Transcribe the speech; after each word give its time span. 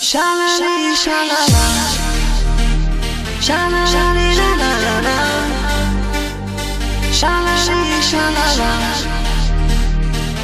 Shalali, 0.00 0.96
shalala. 0.96 1.64
Shalali, 3.38 4.28
la 4.38 4.48
la 4.60 4.70
la 4.84 4.94
la. 5.06 5.16
Shalali, 7.12 8.00
shalala. 8.00 8.70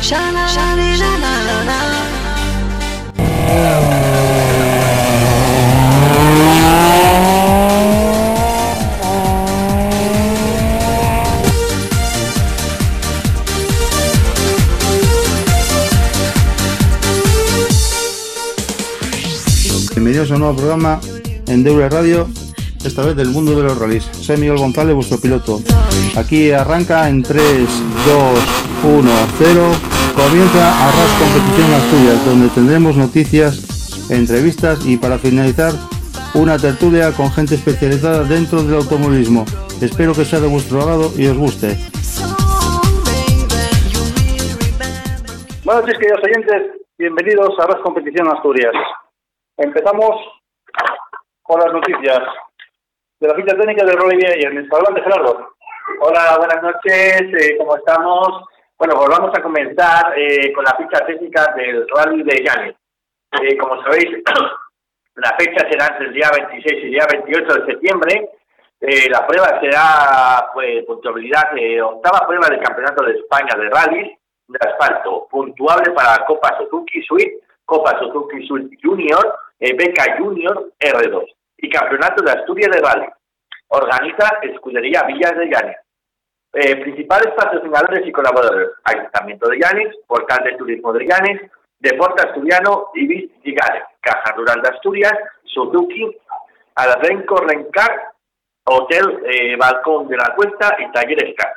Shalali, 0.03 0.91
la 1.01 1.17
Bienvenidos 20.27 20.31
a 20.31 20.35
un 20.35 20.57
nuevo 20.57 20.77
programa 20.77 21.01
en 21.47 21.63
Deure 21.63 21.89
Radio, 21.89 22.27
esta 22.85 23.05
vez 23.05 23.15
del 23.15 23.29
mundo 23.29 23.55
de 23.55 23.63
los 23.63 23.79
rallies. 23.79 24.03
Soy 24.07 24.37
Miguel 24.39 24.57
González, 24.57 24.93
vuestro 24.93 25.21
piloto. 25.21 25.61
Aquí 26.17 26.51
arranca 26.51 27.09
en 27.09 27.23
3, 27.23 27.39
2, 27.39 28.99
1, 28.99 29.11
0. 29.39 29.63
Comienza 30.17 30.89
Arras 30.89 31.11
Competición 31.21 31.73
Asturias, 31.75 32.27
donde 32.27 32.49
tendremos 32.49 32.97
noticias, 32.97 34.11
entrevistas 34.11 34.85
y 34.85 34.97
para 34.97 35.17
finalizar 35.19 35.73
una 36.35 36.59
tertulia 36.59 37.13
con 37.13 37.31
gente 37.31 37.55
especializada 37.55 38.25
dentro 38.25 38.65
del 38.65 38.75
automovilismo. 38.75 39.45
Espero 39.81 40.13
que 40.13 40.25
sea 40.25 40.41
de 40.41 40.49
vuestro 40.49 40.81
agrado 40.81 41.13
y 41.17 41.29
os 41.29 41.39
guste. 41.39 41.79
Buenas 45.65 45.85
noches, 45.85 45.99
queridos 46.01 46.21
oyentes. 46.25 46.63
Bienvenidos 46.99 47.51
a 47.61 47.67
Ras 47.69 47.81
Competición 47.85 48.27
Asturias. 48.27 48.75
Empezamos 49.59 50.11
con 51.43 51.59
las 51.61 51.73
noticias 51.73 52.21
de 53.19 53.29
la 53.29 53.35
ficha 53.35 53.57
técnica 53.57 53.87
de 53.87 53.93
Roy 53.93 54.17
Ayer. 54.17 54.49
Adelante, 54.49 55.03
Gerardo. 55.03 55.49
Hola, 56.01 56.37
buenas 56.37 56.63
noches, 56.63 57.23
eh, 57.23 57.57
¿cómo 57.57 57.75
estamos? 57.77 58.45
Bueno, 58.77 58.95
pues 58.97 59.09
vamos 59.09 59.31
a 59.35 59.43
comenzar 59.43 60.13
eh, 60.19 60.53
con 60.53 60.63
la 60.63 60.77
ficha 60.77 61.07
técnica 61.07 61.55
del 61.57 61.87
Rally 61.89 62.23
de 62.23 62.45
Llanes. 62.45 62.77
Eh, 63.41 63.57
como 63.57 63.83
sabéis, 63.83 64.23
la 65.15 65.35
fecha 65.39 65.67
será 65.71 65.87
entre 65.87 66.09
el 66.09 66.13
día 66.13 66.31
26 66.37 66.67
y 66.67 66.87
el 66.87 66.91
día 66.91 67.07
28 67.11 67.55
de 67.55 67.67
septiembre. 67.67 68.31
Eh, 68.81 69.09
la 69.09 69.27
prueba 69.27 69.59
será, 69.59 70.51
pues, 70.53 70.85
puntuabilidad, 70.85 71.57
eh, 71.57 71.81
octava 71.81 72.27
prueba 72.27 72.49
del 72.49 72.61
Campeonato 72.61 73.05
de 73.05 73.13
España 73.13 73.57
de 73.57 73.71
Rallys 73.71 74.19
de 74.49 74.59
asfalto, 74.61 75.27
puntuable 75.31 75.93
para 75.93 76.25
Copa 76.27 76.59
Suzuki 76.59 77.03
Suite, 77.03 77.41
Copa 77.65 77.99
Suzuki 77.99 78.47
Suite 78.47 78.77
Junior, 78.83 79.35
Beca 79.59 80.17
Junior 80.19 80.73
R2 80.79 81.25
y 81.59 81.71
Campeonato 81.71 82.23
de 82.23 82.33
Asturias 82.33 82.71
de 82.71 82.81
Rally. 82.81 83.07
Organiza 83.69 84.39
Escudería 84.43 85.03
Villas 85.05 85.37
de 85.37 85.47
Llanes. 85.47 85.77
Eh, 86.53 86.77
principales 86.77 87.35
patrocinadores 87.35 88.07
y 88.07 88.13
colaboradores: 88.13 88.71
Ayuntamiento 88.85 89.49
de 89.49 89.59
Llanes, 89.59 89.97
Portal 90.07 90.45
de 90.45 90.57
Turismo 90.57 90.93
de 90.93 91.07
Llanes, 91.07 91.51
Deporte 91.79 92.27
Asturiano 92.27 92.89
y 92.95 93.07
Vis 93.07 93.31
Llanes, 93.45 93.85
Caja 94.01 94.33
Rural 94.37 94.63
de 94.63 94.69
Asturias, 94.69 95.13
Suzuki, 95.45 96.17
Alrenco 96.77 97.37
Rencar, 97.37 98.13
Hotel 98.65 99.23
eh, 99.27 99.57
Balcón 99.57 100.09
de 100.09 100.17
la 100.17 100.35
Cuesta 100.35 100.77
y 100.79 100.91
Talleres 100.93 101.35
Car. 101.37 101.53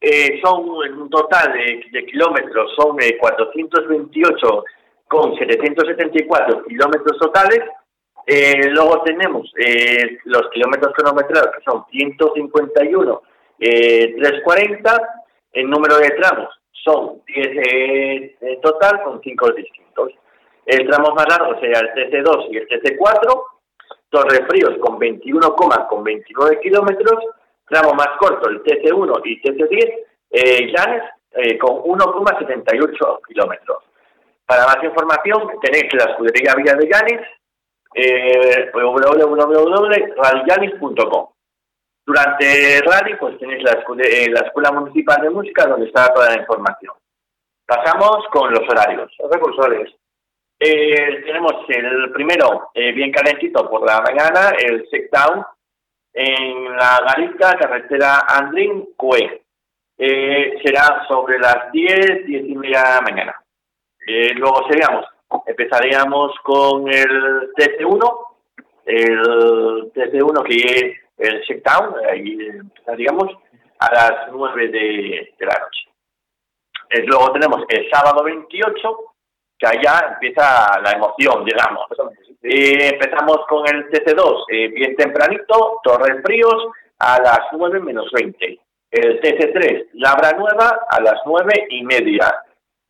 Eh, 0.00 0.40
son 0.42 0.84
en 0.84 1.00
un 1.00 1.10
total 1.10 1.52
de, 1.52 1.84
de 1.92 2.06
kilómetros, 2.06 2.74
son 2.74 3.00
eh, 3.00 3.16
428 3.18 4.64
con 5.12 5.36
774 5.36 6.64
kilómetros 6.64 7.18
totales. 7.18 7.60
Eh, 8.26 8.70
luego 8.70 9.02
tenemos 9.02 9.52
eh, 9.58 10.18
los 10.24 10.48
kilómetros 10.50 10.94
cronometrados, 10.94 11.54
que 11.54 11.62
son 11.64 11.84
151, 11.90 13.22
eh, 13.58 14.14
340. 14.16 15.08
El 15.52 15.68
número 15.68 15.98
de 15.98 16.08
tramos 16.12 16.48
son 16.82 17.20
10 17.26 17.46
eh, 17.46 18.36
en 18.40 18.60
total, 18.62 19.02
con 19.02 19.20
5 19.20 19.52
distintos. 19.52 20.12
El 20.64 20.88
tramo 20.88 21.14
más 21.14 21.26
largo 21.28 21.60
sería 21.60 21.80
el 21.80 21.90
TC2 21.90 22.46
y 22.50 22.56
el 22.56 22.68
TC4. 22.68 23.44
Torrefríos 24.08 24.78
con 24.78 24.98
21, 24.98 25.54
con 25.54 26.04
29 26.04 26.60
kilómetros. 26.60 27.24
Tramo 27.68 27.92
más 27.92 28.08
corto, 28.18 28.48
el 28.48 28.62
TC1 28.62 29.20
y 29.24 29.42
TC10. 29.42 29.94
Eh, 30.30 30.72
Llanes 30.74 31.02
eh, 31.32 31.58
con 31.58 31.82
1,78 31.82 33.20
kilómetros. 33.28 33.91
Para 34.52 34.66
más 34.66 34.84
información 34.84 35.48
tenéis 35.62 35.88
la 35.94 36.10
escudería 36.10 36.54
Villa 36.54 36.74
de 36.74 36.86
Llanes, 36.86 37.26
eh, 37.94 38.70
www.rallyllanes.com. 38.74 41.28
Durante 42.04 42.82
rally 42.82 43.16
pues 43.16 43.38
tenéis 43.38 43.62
la, 43.62 43.82
eh, 44.04 44.28
la 44.28 44.40
Escuela 44.40 44.70
Municipal 44.72 45.22
de 45.22 45.30
Música 45.30 45.66
donde 45.66 45.86
está 45.86 46.12
toda 46.12 46.34
la 46.34 46.40
información. 46.42 46.92
Pasamos 47.66 48.26
con 48.30 48.52
los 48.52 48.68
horarios. 48.68 49.10
Los 49.18 49.30
recursores. 49.30 49.90
Eh, 50.60 51.22
tenemos 51.24 51.54
el 51.68 52.12
primero 52.12 52.68
eh, 52.74 52.92
bien 52.92 53.10
calentito 53.10 53.70
por 53.70 53.86
la 53.86 54.02
mañana, 54.02 54.50
el 54.58 54.86
Down 55.10 55.46
en 56.12 56.76
la 56.76 57.00
Garita, 57.06 57.56
carretera 57.56 58.26
Andrín, 58.28 58.90
Cue. 58.98 59.44
Eh, 59.96 60.60
será 60.62 61.06
sobre 61.08 61.38
las 61.38 61.72
10, 61.72 62.26
10 62.26 62.48
y 62.48 62.54
media 62.54 62.82
de 62.82 62.90
la 62.90 63.00
mañana. 63.00 63.41
Eh, 64.06 64.34
luego 64.34 64.66
seríamos, 64.68 65.06
empezaríamos 65.46 66.32
con 66.42 66.88
el 66.88 67.52
TC1, 67.56 68.26
el 68.86 69.92
TC1 69.92 70.42
que 70.44 70.56
es 70.56 70.96
el 71.18 71.42
Checkdown, 71.44 71.94
ahí 72.10 72.36
empezaríamos 72.40 73.30
a 73.78 73.94
las 73.94 74.32
9 74.32 74.68
de, 74.68 75.34
de 75.38 75.46
la 75.46 75.58
noche. 75.58 75.92
Eh, 76.92 77.04
luego 77.06 77.32
tenemos 77.32 77.62
el 77.68 77.88
sábado 77.90 78.22
28, 78.22 78.96
que 79.58 79.66
allá 79.66 80.12
empieza 80.12 80.80
la 80.82 80.92
emoción, 80.92 81.44
digamos. 81.44 81.86
Eh, 82.42 82.90
empezamos 82.92 83.38
con 83.48 83.66
el 83.66 83.88
TC2, 83.90 84.44
eh, 84.48 84.68
bien 84.68 84.96
tempranito, 84.96 85.80
Torres 85.82 86.20
Fríos, 86.22 86.66
a 86.98 87.20
las 87.22 87.40
9 87.52 87.80
menos 87.80 88.10
20. 88.12 88.58
El 88.90 89.20
TC3, 89.20 89.88
Labra 89.94 90.32
Nueva, 90.32 90.86
a 90.88 91.00
las 91.00 91.20
9 91.24 91.66
y 91.70 91.82
media. 91.82 92.34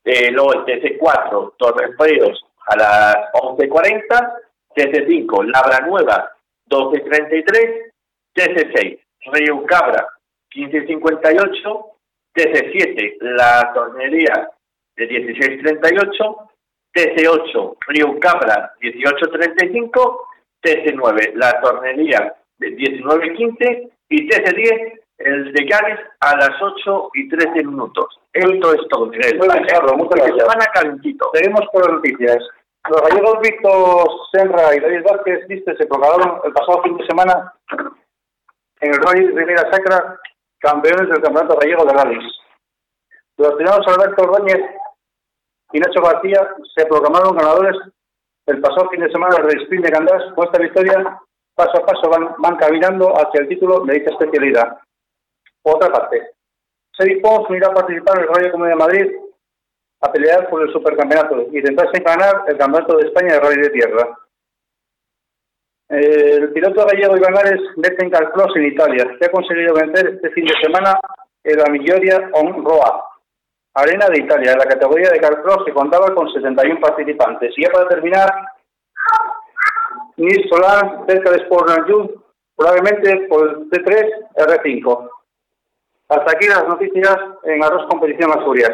Eh, 0.05 0.31
luego 0.31 0.55
el 0.55 0.65
TC4, 0.65 1.55
Torres 1.57 1.97
Fríos, 1.97 2.45
a 2.67 2.77
las 2.77 3.17
11.40. 3.35 4.39
TC5, 4.75 5.45
Labra 5.45 5.87
Nueva, 5.87 6.31
12.33. 6.69 7.93
TC6, 8.35 8.99
Río 9.33 9.65
Cabra, 9.67 10.07
15.58. 10.55 11.87
TC7, 12.35 13.19
La 13.21 13.71
Tornería, 13.75 14.49
de 14.97 15.09
16.38. 15.09 16.49
TC8, 16.95 17.77
Río 17.89 18.19
Cabra, 18.19 18.75
18.35. 18.81 20.21
TC9, 20.63 21.33
La 21.35 21.61
Tornería, 21.61 22.35
de 22.59 22.69
19.15. 22.77 23.91
Y 24.09 24.29
TC10, 24.29 25.01
el 25.25 25.53
de 25.53 25.67
Llanes, 25.67 26.01
a 26.21 26.37
las 26.37 26.51
8 26.61 27.11
y 27.15 27.29
13 27.29 27.65
minutos. 27.65 28.21
Esto 28.33 28.75
es 28.75 28.89
todo, 28.89 29.07
Miguel. 29.07 29.39
Muy 29.39 29.49
bien, 29.49 29.65
Carlos, 29.67 29.97
muchas 29.97 30.27
gracias. 30.27 30.67
calentito. 30.73 31.31
Seguimos 31.35 31.63
con 31.73 31.83
las 31.83 31.93
noticias. 31.93 32.39
Los 32.89 33.03
gallegos 33.03 33.41
Víctor 33.41 34.09
Senra 34.33 34.75
y 34.75 34.81
David 34.81 35.05
Vázquez, 35.05 35.47
viste, 35.47 35.77
se 35.77 35.87
proclamaron 35.87 36.41
el 36.45 36.53
pasado 36.53 36.83
fin 36.83 36.97
de 36.97 37.07
semana 37.07 37.53
en 38.81 38.93
el 38.93 39.01
Rally 39.01 39.29
Rivera 39.29 39.71
Sacra 39.71 40.19
campeones 40.59 41.09
del 41.09 41.21
Campeonato 41.21 41.57
Gallego 41.57 41.85
de 41.85 41.93
Rallys. 41.93 42.33
Los 43.37 43.55
primeros 43.55 43.87
Alberto 43.87 44.23
Ordóñez 44.23 44.61
y 45.73 45.79
Nacho 45.79 46.03
García 46.03 46.55
se 46.75 46.87
proclamaron 46.87 47.37
ganadores 47.37 47.77
el 48.47 48.61
pasado 48.61 48.89
fin 48.91 49.01
de 49.01 49.11
semana 49.11 49.37
del 49.37 49.63
Sprint 49.63 49.85
de 49.85 49.93
Candás. 49.93 50.23
Con 50.35 50.47
esta 50.47 50.59
victoria, 50.59 51.21
paso 51.55 51.79
a 51.79 51.87
paso 51.87 52.09
van, 52.11 52.35
van 52.39 52.57
caminando 52.57 53.13
hacia 53.17 53.43
el 53.43 53.49
título 53.49 53.81
de 53.81 53.95
dicha 53.95 54.11
especialidad. 54.11 54.79
Por 55.63 55.77
otra 55.77 55.91
parte, 55.91 56.33
Pons 57.21 57.49
unirá 57.49 57.69
a 57.69 57.75
participar 57.75 58.19
en 58.19 58.23
el 58.23 58.29
Rally 58.29 58.51
Comunidad 58.51 58.77
de 58.77 58.85
Madrid 58.85 59.17
a 60.03 60.13
pelear 60.13 60.49
por 60.51 60.63
el 60.63 60.73
supercampeonato 60.73 61.47
y 61.53 61.59
intentarse 61.59 62.03
ganar 62.03 62.45
el 62.49 62.59
campeonato 62.59 62.97
de 62.97 63.07
España 63.07 63.35
de 63.35 63.41
rally 63.41 63.63
de 63.63 63.71
tierra. 63.71 64.19
El 65.89 66.53
piloto 66.53 66.87
gallego 66.87 67.17
Iván 67.17 67.37
Ares 67.37 67.61
vete 67.77 68.05
en 68.05 68.11
Calcross 68.11 68.57
en 68.57 68.67
Italia, 68.67 69.17
que 69.19 69.27
ha 69.27 69.31
conseguido 69.31 69.75
vencer 69.75 70.15
este 70.15 70.31
fin 70.31 70.47
de 70.47 70.55
semana 70.63 70.99
en 71.45 71.59
la 71.59 71.71
Miglioria 71.71 72.31
on 72.33 72.65
Roa, 72.65 73.05
arena 73.75 74.07
de 74.09 74.21
Italia, 74.21 74.53
en 74.53 74.59
la 74.59 74.65
categoría 74.65 75.11
de 75.11 75.21
Calcross 75.21 75.65
que 75.65 75.73
contaba 75.73 76.15
con 76.15 76.33
71 76.33 76.81
participantes. 76.81 77.53
Y 77.57 77.63
ya 77.63 77.71
para 77.71 77.89
terminar, 77.89 78.31
Nils 80.17 80.49
Solar, 80.49 81.05
cerca 81.07 81.31
de 81.31 81.43
Sport 81.43 81.71
probablemente 82.57 83.27
por 83.29 83.49
el 83.49 83.71
T3 83.71 84.31
R5. 84.35 85.11
Hasta 86.13 86.33
aquí 86.33 86.47
las 86.47 86.69
noticias 86.69 87.17
en 87.43 87.65
Arroz 87.65 87.87
Competición 87.89 88.31
Asturias. 88.33 88.73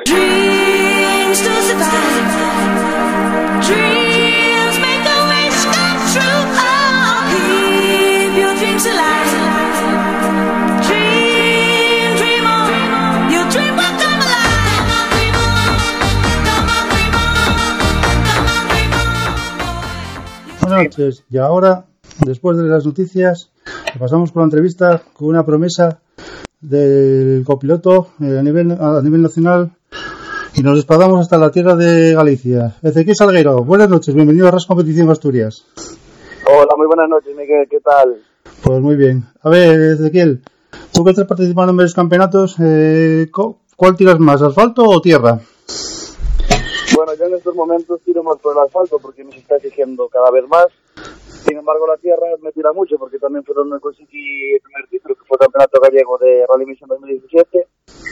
Buenas 20.61 20.83
noches. 20.83 21.25
Y 21.31 21.39
ahora, 21.39 21.85
después 22.27 22.57
de 22.57 22.65
las 22.65 22.85
noticias, 22.85 23.53
pasamos 23.97 24.33
por 24.33 24.43
la 24.43 24.47
entrevista 24.47 25.03
con 25.13 25.29
una 25.29 25.47
promesa 25.47 26.01
del 26.61 27.45
copiloto 27.45 28.09
eh, 28.21 28.39
a, 28.39 28.43
nivel, 28.43 28.73
a 28.73 29.01
nivel 29.03 29.23
nacional 29.23 29.71
y 30.55 30.63
nos 30.63 30.77
desplazamos 30.77 31.21
hasta 31.21 31.39
la 31.39 31.51
tierra 31.51 31.77
de 31.77 32.15
Galicia. 32.15 32.75
Ezequiel 32.83 33.17
Salguero, 33.17 33.65
buenas 33.65 33.89
noches, 33.89 34.15
bienvenido 34.15 34.49
a 34.49 34.51
RAS 34.51 34.67
Competición 34.67 35.11
Asturias. 35.11 35.65
Hola, 36.47 36.75
muy 36.77 36.87
buenas 36.87 37.09
noches, 37.09 37.35
Miguel, 37.37 37.67
¿qué 37.71 37.81
tal? 37.81 38.23
Pues 38.63 38.81
muy 38.81 38.97
bien. 38.97 39.25
A 39.43 39.51
ver, 39.51 39.93
Ezequiel, 39.93 40.43
tú 40.93 41.05
que 41.05 41.11
estás 41.11 41.27
participando 41.27 41.71
en 41.71 41.77
varios 41.77 41.95
campeonatos, 41.95 42.57
eh, 42.61 43.31
¿cuál 43.77 43.97
tiras 43.97 44.19
más, 44.19 44.43
asfalto 44.43 44.85
o 44.85 45.01
tierra? 45.01 45.39
Bueno, 46.97 47.13
yo 47.15 47.27
en 47.27 47.35
estos 47.35 47.55
momentos 47.55 48.01
tiro 48.05 48.25
más 48.25 48.39
por 48.39 48.57
el 48.57 48.63
asfalto 48.65 48.99
porque 48.99 49.25
se 49.25 49.39
está 49.39 49.57
exigiendo 49.57 50.09
cada 50.09 50.31
vez 50.33 50.49
más. 50.49 50.67
Sin 51.49 51.57
embargo, 51.57 51.87
la 51.87 51.97
tierra 51.97 52.27
me 52.43 52.53
tira 52.53 52.75
mucho 52.75 52.99
porque 52.99 53.19
también 53.19 53.43
fue 53.43 53.55
donde 53.55 53.81
conseguí 53.81 54.53
el 54.53 54.61
primer 54.61 54.87
título, 54.91 55.15
que 55.15 55.25
fue 55.25 55.37
el 55.41 55.47
Campeonato 55.47 55.81
Gallego 55.81 56.19
de 56.19 56.45
Rally 56.47 56.67
Mission 56.67 56.89
2017. 56.91 57.67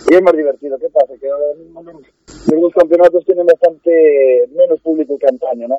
Y 0.09 0.15
es 0.15 0.23
más 0.23 0.33
divertido. 0.33 0.79
¿Qué 0.79 0.89
pasa? 0.89 1.13
Que 1.21 1.29
ahora 1.29 1.53
mismo 1.59 1.83
los 1.85 2.73
campeonatos 2.73 3.27
tienen 3.27 3.45
bastante 3.45 4.49
menos 4.57 4.81
público 4.81 5.19
que 5.19 5.27
antaño, 5.27 5.69
¿no? 5.69 5.77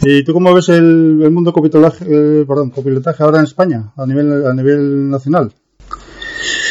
¿Y 0.00 0.24
tú 0.24 0.32
cómo 0.32 0.54
ves 0.54 0.70
el, 0.70 1.20
el 1.22 1.30
mundo 1.30 1.52
copilotaje, 1.52 2.04
eh, 2.08 2.44
perdón, 2.46 2.70
copilotaje 2.70 3.22
ahora 3.22 3.38
en 3.38 3.44
España, 3.44 3.92
a 3.96 4.06
nivel, 4.06 4.46
a 4.46 4.54
nivel 4.54 5.10
nacional? 5.10 5.52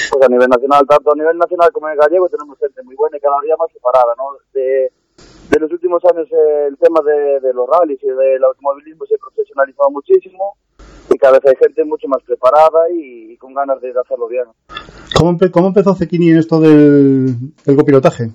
Pues 0.09 0.25
a 0.25 0.29
nivel 0.29 0.49
nacional, 0.49 0.85
tanto 0.88 1.11
a 1.11 1.15
nivel 1.15 1.38
nacional 1.38 1.69
como 1.71 1.88
en 1.89 1.93
el 1.93 1.99
gallego, 1.99 2.29
tenemos 2.29 2.57
gente 2.57 2.81
muy 2.81 2.95
buena 2.95 3.17
y 3.17 3.19
cada 3.19 3.35
día 3.41 3.55
más 3.59 3.71
separada, 3.71 4.13
¿no? 4.17 4.38
De, 4.53 4.91
de 5.50 5.59
los 5.59 5.71
últimos 5.71 6.01
años 6.12 6.27
eh, 6.31 6.65
el 6.68 6.77
tema 6.77 7.01
de, 7.01 7.39
de 7.39 7.53
los 7.53 7.68
rallies 7.69 8.01
y 8.03 8.07
del 8.07 8.44
automovilismo 8.44 9.06
se 9.06 9.18
profesionalizó 9.18 9.89
muchísimo 9.92 10.57
y 11.09 11.18
cada 11.18 11.33
vez 11.39 11.45
hay 11.47 11.56
gente 11.57 11.83
mucho 11.86 12.07
más 12.07 12.21
preparada 12.24 12.89
y, 12.92 13.33
y 13.33 13.38
con 13.38 13.53
ganas 13.53 13.80
de 13.81 13.92
hacerlo 13.92 14.27
bien. 14.27 14.45
¿Cómo, 15.18 15.31
empe- 15.31 15.51
cómo 15.51 15.68
empezó 15.68 15.94
Cequini 15.95 16.31
en 16.31 16.38
esto 16.39 16.59
del, 16.59 17.53
del 17.63 17.75
copilotaje? 17.75 18.30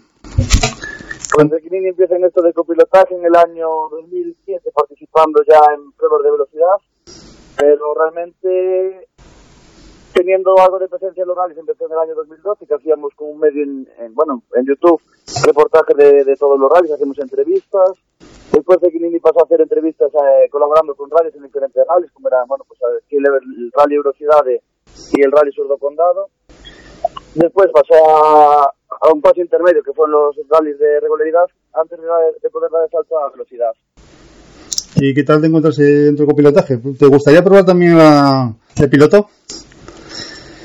Pues 1.35 1.49
Zequinini 1.51 1.89
empieza 1.89 2.17
en 2.17 2.25
esto 2.25 2.43
de 2.43 2.53
copilotaje 2.53 3.15
en 3.15 3.25
el 3.25 3.37
año 3.37 3.69
2007 3.91 4.71
participando 4.75 5.43
ya 5.49 5.61
en 5.75 5.93
pruebas 5.93 6.23
de 6.23 6.31
velocidad, 6.31 6.77
pero 7.59 7.95
realmente 7.95 9.09
teniendo 10.21 10.55
algo 10.59 10.79
de 10.79 10.89
presencia 10.89 11.23
en 11.23 11.29
los 11.29 11.37
rallies 11.37 11.57
empezó 11.57 11.87
en 11.87 11.93
el 11.93 11.99
año 11.99 12.15
2012 12.15 12.67
que 12.67 12.75
hacíamos 12.75 13.15
con 13.17 13.29
un 13.31 13.39
medio 13.39 13.63
en, 13.65 13.89
en, 13.99 14.15
bueno 14.15 14.43
en 14.55 14.67
YouTube 14.67 15.01
reportaje 15.47 15.95
de, 15.97 16.25
de 16.25 16.37
todos 16.37 16.61
los 16.61 16.71
rallies, 16.71 16.93
hacemos 16.93 17.19
entrevistas 17.19 17.93
después 18.53 18.79
Zequinini 18.81 19.19
pasó 19.19 19.41
a 19.41 19.45
hacer 19.45 19.63
entrevistas 19.63 20.11
eh, 20.13 20.49
colaborando 20.51 20.95
con 20.95 21.11
rallies 21.11 21.35
en 21.37 21.45
diferentes 21.45 21.83
rallies 21.89 22.13
como 22.13 22.29
era 22.29 22.45
bueno 22.45 22.65
pues 22.69 22.81
aquí 23.03 23.17
el, 23.17 23.25
el 23.27 23.73
Rally 23.73 23.97
Velocidades 23.97 24.63
y 25.15 25.23
el 25.23 25.33
Rally 25.33 25.53
Surdo 25.53 25.79
Condado 25.79 26.29
Después 27.35 27.71
pasó 27.73 27.95
a, 27.95 28.65
a 28.65 29.13
un 29.15 29.23
paso 29.23 29.41
intermedio, 29.41 29.83
que 29.83 29.93
fueron 29.93 30.13
los 30.13 30.37
rallies 30.51 30.79
de 30.79 31.01
regularidad, 31.01 31.47
antes 31.73 31.99
de, 31.99 32.07
de 32.43 32.51
poder 32.51 32.71
dar 32.71 32.83
el 32.85 32.91
salto 32.91 33.19
a 33.19 33.31
velocidad. 33.31 33.71
¿Y 34.97 35.15
qué 35.15 35.23
tal 35.23 35.41
te 35.41 35.47
encuentras 35.47 35.79
eh, 35.79 36.11
dentro 36.11 36.27
del 36.27 36.35
copilotaje? 36.35 36.79
¿Te 36.99 37.07
gustaría 37.07 37.43
probar 37.43 37.65
también 37.65 37.97
la, 37.97 38.53
el 38.77 38.91
piloto? 38.91 39.29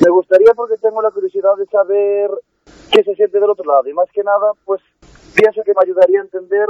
Me 0.03 0.09
gustaría 0.09 0.53
porque 0.55 0.77
tengo 0.77 1.01
la 1.01 1.11
curiosidad 1.11 1.55
de 1.57 1.65
saber 1.67 2.29
qué 2.91 3.03
se 3.03 3.15
siente 3.15 3.39
del 3.39 3.49
otro 3.49 3.65
lado. 3.65 3.87
Y 3.87 3.93
más 3.93 4.09
que 4.11 4.23
nada, 4.23 4.51
pues 4.65 4.81
pienso 5.35 5.63
que 5.63 5.73
me 5.73 5.83
ayudaría 5.83 6.19
a 6.19 6.23
entender 6.23 6.67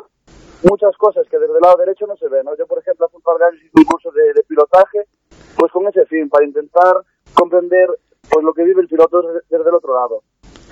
muchas 0.64 0.96
cosas 0.98 1.28
que 1.30 1.40
desde 1.40 1.56
el 1.56 1.62
lado 1.62 1.78
derecho 1.78 2.06
no 2.08 2.16
se 2.18 2.28
ven. 2.28 2.46
Yo, 2.58 2.68
por 2.68 2.80
ejemplo, 2.80 3.06
hace 3.06 3.16
un 3.18 3.24
par 3.24 3.38
de 3.38 3.46
años 3.46 3.62
hice 3.64 3.72
un 3.78 3.86
curso 3.86 4.12
de, 4.12 4.44
pilotaje, 4.44 5.08
pues 5.58 5.72
con 5.72 5.88
ese 5.88 6.06
fin, 6.06 6.30
para 6.30 6.46
intentar 6.46 7.02
comprender 7.34 7.90
pues 8.30 8.44
lo 8.44 8.54
que 8.54 8.64
vive 8.64 8.82
el 8.82 8.88
piloto 8.88 9.22
desde, 9.22 9.70
el 9.70 9.76
otro 9.76 9.96
lado. 9.96 10.24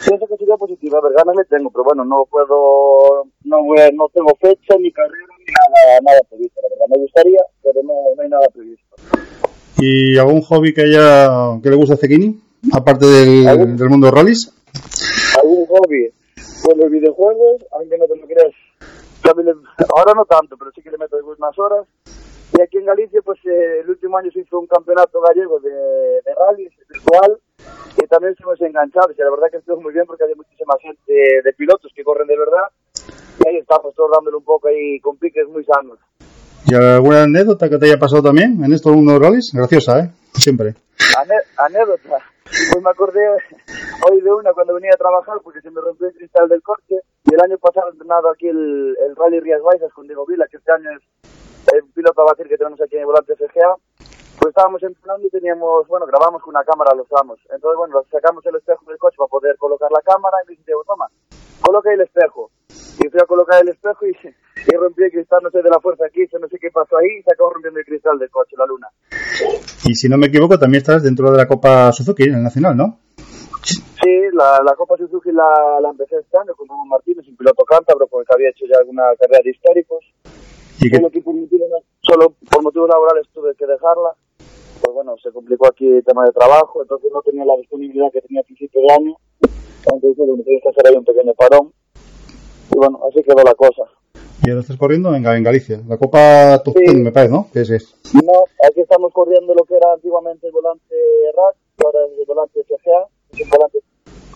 Pienso 0.06 0.28
que 0.28 0.38
sería 0.38 0.58
positivo, 0.58 0.98
a 0.98 1.02
ver, 1.02 1.14
ganas 1.14 1.36
le 1.36 1.46
tengo, 1.46 1.72
pero 1.72 1.86
bueno, 1.86 2.04
no 2.04 2.26
puedo, 2.30 3.26
no, 3.46 3.60
no 3.94 4.10
tengo 4.10 4.36
fecha, 4.40 4.76
ni 4.78 4.92
carrera, 4.92 5.34
ni 5.40 5.46
nada, 5.46 6.00
nada 6.02 6.20
previsto, 6.30 6.60
la 6.62 6.70
verdad. 6.70 6.86
Me 6.90 7.02
gustaría, 7.02 7.40
pero 7.64 7.82
no, 7.84 7.94
no 8.16 8.22
hay 8.22 8.30
nada 8.30 8.48
previsto. 8.54 9.23
¿Y 9.86 10.18
algún 10.18 10.42
hobby 10.44 10.74
que 10.74 10.84
haya 10.84 11.60
que 11.62 11.70
le 11.70 11.76
guste 11.76 11.96
a 11.96 11.98
Cequini? 11.98 12.40
Aparte 12.72 13.06
del, 13.06 13.46
¿Algún? 13.46 13.76
del 13.76 13.90
mundo 13.90 14.08
de 14.08 14.12
rallies. 14.12 14.50
algún 15.44 15.66
hobby 15.66 16.08
con 16.64 16.78
los 16.80 16.90
videojuegos, 16.90 17.66
aunque 17.74 17.98
no 17.98 18.06
te 18.06 18.16
lo 18.16 18.26
creas. 18.26 18.56
ahora 19.98 20.14
no 20.16 20.24
tanto, 20.24 20.56
pero 20.56 20.72
sí 20.72 20.82
que 20.82 20.90
le 20.90 20.98
meto 20.98 21.18
algunas 21.18 21.60
horas. 21.60 21.86
Y 22.58 22.62
aquí 22.62 22.78
en 22.78 22.86
Galicia, 22.86 23.20
pues 23.26 23.40
eh, 23.46 23.82
el 23.84 23.90
último 23.90 24.18
año 24.18 24.32
se 24.32 24.40
hizo 24.40 24.58
un 24.58 24.68
campeonato 24.68 25.20
gallego 25.20 25.60
de, 25.60 25.70
de 25.70 26.32
rally 26.34 26.70
virtual 26.90 27.40
y 28.02 28.08
también 28.08 28.32
estuvimos 28.32 28.62
enganchados. 28.62 29.12
Y 29.18 29.22
la 29.22 29.32
verdad 29.32 29.52
que 29.52 29.58
estuvo 29.58 29.82
muy 29.82 29.92
bien 29.92 30.06
porque 30.06 30.24
había 30.24 30.38
muchísima 30.38 30.76
gente 30.80 31.14
de 31.44 31.54
pilotos 31.58 31.92
que 31.94 32.06
corren 32.06 32.28
de 32.28 32.38
verdad. 32.38 32.72
Y 33.44 33.50
ahí 33.50 33.58
estamos 33.58 33.94
todos 33.96 34.12
dándole 34.16 34.38
un 34.38 34.46
poco 34.46 34.70
ahí 34.70 34.98
con 35.02 35.18
piques 35.18 35.50
muy 35.50 35.66
sanos. 35.66 36.00
¿Y 36.66 36.76
alguna 36.76 37.24
anécdota 37.24 37.70
que 37.70 37.78
te 37.78 37.86
haya 37.86 38.00
pasado 38.00 38.24
también 38.24 38.64
en 38.64 38.74
esto 38.74 38.90
del 38.90 38.98
mundo 38.98 39.20
rallies? 39.20 39.52
Graciosa, 39.54 40.00
¿eh? 40.00 40.12
Siempre. 40.34 40.76
Ane- 41.20 41.44
anécdota. 41.58 42.18
Pues 42.44 42.84
me 42.84 42.90
acordé 42.90 43.20
hoy 44.10 44.22
de 44.22 44.32
una 44.32 44.54
cuando 44.54 44.74
venía 44.76 44.92
a 44.94 44.98
trabajar 44.98 45.38
porque 45.44 45.62
se 45.62 45.72
me 45.72 45.82
rompió 45.82 46.08
el 46.08 46.14
cristal 46.14 46.48
del 46.48 46.62
coche 46.62 46.96
y 47.26 47.34
el 47.34 47.42
año 47.42 47.58
pasado 47.58 47.88
he 47.88 47.92
entrenado 47.92 48.30
aquí 48.30 48.48
el, 48.48 48.96
el 49.08 49.16
Rally 49.16 49.40
Rías 49.40 49.62
Baixas 49.62 49.92
con 49.94 50.06
Diego 50.08 50.26
Vila, 50.26 50.46
que 50.50 50.58
este 50.58 50.72
año 50.72 50.90
es 50.92 51.02
el 51.74 51.84
piloto 51.94 52.22
a 52.22 52.26
batir 52.26 52.48
que 52.48 52.58
tenemos 52.58 52.80
aquí 52.82 52.96
en 52.96 53.02
el 53.02 53.06
volante 53.08 53.36
FGA. 53.36 53.76
Pues 54.40 54.50
estábamos 54.50 54.84
entrenando 54.84 55.26
y 55.26 55.30
teníamos, 55.30 55.88
bueno, 55.88 56.06
grabamos 56.06 56.42
con 56.42 56.56
una 56.56 56.64
cámara 56.64 56.94
los 56.96 57.08
tramos. 57.08 57.40
Entonces, 57.54 57.78
bueno, 57.78 58.04
sacamos 58.12 58.46
el 58.46 58.56
espejo 58.56 58.84
del 58.88 58.98
coche 58.98 59.16
para 59.18 59.28
poder 59.30 59.58
colocar 59.58 59.90
la 59.92 60.02
cámara 60.02 60.38
y 60.48 60.52
me 60.52 60.58
Diego, 60.66 60.84
toma, 60.86 61.08
coloca 61.62 61.92
el 61.94 62.02
espejo. 62.02 62.52
Y 63.00 63.10
fui 63.10 63.20
a 63.22 63.26
colocar 63.26 63.62
el 63.62 63.70
espejo 63.70 64.06
y, 64.06 64.14
y 64.68 64.76
rompí 64.76 65.04
el 65.04 65.12
cristal, 65.12 65.40
no 65.44 65.50
sé 65.50 65.62
de 65.62 65.70
la 65.70 65.80
fuerza 65.80 66.06
que 66.14 66.24
hice, 66.24 66.40
no 66.40 66.48
sé 66.48 66.58
qué 66.60 66.72
pasó 66.72 66.98
ahí, 66.98 67.20
y 67.20 67.24
se 67.24 67.32
acabó 67.34 67.52
rompiendo 67.52 67.80
el 67.80 67.86
cristal 67.86 68.18
del 68.18 68.30
coche, 68.30 68.56
la 68.58 68.66
luna. 68.66 68.88
Y 69.86 69.96
si 69.96 70.08
no 70.10 70.18
me 70.18 70.28
equivoco, 70.28 70.58
también 70.58 70.82
estás 70.82 71.04
dentro 71.04 71.32
de 71.32 71.38
la 71.38 71.48
Copa 71.48 71.92
Suzuki, 71.92 72.24
en 72.24 72.36
el 72.36 72.44
Nacional, 72.44 72.78
¿no? 72.78 73.00
Sí, 73.64 74.20
la, 74.34 74.60
la 74.64 74.76
Copa 74.76 74.98
Suzuki 74.98 75.32
la, 75.32 75.80
la 75.82 75.90
empecé 75.90 76.18
este 76.18 76.38
año 76.38 76.54
con 76.56 76.68
Ramón 76.68 76.90
Martínez, 76.90 77.28
un 77.28 77.38
piloto 77.38 77.64
cántabro, 77.64 78.08
porque 78.08 78.34
había 78.34 78.50
hecho 78.50 78.66
ya 78.70 78.78
alguna 78.80 79.04
carrera 79.20 79.42
de 79.44 79.52
históricos. 79.52 80.04
¿Y 80.80 80.90
que 80.90 81.00
solo 82.02 82.36
por 82.52 82.64
motivos 82.64 82.90
laborales 82.90 83.28
tuve 83.34 83.56
que 83.56 83.66
dejarla. 83.66 84.16
Pues 84.82 84.94
bueno, 84.94 85.16
se 85.24 85.32
complicó 85.32 85.68
aquí 85.68 85.88
el 85.88 86.04
tema 86.04 86.26
de 86.26 86.32
trabajo, 86.34 86.82
entonces 86.82 87.10
no 87.14 87.22
tenía 87.22 87.46
la 87.46 87.56
disponibilidad 87.56 88.12
que 88.12 88.22
tenía 88.22 88.42
a 88.42 88.44
principio 88.44 88.82
de 88.82 88.94
año. 88.94 89.16
Entonces 89.86 90.18
bueno, 90.18 90.44
tienes 90.44 90.62
que 90.62 90.70
hacer 90.70 90.88
ahí 90.88 90.96
un 90.96 91.06
pequeño 91.06 91.34
parón. 91.36 91.72
Y 92.72 92.76
bueno, 92.76 93.00
así 93.08 93.24
quedó 93.24 93.44
la 93.44 93.54
cosa. 93.54 93.84
Y 94.44 94.50
ahora 94.50 94.62
estás 94.62 94.78
corriendo 94.78 95.14
en, 95.16 95.26
en 95.26 95.44
Galicia? 95.44 95.80
La 95.88 95.98
Copa 95.98 96.62
Top 96.64 96.76
Sí. 96.78 96.84
10, 96.86 96.96
me 97.00 97.12
parece, 97.12 97.34
¿no? 97.34 97.48
Que 97.52 97.62
es, 97.62 97.70
es. 97.70 97.96
No, 98.14 98.44
aquí 98.68 98.82
estamos 98.82 99.12
corriendo 99.14 99.54
lo 99.54 99.64
que 99.64 99.76
era 99.76 99.94
antiguamente 99.94 100.48
el 100.48 100.54
volante 100.54 100.96
RAC, 101.36 101.56
ahora 101.86 102.00
es 102.12 102.20
el 102.20 102.26
volante 102.26 102.64
FGA, 102.64 103.08
es 103.32 103.42
un 103.42 103.50
volante 103.50 103.80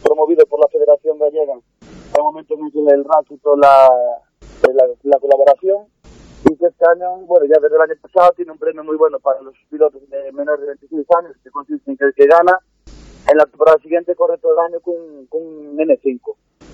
promovido 0.04 0.46
por 0.48 0.60
la 0.60 0.68
Federación 0.70 1.20
Gallega. 1.20 1.54
Hay 1.84 2.24
momentos 2.24 2.58
en 2.60 2.72
que 2.72 2.80
el 2.80 3.04
RAC 3.04 3.28
quitó 3.28 3.56
la, 3.58 3.88
la, 4.74 4.88
la 5.04 5.20
colaboración 5.20 5.86
y 6.50 6.56
que 6.56 6.68
este 6.68 6.86
año, 6.90 7.18
bueno, 7.26 7.46
ya 7.46 7.60
desde 7.62 7.76
el 7.76 7.82
año 7.82 7.94
pasado 8.02 8.32
tiene 8.36 8.52
un 8.52 8.58
premio 8.58 8.84
muy 8.84 8.96
bueno 8.96 9.20
para 9.20 9.42
los 9.42 9.54
pilotos 9.70 10.02
de 10.10 10.32
menores 10.32 10.62
de 10.62 10.68
26 10.68 11.06
años, 11.20 11.36
que 11.44 11.50
consiste 11.52 11.92
en 11.92 11.98
que 11.98 12.06
el 12.06 12.14
que 12.14 12.28
gana 12.28 12.58
en 13.30 13.38
la 13.38 13.46
temporada 13.46 13.78
siguiente 13.80 14.16
corre 14.16 14.38
todo 14.38 14.54
el 14.54 14.60
año 14.72 14.80
con, 14.80 15.26
con 15.28 15.42
un 15.42 15.78
N5, 15.78 16.22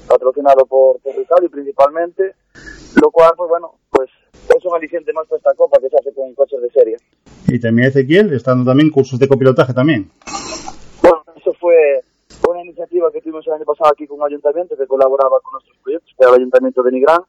patrocinado 0.07 0.65
por 0.67 0.99
Territorio 0.99 1.49
principalmente, 1.49 2.35
lo 3.01 3.11
cual, 3.11 3.31
pues 3.37 3.49
bueno, 3.49 3.75
pues 3.89 4.09
es 4.55 4.65
un 4.65 4.75
aliciente 4.75 5.13
más 5.13 5.27
para 5.27 5.37
esta 5.37 5.53
copa 5.55 5.79
que 5.79 5.89
se 5.89 5.95
hace 5.97 6.13
con 6.13 6.33
coches 6.33 6.61
de 6.61 6.69
serie. 6.71 6.97
Y 7.47 7.59
también 7.59 7.89
Ezequiel, 7.89 8.33
estando 8.33 8.63
también 8.65 8.89
cursos 8.89 9.19
de 9.19 9.27
copilotaje 9.27 9.73
también. 9.73 10.09
Bueno, 11.01 11.23
eso 11.35 11.53
fue 11.59 12.03
una 12.47 12.61
iniciativa 12.61 13.11
que 13.11 13.21
tuvimos 13.21 13.45
el 13.47 13.53
año 13.53 13.65
pasado 13.65 13.91
aquí 13.91 14.07
con 14.07 14.19
un 14.19 14.25
ayuntamiento 14.25 14.75
que 14.77 14.87
colaboraba 14.87 15.39
con 15.41 15.53
nuestros 15.53 15.77
proyectos, 15.83 16.13
que 16.17 16.23
era 16.23 16.29
el 16.31 16.41
ayuntamiento 16.41 16.83
de 16.83 16.91
Nigrán. 16.91 17.21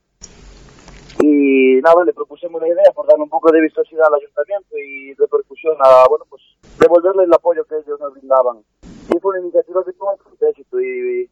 Y 1.21 1.81
nada, 1.83 2.05
le 2.05 2.13
propusimos 2.13 2.61
la 2.61 2.69
idea 2.69 2.93
por 2.95 3.07
darle 3.07 3.25
un 3.25 3.31
poco 3.31 3.51
de 3.53 3.61
vistosidad 3.61 4.07
al 4.09 4.21
ayuntamiento 4.21 4.77
y 4.77 5.15
repercusión 5.15 5.77
a, 5.81 6.07
bueno, 6.09 6.25
pues 6.29 6.43
devolverle 6.79 7.25
el 7.25 7.33
apoyo 7.33 7.65
que 7.65 7.77
ellos 7.77 7.99
nos 8.01 8.13
brindaban. 8.13 8.63
Y 8.83 9.19
fue 9.21 9.33
una 9.33 9.43
iniciativa 9.43 9.85
que 9.85 9.93
tuvo 9.93 10.07
bastante 10.07 10.49
éxito 10.51 10.81
y, 10.81 11.29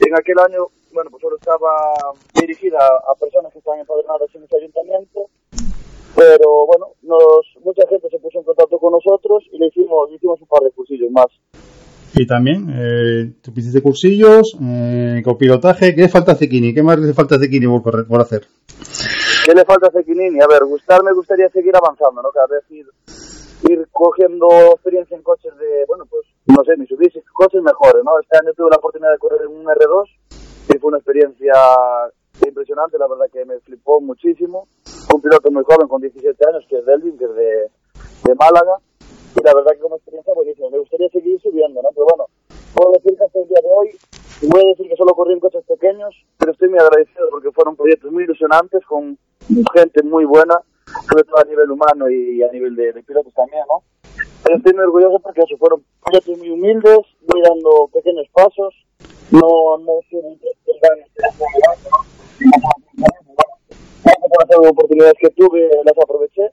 en 0.00 0.14
aquel 0.16 0.38
año, 0.38 0.68
bueno, 0.92 1.10
pues 1.10 1.20
solo 1.20 1.36
estaba 1.36 1.70
dirigida 2.34 2.78
a 2.78 3.14
personas 3.14 3.52
que 3.52 3.58
estaban 3.58 3.80
empadronadas 3.80 4.34
en 4.34 4.44
ese 4.44 4.56
ayuntamiento 4.56 5.28
pero 6.14 6.66
bueno, 6.66 6.92
nos, 7.02 7.56
mucha 7.64 7.86
gente 7.88 8.08
se 8.08 8.18
puso 8.18 8.38
en 8.38 8.44
contacto 8.44 8.78
con 8.78 8.92
nosotros 8.92 9.44
y 9.52 9.58
le 9.58 9.66
hicimos, 9.66 10.08
le 10.10 10.16
hicimos 10.16 10.40
un 10.40 10.46
par 10.46 10.62
de 10.62 10.70
cursillos 10.70 11.10
más. 11.10 11.26
Y 12.16 12.26
también, 12.26 12.70
eh, 12.70 13.32
tú 13.42 13.52
hiciste 13.56 13.82
cursillos, 13.82 14.56
eh, 14.62 15.20
copilotaje. 15.24 15.96
¿Qué 15.96 16.08
falta 16.08 16.32
a 16.32 16.34
Cequini? 16.36 16.72
¿Qué 16.72 16.82
más 16.82 16.98
le 16.98 17.12
falta 17.12 17.34
a 17.34 17.38
Cequini 17.40 17.66
por, 17.66 18.06
por 18.06 18.20
hacer? 18.20 18.46
¿Qué 19.44 19.52
le 19.52 19.64
falta 19.64 19.88
a 19.88 19.90
Cequinini? 19.90 20.40
A 20.40 20.46
ver, 20.46 20.64
gustar 20.64 21.02
me 21.02 21.12
gustaría 21.12 21.48
seguir 21.48 21.74
avanzando, 21.76 22.22
¿no? 22.22 22.30
Cada 22.30 22.46
vez 22.46 22.62
ir, 22.70 22.86
cogiendo 23.90 24.48
experiencia 24.74 25.16
en 25.16 25.24
coches 25.24 25.52
de, 25.58 25.84
bueno, 25.88 26.04
pues, 26.08 26.22
no 26.46 26.62
sé, 26.64 26.76
ni 26.76 26.86
subirse 26.86 27.20
coches 27.32 27.60
mejores, 27.62 28.04
¿no? 28.04 28.20
Este 28.20 28.38
año 28.38 28.52
tuve 28.56 28.70
la 28.70 28.76
oportunidad 28.76 29.10
de 29.10 29.18
correr 29.18 29.40
en 29.42 29.56
un 29.56 29.66
R2 29.66 30.06
y 30.72 30.78
fue 30.78 30.88
una 30.88 30.98
experiencia 30.98 31.52
impresionante, 32.46 32.96
la 32.96 33.08
verdad 33.08 33.26
que 33.32 33.44
me 33.44 33.58
flipó 33.60 34.00
muchísimo. 34.00 34.68
Un 35.12 35.20
piloto 35.20 35.50
muy 35.50 35.64
joven 35.64 35.88
con 35.88 36.00
17 36.00 36.36
años, 36.48 36.64
que 36.68 36.78
es 36.78 36.86
Delvin, 36.86 37.18
que 37.18 37.24
es 37.24 37.34
de, 37.34 37.70
de 38.24 38.34
Málaga, 38.36 38.78
y 39.34 39.42
la 39.42 39.54
verdad 39.54 39.72
que 39.72 39.80
como 39.80 39.96
experiencia 39.96 40.32
buenísima. 40.34 40.70
Me 40.70 40.78
gustaría 40.78 41.08
seguir 41.08 41.40
subiendo, 41.40 41.82
¿no? 41.82 41.88
Pero 41.94 42.06
bueno, 42.10 42.26
puedo 42.74 42.92
decir 42.92 43.16
que 43.16 43.24
hasta 43.24 43.40
el 43.40 43.48
día 43.48 43.60
de 43.62 43.68
hoy, 43.68 43.90
voy 44.48 44.64
a 44.64 44.68
decir 44.68 44.88
que 44.88 44.96
solo 44.96 45.14
corrí 45.14 45.32
en 45.32 45.40
coches 45.40 45.64
pequeños, 45.66 46.14
pero 46.38 46.52
estoy 46.52 46.68
muy 46.68 46.78
agradecido 46.78 47.28
porque 47.30 47.50
fueron 47.52 47.76
proyectos 47.76 48.12
muy 48.12 48.24
ilusionantes, 48.24 48.84
con 48.86 49.18
gente 49.74 50.02
muy 50.02 50.24
buena, 50.24 50.60
sobre 51.10 51.24
todo 51.24 51.38
a 51.38 51.44
nivel 51.44 51.70
humano 51.70 52.08
y 52.08 52.42
a 52.42 52.48
nivel 52.48 52.76
de, 52.76 52.92
de 52.92 53.02
pilotos 53.02 53.32
también, 53.34 53.64
¿no? 53.68 53.82
Pero 54.44 54.56
estoy 54.58 54.74
muy 54.74 54.84
orgulloso 54.84 55.18
porque 55.20 55.40
eso 55.40 55.56
fueron 55.56 55.84
proyectos 56.02 56.38
muy 56.38 56.50
humildes, 56.50 56.98
voy 57.26 57.42
dando 57.42 57.88
pequeños 57.92 58.26
pasos, 58.32 58.74
no, 59.30 59.78
no 59.78 60.00
tienen 60.08 60.38
que 60.38 60.54
las 64.48 64.70
oportunidades 64.70 65.14
que 65.18 65.30
tuve 65.30 65.70
las 65.84 65.98
aproveché 65.98 66.50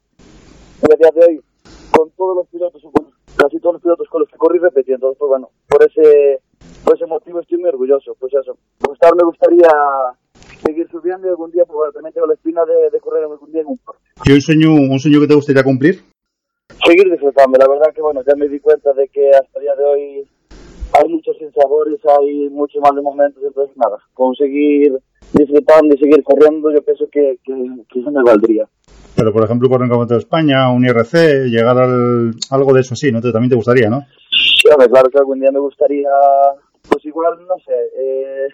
y 0.81 0.93
a 0.93 0.95
día 0.97 1.11
de 1.13 1.25
hoy 1.25 1.43
con 1.95 2.09
todos 2.11 2.35
los 2.37 2.47
pilotos 2.47 2.81
casi 3.35 3.59
todos 3.59 3.75
los 3.75 3.81
pilotos 3.81 4.07
con 4.09 4.21
los 4.21 4.29
que 4.29 4.37
corrí 4.37 4.59
repetí 4.59 4.93
entonces 4.93 5.17
pues 5.17 5.29
bueno 5.29 5.49
por 5.67 5.83
ese 5.83 6.41
por 6.83 6.95
ese 6.95 7.05
motivo 7.05 7.39
estoy 7.39 7.57
muy 7.59 7.69
orgulloso 7.69 8.15
pues 8.19 8.33
eso 8.33 8.57
gustar 8.79 9.15
me 9.15 9.23
gustaría 9.25 9.69
seguir 10.65 10.87
subiendo 10.89 11.27
y 11.27 11.29
algún 11.29 11.51
día 11.51 11.65
pues 11.65 11.93
también 11.93 12.13
tengo 12.13 12.27
la 12.27 12.33
espina 12.33 12.65
de, 12.65 12.89
de 12.89 12.99
correr 12.99 13.23
algún 13.23 13.51
día 13.51 13.61
en 13.61 13.67
un 13.67 13.77
parque 13.77 14.01
¿Y 14.25 14.33
un 14.33 14.41
sueño, 14.41 14.69
un 14.73 14.99
sueño 14.99 15.19
que 15.19 15.27
te 15.27 15.35
gustaría 15.35 15.63
cumplir? 15.63 16.03
seguir 16.85 17.11
disfrutando. 17.11 17.57
La 17.59 17.67
verdad 17.67 17.93
que, 17.93 18.01
bueno, 18.01 18.21
ya 18.27 18.35
me 18.35 18.47
di 18.47 18.59
cuenta 18.59 18.93
de 18.93 19.07
que 19.09 19.29
hasta 19.29 19.59
el 19.59 19.63
día 19.63 19.75
de 19.75 19.83
hoy 19.83 20.27
hay 20.93 21.09
muchos 21.09 21.37
sinsabores, 21.37 21.99
hay 22.19 22.49
muchos 22.49 22.81
malos 22.81 23.03
momentos, 23.03 23.41
entonces 23.43 23.75
nada, 23.77 23.97
conseguir 24.13 24.97
disfrutando 25.33 25.95
y 25.95 25.97
seguir 25.97 26.23
corriendo, 26.23 26.71
yo 26.71 26.81
pienso 26.83 27.05
que, 27.11 27.37
que, 27.43 27.53
que 27.89 27.99
eso 27.99 28.11
me 28.11 28.23
valdría. 28.23 28.67
Pero, 29.15 29.33
por 29.33 29.43
ejemplo, 29.43 29.69
correr 29.69 29.83
en 29.83 29.89
Campeonato 29.89 30.13
de 30.15 30.19
España, 30.19 30.71
un 30.71 30.85
IRC, 30.85 31.45
llegar 31.49 31.77
al 31.77 32.31
algo 32.49 32.73
de 32.73 32.81
eso 32.81 32.93
así, 32.93 33.11
¿no? 33.11 33.21
Te- 33.21 33.31
También 33.31 33.49
te 33.49 33.55
gustaría, 33.55 33.89
¿no? 33.89 34.01
Sí, 34.31 34.67
hombre, 34.71 34.89
claro 34.89 35.09
que 35.09 35.17
algún 35.19 35.39
día 35.39 35.51
me 35.51 35.59
gustaría, 35.59 36.09
pues 36.89 37.03
igual, 37.05 37.37
no 37.47 37.55
sé, 37.65 37.73
eh, 37.99 38.47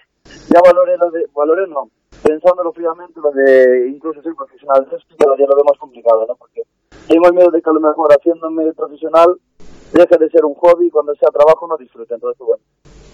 ya 0.54 0.60
valoré 0.66 0.98
lo 0.98 1.12
de, 1.12 1.26
valoré 1.36 1.68
no, 1.68 1.90
pensándolo 2.24 2.72
fríamente, 2.74 3.20
lo 3.22 3.32
de 3.32 3.90
incluso 3.90 4.22
ser 4.22 4.34
profesional, 4.36 4.88
eso 4.88 4.98
día 5.38 5.48
lo 5.48 5.56
veo 5.56 5.64
más 5.66 5.78
complicado, 5.80 6.26
¿no? 6.28 6.36
Porque 6.36 6.64
tengo 7.08 7.28
el 7.28 7.34
miedo 7.34 7.52
de 7.52 7.62
que 7.62 7.70
a 7.70 7.74
lo 7.74 7.80
mejor 7.80 8.10
haciéndome 8.12 8.72
profesional 8.74 9.36
deje 9.94 10.18
de 10.18 10.30
ser 10.30 10.44
un 10.44 10.56
hobby 10.56 10.88
y 10.88 10.90
cuando 10.90 11.14
sea 11.16 11.30
trabajo 11.30 11.68
no 11.68 11.78
disfrute. 11.78 12.14
Entonces, 12.16 12.38
pues, 12.38 12.48
bueno, 12.48 12.64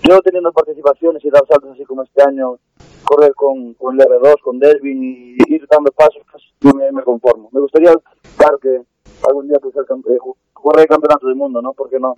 yo 0.08 0.20
teniendo 0.22 0.52
participaciones 0.52 1.24
y 1.24 1.30
dar 1.30 1.44
saltos 1.48 1.72
así 1.72 1.84
como 1.86 2.04
este 2.04 2.22
año, 2.24 2.58
correr 3.04 3.34
con, 3.36 3.74
con 3.76 4.00
el 4.00 4.08
R2, 4.08 4.36
con 4.42 4.60
Delvin 4.60 5.04
y 5.04 5.54
ir 5.54 5.66
dando 5.70 5.92
pasos, 5.92 6.22
pues 6.32 6.44
yo 6.62 6.72
me, 6.74 6.92
me 6.92 7.04
conformo. 7.04 7.50
Me 7.52 7.62
gustaría, 7.62 7.94
claro 8.38 8.58
que 8.60 8.82
algún 9.28 9.48
día 9.48 9.58
pues, 9.62 9.74
cam- 9.88 10.04
eh, 10.10 10.18
ju- 10.20 10.36
correr 10.54 10.82
el 10.84 10.88
campeonato 10.88 11.28
del 11.28 11.36
mundo, 11.36 11.62
¿no? 11.62 11.74
¿Por 11.74 11.90
qué 11.90 12.00
no? 12.00 12.18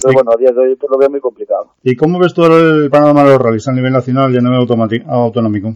Pero 0.00 0.14
bueno, 0.14 0.30
a 0.32 0.36
día 0.38 0.50
de 0.52 0.60
hoy 0.60 0.76
pues, 0.76 0.90
lo 0.90 0.96
veo 0.98 1.10
muy 1.10 1.20
complicado. 1.20 1.72
¿Y 1.82 1.96
cómo 1.96 2.18
ves 2.18 2.32
tú 2.32 2.44
el 2.44 2.88
panorama 2.90 3.24
de 3.24 3.30
los 3.30 3.38
rallies 3.42 3.68
a 3.68 3.72
nivel 3.72 3.92
nacional 3.92 4.32
y 4.32 4.38
a 4.38 4.40
nivel 4.40 4.66
autonómico? 5.08 5.74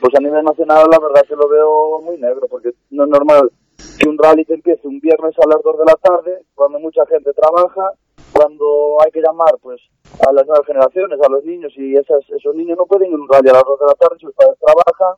Pues 0.00 0.14
a 0.14 0.20
nivel 0.20 0.44
nacional 0.44 0.86
la 0.90 0.98
verdad 1.00 1.22
que 1.28 1.34
lo 1.34 1.48
veo 1.48 2.00
muy 2.02 2.18
negro, 2.18 2.46
porque 2.48 2.70
no 2.90 3.04
es 3.04 3.10
normal 3.10 3.50
que 3.98 4.08
un 4.08 4.16
rally 4.18 4.44
te 4.44 4.54
empiece 4.54 4.86
un 4.86 5.00
viernes 5.00 5.34
a 5.38 5.48
las 5.48 5.60
2 5.64 5.78
de 5.78 5.84
la 5.86 5.94
tarde, 5.96 6.44
cuando 6.54 6.78
mucha 6.78 7.04
gente 7.06 7.32
trabaja, 7.32 7.92
cuando 8.32 8.98
hay 9.04 9.10
que 9.10 9.20
llamar 9.20 9.54
pues 9.60 9.80
a 10.26 10.32
las 10.32 10.46
nuevas 10.46 10.66
generaciones, 10.66 11.18
a 11.20 11.30
los 11.30 11.44
niños, 11.44 11.72
y 11.76 11.94
esas, 11.94 12.28
esos 12.30 12.54
niños 12.54 12.76
no 12.78 12.86
pueden 12.86 13.10
ir 13.10 13.14
a 13.14 13.20
un 13.20 13.28
rally 13.28 13.48
a 13.50 13.54
las 13.54 13.64
2 13.64 13.80
de 13.80 13.86
la 13.86 13.94
tarde, 13.94 14.16
sus 14.20 14.34
padres 14.34 14.56
trabajan. 14.58 15.16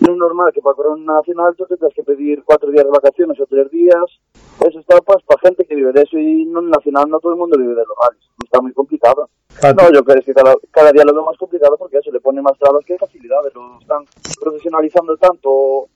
No 0.00 0.12
es 0.12 0.18
normal 0.18 0.52
que 0.52 0.60
para 0.60 0.74
correr 0.74 0.92
un 0.92 1.04
nacional 1.06 1.54
tú 1.56 1.64
tengas 1.66 1.94
que 1.94 2.02
pedir 2.02 2.42
cuatro 2.44 2.70
días 2.72 2.84
de 2.84 2.90
vacaciones 2.90 3.38
o 3.38 3.46
tres 3.46 3.70
días. 3.70 4.02
Eso 4.66 4.80
está 4.80 5.00
pues 5.00 5.22
para 5.22 5.38
gente 5.40 5.64
que 5.64 5.76
vive 5.76 5.92
de 5.92 6.02
eso 6.02 6.18
y 6.18 6.44
no 6.46 6.58
en 6.58 6.70
nacional 6.70 7.08
no 7.08 7.20
todo 7.20 7.32
el 7.32 7.38
mundo 7.38 7.56
vive 7.56 7.74
de 7.74 7.84
los 7.86 7.96
rallies. 8.00 8.24
Está 8.42 8.60
muy 8.60 8.72
complicado. 8.72 9.28
Ah, 9.62 9.72
No, 9.72 9.92
yo 9.92 10.02
creo 10.02 10.20
que 10.22 10.34
cada, 10.34 10.54
cada 10.72 10.90
día 10.90 11.04
lo 11.04 11.14
veo 11.14 11.24
más 11.24 11.38
complicado 11.38 11.76
porque 11.78 11.98
eso 11.98 12.10
le 12.10 12.20
pone 12.20 12.42
más 12.42 12.58
trabas 12.58 12.84
que 12.84 12.98
facilidades. 12.98 13.54
Lo 13.54 13.78
están 13.80 14.04
profesionalizando 14.40 15.16
tanto 15.18 15.86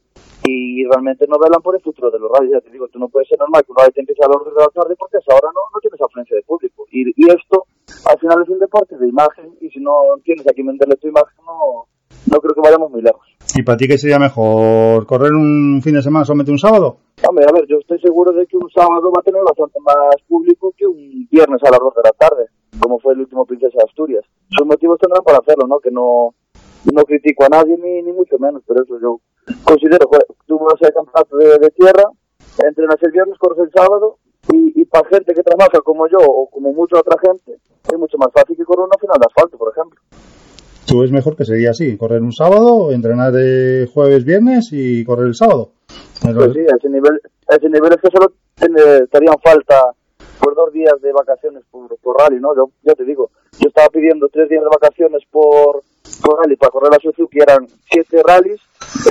y 0.47 0.85
realmente 0.85 1.27
no 1.27 1.39
velan 1.39 1.61
por 1.63 1.75
el 1.75 1.83
futuro 1.83 2.11
de 2.11 2.21
los 2.21 2.31
rallies. 2.31 2.53
Ya 2.53 2.61
te 2.61 2.71
digo, 2.71 2.87
tú 2.87 3.01
no 3.01 3.09
puedes 3.09 3.29
ser 3.29 3.41
normal 3.41 3.65
que 3.65 3.73
un 3.73 3.79
rally 3.79 3.93
te 3.93 4.01
empiece 4.01 4.23
a 4.23 4.29
las 4.29 4.39
2 4.39 4.55
de 4.55 4.63
la 4.63 4.69
tarde 4.69 4.95
porque 4.97 5.17
a 5.17 5.21
esa 5.21 5.35
hora 5.35 5.51
no, 5.53 5.61
no 5.75 5.81
tienes 5.81 6.01
afluencia 6.01 6.37
de 6.37 6.43
público. 6.45 6.87
Y, 6.93 7.11
y 7.17 7.29
esto 7.29 7.67
al 8.09 8.19
final 8.19 8.43
es 8.43 8.49
un 8.49 8.59
deporte 8.59 8.97
de 8.97 9.09
imagen 9.09 9.57
y 9.61 9.69
si 9.71 9.81
no 9.81 9.93
tienes 10.25 10.47
a 10.47 10.53
quien 10.53 10.67
venderle 10.69 10.97
tu 10.97 11.09
imagen 11.09 11.37
no, 11.45 11.87
no 12.31 12.41
creo 12.41 12.55
que 12.55 12.61
vayamos 12.61 12.91
muy 12.91 13.03
lejos. 13.03 13.27
¿Y 13.55 13.63
para 13.63 13.77
ti 13.77 13.89
qué 13.89 13.99
sería 13.99 14.19
mejor? 14.19 15.07
¿Correr 15.07 15.33
un 15.33 15.81
fin 15.83 15.95
de 15.95 16.03
semana 16.03 16.25
solamente 16.25 16.53
un 16.53 16.59
sábado? 16.59 16.99
Hombre, 17.27 17.47
a 17.49 17.53
ver, 17.53 17.67
yo 17.69 17.79
estoy 17.79 17.99
seguro 18.01 18.33
de 18.33 18.47
que 18.47 18.57
un 18.57 18.69
sábado 18.71 19.11
va 19.11 19.21
a 19.21 19.25
tener 19.25 19.43
bastante 19.43 19.81
más 19.81 20.15
público 20.29 20.73
que 20.77 20.87
un 20.87 21.27
viernes 21.31 21.63
a 21.65 21.71
las 21.71 21.81
2 21.81 21.95
de 21.95 22.03
la 22.05 22.13
tarde, 22.13 22.47
como 22.79 22.99
fue 22.99 23.15
el 23.15 23.21
último 23.21 23.47
Princesa 23.47 23.79
de 23.79 23.85
Asturias. 23.89 24.25
Sus 24.51 24.67
motivos 24.67 24.99
tendrán 25.01 25.25
para 25.25 25.39
hacerlo, 25.39 25.67
¿no? 25.67 25.79
Que 25.81 25.91
no, 25.91 26.35
no 26.93 27.03
critico 27.05 27.45
a 27.45 27.49
nadie 27.49 27.77
ni, 27.79 28.03
ni 28.03 28.13
mucho 28.13 28.39
menos, 28.39 28.63
pero 28.67 28.83
eso 28.83 28.99
yo 29.01 29.21
considero, 29.65 30.09
tú 30.47 30.59
vas 30.59 30.83
al 30.83 30.93
campeonato 30.93 31.37
de, 31.37 31.59
de 31.59 31.71
tierra, 31.71 32.05
entrenas 32.63 33.03
el 33.03 33.13
viernes, 33.13 33.39
corres 33.39 33.59
el 33.65 33.73
sábado, 33.73 34.19
y, 34.53 34.81
y 34.81 34.85
para 34.85 35.09
gente 35.09 35.35
que 35.35 35.43
trabaja 35.43 35.81
como 35.85 36.09
yo 36.09 36.19
o 36.21 36.49
como 36.51 36.73
mucha 36.73 36.99
otra 36.99 37.17
gente, 37.21 37.59
es 37.87 37.99
mucho 37.99 38.19
más 38.19 38.29
fácil 38.33 38.57
que 38.57 38.65
correr 38.65 38.87
una 38.87 38.99
final 38.99 39.19
de 39.19 39.27
asfalto, 39.27 39.57
por 39.59 39.73
ejemplo. 39.73 40.01
¿Tú 40.87 41.03
es 41.03 41.11
mejor 41.11 41.37
que 41.37 41.45
sería 41.45 41.71
así? 41.71 41.97
¿Correr 41.97 42.23
un 42.23 42.33
sábado, 42.33 42.93
entrenar 42.93 43.33
de 43.33 43.89
jueves, 43.93 44.25
viernes 44.25 44.69
y 44.71 45.05
correr 45.05 45.27
el 45.27 45.35
sábado? 45.35 45.73
Pues 46.23 46.53
sí, 46.53 46.61
a 46.61 46.77
ese 46.77 46.89
nivel, 46.89 47.21
a 47.49 47.57
ese 47.57 47.69
nivel 47.69 47.93
es 47.93 48.01
que 48.01 48.11
solo 48.11 48.33
harían 49.13 49.35
falta 49.43 49.93
por 50.41 50.55
dos 50.55 50.73
días 50.73 50.95
de 51.03 51.13
vacaciones 51.13 51.65
por, 51.71 51.89
por 51.99 52.17
rally, 52.19 52.41
¿no? 52.41 52.55
Yo, 52.55 52.71
ya 52.83 52.95
te 52.95 53.05
digo, 53.05 53.31
yo 53.59 53.69
estaba 53.69 53.89
pidiendo 53.89 54.29
tres 54.29 54.49
días 54.49 54.63
de 54.63 54.69
vacaciones 54.69 55.23
por, 55.31 55.83
por 56.23 56.39
rally 56.41 56.57
para 56.57 56.71
correr 56.71 56.91
la 56.93 56.99
Suzuki, 56.99 57.39
eran 57.39 57.67
siete 57.91 58.23
rallies, 58.27 58.61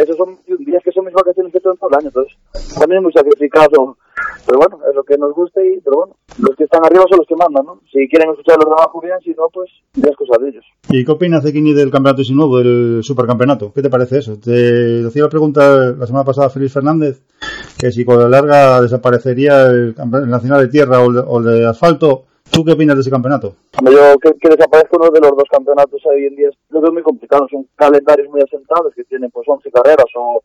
esos 0.02 0.18
son 0.18 0.38
días 0.60 0.84
que 0.84 0.92
son 0.92 1.06
mis 1.06 1.14
vacaciones 1.14 1.52
que 1.54 1.60
todo 1.60 1.74
el 1.74 1.96
año, 1.98 2.08
entonces 2.08 2.34
también 2.80 3.00
es 3.00 3.04
muy 3.04 3.14
sacrificado, 3.14 3.98
pero 4.46 4.60
bueno, 4.60 4.80
es 4.90 4.96
lo 4.96 5.04
que 5.04 5.18
nos 5.18 5.34
gusta 5.34 5.62
y, 5.64 5.80
pero 5.82 5.98
bueno, 5.98 6.16
los 6.40 6.56
que 6.56 6.66
están 6.66 6.86
arriba 6.86 7.04
son 7.10 7.20
los 7.20 7.28
que 7.28 7.36
mandan, 7.36 7.66
¿no? 7.66 7.80
Si 7.92 8.08
quieren 8.10 8.30
escuchar 8.32 8.58
los 8.58 8.66
demás 8.70 8.88
bien, 9.02 9.20
si 9.24 9.30
no, 9.32 9.48
pues 9.54 9.70
ya 9.94 10.10
es 10.10 10.16
cosa 10.18 10.38
de 10.42 10.50
ellos. 10.50 10.66
¿Y 10.90 11.04
qué 11.04 11.12
opinas 11.12 11.44
de 11.44 11.52
Kini 11.54 11.74
del 11.74 11.92
campeonato 11.92 12.24
sin 12.24 12.36
nuevo, 12.36 12.58
del 12.58 13.00
supercampeonato? 13.04 13.72
¿Qué 13.74 13.82
te 13.82 13.90
parece 13.90 14.20
eso? 14.20 14.38
Te 14.38 15.06
hacía 15.08 15.24
la 15.24 15.30
pregunta 15.30 15.94
la 15.98 16.06
semana 16.06 16.26
pasada 16.26 16.50
Félix 16.50 16.74
Fernández 16.74 17.22
que 17.78 17.92
si 17.92 18.06
con 18.06 18.20
la 18.20 18.30
larga 18.30 18.82
desaparecería 18.82 19.66
el, 19.68 19.96
campe- 19.96 20.24
el 20.24 20.30
nacional 20.30 20.62
de 20.62 20.68
tierra 20.70 21.02
o 21.02 21.40
el 21.40 21.46
de 21.46 21.66
asfalto. 21.68 22.26
¿Tú 22.52 22.64
qué 22.64 22.72
opinas 22.72 22.96
de 22.96 23.02
ese 23.02 23.12
campeonato? 23.12 23.56
Yo 23.84 24.18
que, 24.20 24.32
que 24.40 24.50
desaparezca 24.50 24.96
uno 24.98 25.10
de 25.10 25.20
los 25.20 25.32
dos 25.32 25.50
campeonatos 25.52 26.02
hoy 26.06 26.26
en 26.26 26.36
día 26.36 26.50
lo 26.70 26.82
veo 26.82 26.94
muy 26.94 27.04
complicado. 27.04 27.48
Son 27.50 27.68
calendarios 27.76 28.30
muy 28.30 28.42
asentados 28.42 28.94
que 28.96 29.04
tienen 29.04 29.30
pues 29.32 29.46
11 29.48 29.70
carreras 29.72 30.06
o 30.16 30.42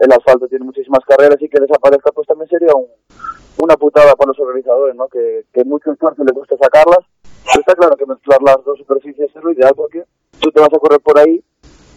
el 0.00 0.12
asfalto 0.12 0.46
tiene 0.46 0.64
muchísimas 0.64 1.04
carreras 1.04 1.40
y 1.40 1.48
que 1.48 1.60
desaparezca 1.60 2.12
pues 2.12 2.28
también 2.28 2.48
sería 2.48 2.72
un, 2.74 2.86
una 3.58 3.76
putada 3.76 4.14
para 4.14 4.28
los 4.28 4.38
organizadores, 4.38 4.94
¿no? 4.94 5.08
Que, 5.08 5.44
que 5.52 5.64
mucho 5.64 5.90
esfuerzo 5.90 6.22
les 6.24 6.34
gusta 6.34 6.56
sacarlas. 6.56 7.04
Pero 7.44 7.60
está 7.60 7.74
claro 7.74 7.96
que 7.96 8.06
mezclar 8.06 8.40
las 8.42 8.62
dos 8.64 8.78
superficies 8.78 9.34
es 9.34 9.42
lo 9.42 9.50
ideal 9.50 9.72
porque 9.74 10.04
tú 10.38 10.52
te 10.52 10.60
vas 10.60 10.72
a 10.72 10.78
correr 10.78 11.00
por 11.00 11.18
ahí 11.18 11.42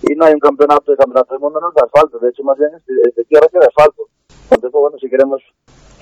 y 0.01 0.15
no 0.15 0.25
hay 0.25 0.33
un 0.33 0.39
campeonato 0.39 0.91
de 0.91 0.97
campeonato 0.97 1.33
del 1.33 1.41
mundo 1.41 1.59
no 1.59 1.69
es 1.69 1.75
de 1.75 1.81
asfalto. 1.85 2.17
De 2.17 2.29
hecho, 2.29 2.43
más 2.43 2.57
bien 2.57 2.71
es 2.75 2.85
de, 2.85 3.09
es 3.09 3.15
de 3.15 3.23
tierra 3.25 3.47
que 3.51 3.59
de 3.59 3.67
asfalto. 3.67 4.07
Entonces, 4.49 4.71
pues, 4.71 4.81
bueno, 4.81 4.97
si 4.97 5.09
queremos 5.09 5.41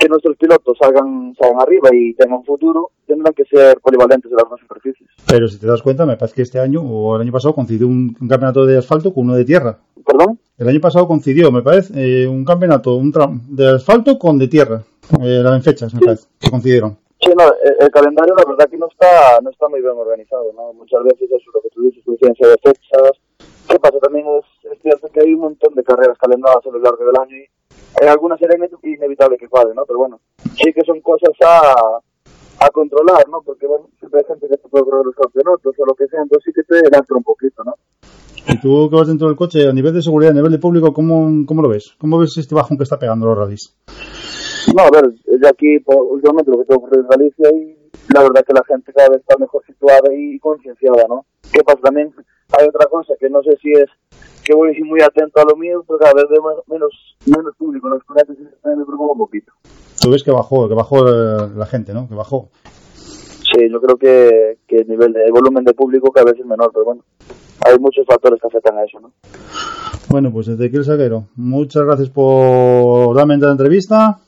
que 0.02 0.10
nuestros 0.10 0.36
pilotos 0.36 0.78
salgan, 0.82 1.36
salgan 1.40 1.62
arriba 1.62 1.90
y 1.94 2.16
tengan 2.16 2.44
futuro, 2.44 2.90
tendrán 3.06 3.34
que 3.34 3.46
ser 3.46 3.80
polivalentes 3.80 4.32
en 4.32 4.38
las 4.38 4.50
dos 4.50 4.60
superficies. 4.60 5.08
Pero 5.28 5.48
si 5.48 5.60
te 5.60 5.68
das 5.68 5.84
cuenta, 5.84 6.08
me 6.08 6.18
parece 6.18 6.36
que 6.36 6.42
este 6.42 6.60
año 6.60 6.82
o 6.82 7.16
el 7.16 7.22
año 7.22 7.32
pasado 7.32 7.54
coincidió 7.54 7.88
un, 7.88 8.18
un 8.20 8.28
campeonato 8.28 8.66
de 8.66 8.80
asfalto 8.80 9.14
con 9.14 9.26
uno 9.26 9.36
de 9.36 9.46
tierra. 9.46 9.78
¿Perdón? 10.06 10.40
El 10.58 10.68
año 10.68 10.82
pasado 10.82 11.08
coincidió, 11.08 11.52
me 11.52 11.62
parece, 11.62 11.94
eh, 11.96 12.28
un 12.28 12.44
campeonato 12.44 12.96
un 12.96 13.14
tra- 13.14 13.40
de 13.48 13.76
asfalto 13.76 14.18
con 14.18 14.40
de 14.40 14.48
tierra. 14.48 14.82
Eh, 15.22 15.44
en 15.46 15.62
fechas, 15.64 15.94
me 15.94 16.00
parece, 16.02 16.28
que 16.40 16.50
coincidieron. 16.50 16.98
Sí, 17.20 17.30
no, 17.38 17.46
el, 17.64 17.76
el 17.80 17.92
calendario 17.92 18.34
la 18.36 18.46
verdad 18.50 18.68
que 18.70 18.78
no 18.78 18.88
está 18.88 19.40
no 19.44 19.52
está 19.52 19.68
muy 19.68 19.82
bien 19.82 19.94
organizado, 19.96 20.52
¿no? 20.56 20.74
Muchas 20.74 21.04
veces 21.04 21.30
eso 21.30 21.52
lo 21.54 21.62
que 21.62 21.70
tú 21.70 21.84
dices, 21.84 22.04
coincidencia 22.04 22.48
de 22.48 22.58
fechas. 22.64 23.12
¿Qué 23.70 23.78
pasa? 23.80 24.00
También 24.00 24.26
es, 24.40 24.72
es 24.72 24.82
cierto 24.82 25.08
que 25.14 25.22
hay 25.22 25.34
un 25.34 25.42
montón 25.42 25.76
de 25.76 25.84
carreras 25.84 26.18
calendadas 26.18 26.66
a 26.66 26.70
lo 26.72 26.80
largo 26.80 27.06
del 27.06 27.16
año 27.22 27.38
y 27.38 27.46
en 28.02 28.08
algunas 28.10 28.40
será 28.40 28.56
ine- 28.58 28.70
inevitable 28.84 29.38
que 29.38 29.48
fallen, 29.48 29.76
¿no? 29.76 29.86
Pero 29.86 30.00
bueno, 30.00 30.20
sí 30.56 30.72
que 30.74 30.82
son 30.86 31.02
cosas 31.02 31.30
a, 31.46 32.00
a 32.66 32.70
controlar, 32.70 33.28
¿no? 33.30 33.42
Porque 33.42 33.68
bueno, 33.68 33.88
siempre 34.00 34.22
hay 34.22 34.26
gente 34.28 34.48
que 34.48 34.58
te 34.58 34.68
puede 34.70 34.86
correr 34.86 35.06
los 35.06 35.16
campeonatos 35.16 35.76
o 35.78 35.86
lo 35.86 35.94
que 35.96 36.08
sea, 36.08 36.22
entonces 36.22 36.44
sí 36.46 36.52
que 36.54 36.64
te 36.64 36.80
entra 36.86 37.16
un 37.18 37.24
poquito, 37.24 37.64
¿no? 37.64 37.74
Y 38.48 38.60
tú 38.60 38.90
que 38.90 38.96
vas 38.96 39.08
dentro 39.08 39.28
del 39.28 39.36
coche, 39.38 39.68
a 39.68 39.72
nivel 39.74 39.94
de 39.94 40.02
seguridad, 40.02 40.32
a 40.32 40.36
nivel 40.36 40.52
de 40.52 40.58
público, 40.58 40.92
¿cómo, 40.94 41.46
cómo 41.46 41.62
lo 41.62 41.70
ves? 41.70 41.94
¿Cómo 42.00 42.18
ves 42.18 42.36
este 42.38 42.56
bajón 42.56 42.76
que 42.78 42.84
está 42.84 42.98
pegando 42.98 43.28
los 43.28 43.38
rallies? 43.38 43.76
No, 44.76 44.84
a 44.84 44.90
ver, 44.92 45.12
yo 45.26 45.48
aquí 45.48 45.80
por- 45.80 46.04
últimamente 46.10 46.50
lo 46.52 46.58
que 46.60 46.66
tengo 46.66 46.82
ocurrido 46.82 47.04
en 47.04 47.08
Galicia 47.10 47.50
y 47.52 47.78
la 48.14 48.22
verdad 48.24 48.44
que 48.46 48.54
la 48.54 48.64
gente 48.68 48.92
cada 48.94 49.10
vez 49.10 49.20
está 49.22 49.38
mejor 49.38 49.64
situada 49.66 50.12
y 50.14 50.40
concienciada, 50.40 51.04
¿no? 51.08 51.26
¿Qué 51.54 51.64
pasa? 51.64 51.80
También 51.84 52.14
hay 52.58 52.68
otra 52.68 52.88
cosa 52.90 53.14
que 53.20 53.30
no 53.30 53.42
sé 53.44 53.56
si 53.62 53.72
es 53.72 53.90
que 54.52 54.58
voy 54.58 54.82
muy 54.84 55.02
atento 55.02 55.40
a 55.40 55.46
lo 55.46 55.56
mío, 55.56 55.84
pero 55.88 55.98
cada 56.00 56.14
vez 56.14 56.26
veo 56.30 56.64
menos, 56.68 57.16
menos 57.26 57.56
público 57.58 57.88
los 57.88 58.04
también 58.06 58.80
me 58.80 58.86
preocupa 58.86 59.14
un 59.14 59.20
poquito. 59.20 59.54
Tú 60.02 60.12
ves 60.12 60.24
que 60.24 60.32
bajó, 60.32 60.68
que 60.68 60.76
bajó 60.76 61.06
la 61.06 61.66
gente, 61.66 61.94
¿no? 61.94 62.10
Que 62.10 62.16
bajó. 62.16 62.50
Sí, 62.94 63.70
yo 63.72 63.80
creo 63.80 63.96
que, 63.96 64.58
que 64.68 64.78
el 64.78 64.88
nivel 64.88 65.14
de 65.14 65.24
el 65.26 65.32
volumen 65.32 65.64
de 65.64 65.74
público 65.74 66.12
cada 66.12 66.32
vez 66.32 66.40
es 66.40 66.46
menor, 66.46 66.72
pero 66.74 66.86
bueno, 66.86 67.04
hay 67.66 67.78
muchos 67.80 68.06
factores 68.06 68.42
que 68.42 68.48
afectan 68.48 68.78
a 68.78 68.84
eso, 68.84 69.00
¿no? 69.00 69.12
Bueno, 70.10 70.32
pues 70.32 70.50
Ezequiel 70.50 70.84
Saquero, 70.84 71.26
muchas 71.36 71.84
gracias 71.84 72.10
por 72.10 73.16
darme 73.16 73.36
esta 73.36 73.52
entrevista 73.52 74.20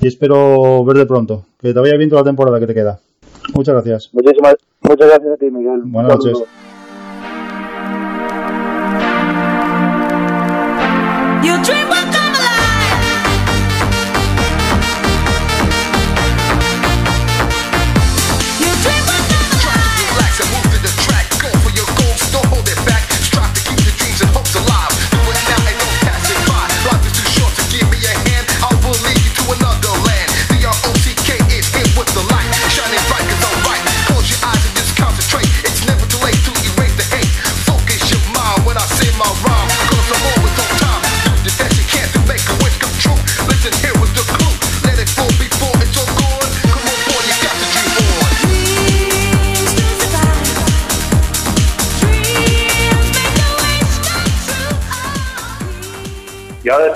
y 0.00 0.08
espero 0.08 0.84
verte 0.84 1.06
pronto. 1.06 1.44
Que 1.58 1.72
te 1.72 1.80
vaya 1.80 1.96
bien 1.96 2.10
toda 2.10 2.22
la 2.22 2.26
temporada 2.26 2.60
que 2.60 2.66
te 2.66 2.74
queda. 2.74 2.98
Muchas 3.54 3.74
gracias. 3.74 4.10
Muchísimas, 4.12 4.56
muchas 4.82 5.08
gracias 5.08 5.32
a 5.32 5.36
ti, 5.36 5.50
Miguel. 5.50 5.82
Buenas 5.84 6.16
noches. 6.16 6.44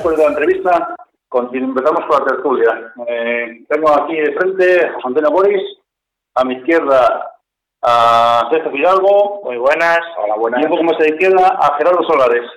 Después 0.09 0.17
de 0.17 0.25
la 0.25 0.31
entrevista, 0.31 0.97
empezamos 1.53 2.05
con 2.07 2.19
la 2.19 2.27
tertulia. 2.27 2.93
Eh, 3.07 3.65
tengo 3.69 3.91
aquí 3.91 4.17
de 4.17 4.33
frente 4.33 4.87
a 4.87 4.93
José 4.95 5.09
Antonio 5.09 5.31
Boris, 5.31 5.63
a 6.35 6.45
mi 6.45 6.55
izquierda 6.55 7.33
a 7.83 8.49
Sergio 8.51 8.73
Fidalgo, 8.73 9.41
Muy 9.45 9.57
buenas. 9.57 10.01
Hola, 10.17 10.61
y 10.61 10.65
un 10.65 10.71
poco 10.71 10.83
más 10.83 10.97
a 10.97 11.01
la 11.01 11.09
izquierda 11.09 11.49
a 11.61 11.77
Gerardo 11.77 12.03
Solares. 12.05 12.51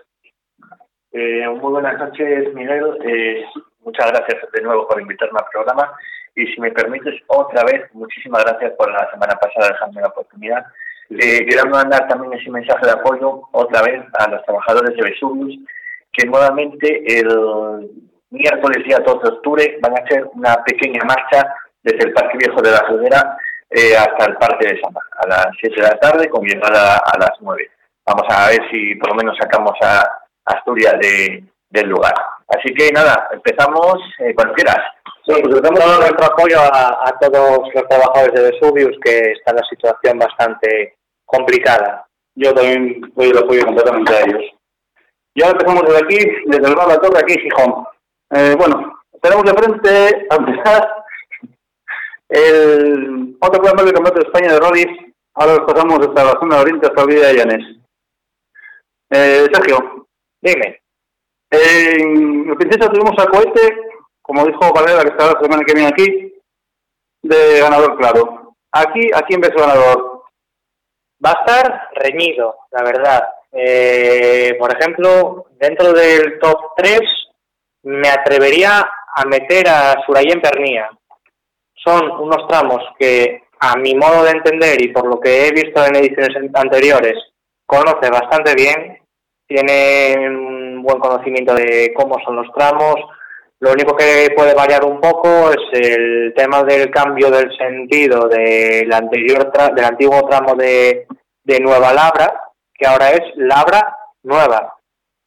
Eh, 1.11 1.47
muy 1.49 1.71
buenas 1.71 1.97
noches, 1.99 2.53
Miguel. 2.53 2.97
Eh, 3.03 3.45
muchas 3.81 4.11
gracias 4.11 4.51
de 4.51 4.61
nuevo 4.61 4.87
por 4.87 5.01
invitarme 5.01 5.39
al 5.39 5.49
programa. 5.51 5.93
Y 6.35 6.47
si 6.47 6.61
me 6.61 6.71
permites, 6.71 7.21
otra 7.27 7.63
vez, 7.65 7.93
muchísimas 7.93 8.43
gracias 8.45 8.71
por 8.77 8.89
la 8.89 9.09
semana 9.11 9.35
pasada 9.35 9.73
dejarme 9.73 10.01
la 10.01 10.07
oportunidad. 10.07 10.65
Eh, 11.09 11.45
quiero 11.45 11.69
mandar 11.69 12.07
también 12.07 12.33
ese 12.33 12.49
mensaje 12.49 12.85
de 12.85 12.93
apoyo 12.93 13.41
otra 13.51 13.81
vez 13.81 14.01
a 14.13 14.29
los 14.29 14.43
trabajadores 14.45 14.95
de 14.95 15.03
Vesuvius, 15.03 15.59
que 16.11 16.27
nuevamente 16.27 17.03
el 17.19 17.89
miércoles 18.29 18.83
día 18.85 18.99
2 19.05 19.23
de 19.23 19.29
octubre 19.29 19.77
van 19.81 19.97
a 19.97 20.03
hacer 20.03 20.25
una 20.33 20.55
pequeña 20.63 21.03
marcha 21.05 21.53
desde 21.83 22.07
el 22.07 22.13
Parque 22.13 22.37
Viejo 22.37 22.61
de 22.61 22.71
la 22.71 22.83
Frontera 22.85 23.37
eh, 23.69 23.95
hasta 23.95 24.25
el 24.25 24.37
Parque 24.37 24.67
de 24.67 24.81
Sama, 24.81 24.99
a 25.17 25.27
las 25.27 25.47
7 25.59 25.75
de 25.75 25.87
la 25.87 25.99
tarde, 25.99 26.29
con 26.29 26.45
llegada 26.45 26.97
a 26.97 27.17
las 27.17 27.31
9. 27.39 27.69
Vamos 28.05 28.25
a 28.29 28.49
ver 28.49 28.59
si 28.71 28.95
por 28.95 29.09
lo 29.09 29.15
menos 29.15 29.37
sacamos 29.39 29.73
a 29.81 30.03
Asturias 30.45 30.95
de, 30.99 31.43
del 31.69 31.87
lugar. 31.89 32.13
Así 32.47 32.73
que 32.73 32.91
nada, 32.91 33.29
empezamos 33.31 33.97
eh, 34.19 34.33
cuando 34.35 34.53
quieras. 34.53 34.79
Sí, 35.25 35.33
pues 35.41 35.55
empezamos 35.55 35.79
todo 35.79 35.99
nuestro 35.99 36.25
apoyo 36.25 36.59
a, 36.59 37.07
a 37.07 37.19
todos 37.19 37.69
los 37.73 37.87
trabajadores 37.87 38.33
de 38.33 38.51
Vesuvius, 38.51 38.97
que 39.03 39.31
está 39.31 39.51
en 39.51 39.57
una 39.57 39.67
situación 39.69 40.19
bastante 40.19 40.95
complicada. 41.25 42.05
Yo 42.35 42.53
también 42.53 43.01
doy 43.15 43.29
el 43.29 43.37
apoyo 43.37 43.65
completamente 43.65 44.13
a 44.13 44.21
ellos. 44.21 44.43
Y 45.33 45.43
ahora 45.43 45.57
empezamos 45.57 45.83
desde 45.87 46.03
aquí, 46.03 46.17
desde 46.45 46.67
el 46.67 46.75
bar 46.75 46.87
La 46.87 46.99
Torre, 46.99 47.19
aquí 47.19 47.33
en 47.33 47.39
Gijón. 47.39 47.85
Eh, 48.31 48.55
bueno, 48.57 49.01
tenemos 49.21 49.45
de 49.45 49.53
frente, 49.53 50.27
a 50.29 50.35
empezar, 50.35 51.05
el 52.29 53.37
otro 53.39 53.61
plan 53.61 53.75
del 53.77 53.93
Campeonato 53.93 54.19
de 54.19 54.27
España 54.27 54.53
de 54.53 54.59
Rallys. 54.59 55.13
Ahora 55.33 55.55
nos 55.55 55.73
pasamos 55.73 55.99
hasta 55.99 56.23
la 56.25 56.39
zona 56.39 56.55
de 56.55 56.61
Oriente, 56.61 56.87
hasta 56.87 57.01
la 57.01 57.07
Villa 57.07 57.27
de 57.27 57.35
Llanes. 57.35 57.77
Eh, 59.09 59.47
Sergio, 59.53 60.07
Dime. 60.41 60.81
en 61.51 62.49
el 62.49 62.57
Princesa 62.57 62.89
tuvimos 62.89 63.17
a 63.19 63.27
Cohete, 63.27 63.77
como 64.21 64.45
dijo 64.45 64.73
Valera, 64.73 65.03
que 65.03 65.09
estará 65.09 65.33
la 65.33 65.41
semana 65.41 65.63
que 65.63 65.73
viene 65.73 65.89
aquí, 65.89 66.33
de 67.21 67.59
ganador 67.59 67.97
claro. 67.97 68.55
Aquí, 68.71 69.11
¿a 69.13 69.21
quién 69.23 69.41
ves 69.41 69.51
ganador? 69.51 70.23
Va 71.23 71.31
a 71.31 71.45
estar 71.45 71.89
reñido, 71.95 72.55
la 72.71 72.83
verdad. 72.83 73.27
Eh, 73.51 74.55
por 74.59 74.71
ejemplo, 74.75 75.45
dentro 75.59 75.91
del 75.93 76.39
top 76.39 76.73
3 76.77 76.99
me 77.83 78.09
atrevería 78.09 78.89
a 79.15 79.25
meter 79.25 79.67
a 79.67 79.95
Surayen 80.05 80.39
Pernía. 80.41 80.89
Son 81.75 82.11
unos 82.11 82.47
tramos 82.47 82.79
que, 82.97 83.43
a 83.59 83.75
mi 83.77 83.95
modo 83.95 84.23
de 84.23 84.31
entender 84.31 84.81
y 84.81 84.89
por 84.89 85.05
lo 85.07 85.19
que 85.19 85.47
he 85.47 85.51
visto 85.51 85.85
en 85.85 85.95
ediciones 85.95 86.49
anteriores, 86.53 87.15
conoce 87.65 88.09
bastante 88.09 88.53
bien, 88.55 88.99
tiene 89.47 90.15
un 90.29 90.81
buen 90.83 90.99
conocimiento 90.99 91.53
de 91.53 91.91
cómo 91.95 92.17
son 92.23 92.37
los 92.37 92.51
tramos. 92.53 92.95
Lo 93.59 93.71
único 93.73 93.95
que 93.95 94.29
puede 94.35 94.53
variar 94.55 94.83
un 94.85 94.99
poco 95.01 95.51
es 95.51 95.57
el 95.79 96.33
tema 96.35 96.63
del 96.63 96.89
cambio 96.89 97.29
del 97.29 97.55
sentido 97.57 98.27
del 98.27 98.91
anterior 98.91 99.51
tra- 99.51 99.73
del 99.73 99.85
antiguo 99.85 100.27
tramo 100.27 100.55
de, 100.55 101.05
de 101.43 101.59
Nueva 101.59 101.93
Labra, 101.93 102.41
que 102.81 102.87
ahora 102.87 103.11
es 103.11 103.21
Labra 103.35 103.95
Nueva. 104.23 104.75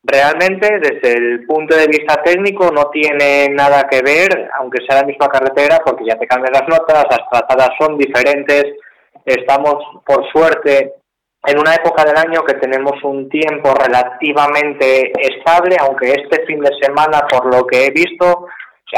Realmente, 0.03 0.69
desde 0.81 1.17
el 1.17 1.47
punto 1.47 1.77
de 1.77 1.87
vista 1.87 2.21
técnico, 2.23 2.71
no 2.71 2.91
tiene 2.91 3.49
nada 3.51 3.87
que 3.89 4.03
ver, 4.03 4.51
aunque 4.59 4.85
sea 4.85 5.01
la 5.01 5.07
misma 5.07 5.29
carretera, 5.29 5.79
porque 5.85 6.05
ya 6.05 6.19
te 6.19 6.27
cambian 6.27 6.53
las 6.53 6.69
notas, 6.69 7.07
las 7.09 7.31
trazadas 7.31 7.71
son 7.79 7.97
diferentes. 7.97 8.65
Estamos, 9.25 9.77
por 10.05 10.31
suerte, 10.31 10.95
en 11.47 11.59
una 11.59 11.75
época 11.75 12.05
del 12.05 12.17
año 12.17 12.45
que 12.45 12.55
tenemos 12.55 13.03
un 13.05 13.29
tiempo 13.29 13.73
relativamente 13.73 15.13
estable, 15.19 15.77
aunque 15.81 16.11
este 16.11 16.45
fin 16.47 16.61
de 16.61 16.73
semana, 16.83 17.27
por 17.31 17.55
lo 17.55 17.67
que 17.67 17.87
he 17.87 17.91
visto, 17.91 18.49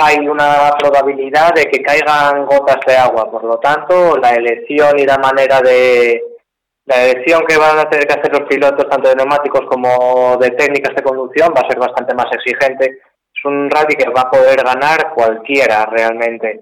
hay 0.00 0.26
una 0.26 0.72
probabilidad 0.78 1.54
de 1.54 1.66
que 1.66 1.82
caigan 1.82 2.46
gotas 2.46 2.80
de 2.86 2.96
agua. 2.96 3.30
Por 3.30 3.44
lo 3.44 3.58
tanto, 3.58 4.16
la 4.16 4.30
elección 4.30 4.98
y 4.98 5.04
la 5.04 5.18
manera 5.18 5.60
de, 5.60 6.20
la 6.86 7.04
elección 7.04 7.42
que 7.46 7.56
van 7.58 7.78
a 7.78 7.88
tener 7.90 8.06
que 8.06 8.14
hacer 8.18 8.32
los 8.32 8.48
pilotos, 8.48 8.88
tanto 8.88 9.08
de 9.08 9.16
neumáticos 9.16 9.62
como 9.68 10.36
de 10.40 10.50
técnicas 10.50 10.94
de 10.94 11.02
conducción, 11.02 11.52
va 11.56 11.60
a 11.60 11.68
ser 11.68 11.78
bastante 11.78 12.14
más 12.14 12.26
exigente. 12.32 12.98
Es 13.34 13.44
un 13.44 13.68
rally 13.70 13.94
que 13.96 14.08
va 14.10 14.22
a 14.22 14.30
poder 14.30 14.56
ganar 14.62 15.12
cualquiera 15.14 15.84
realmente. 15.86 16.60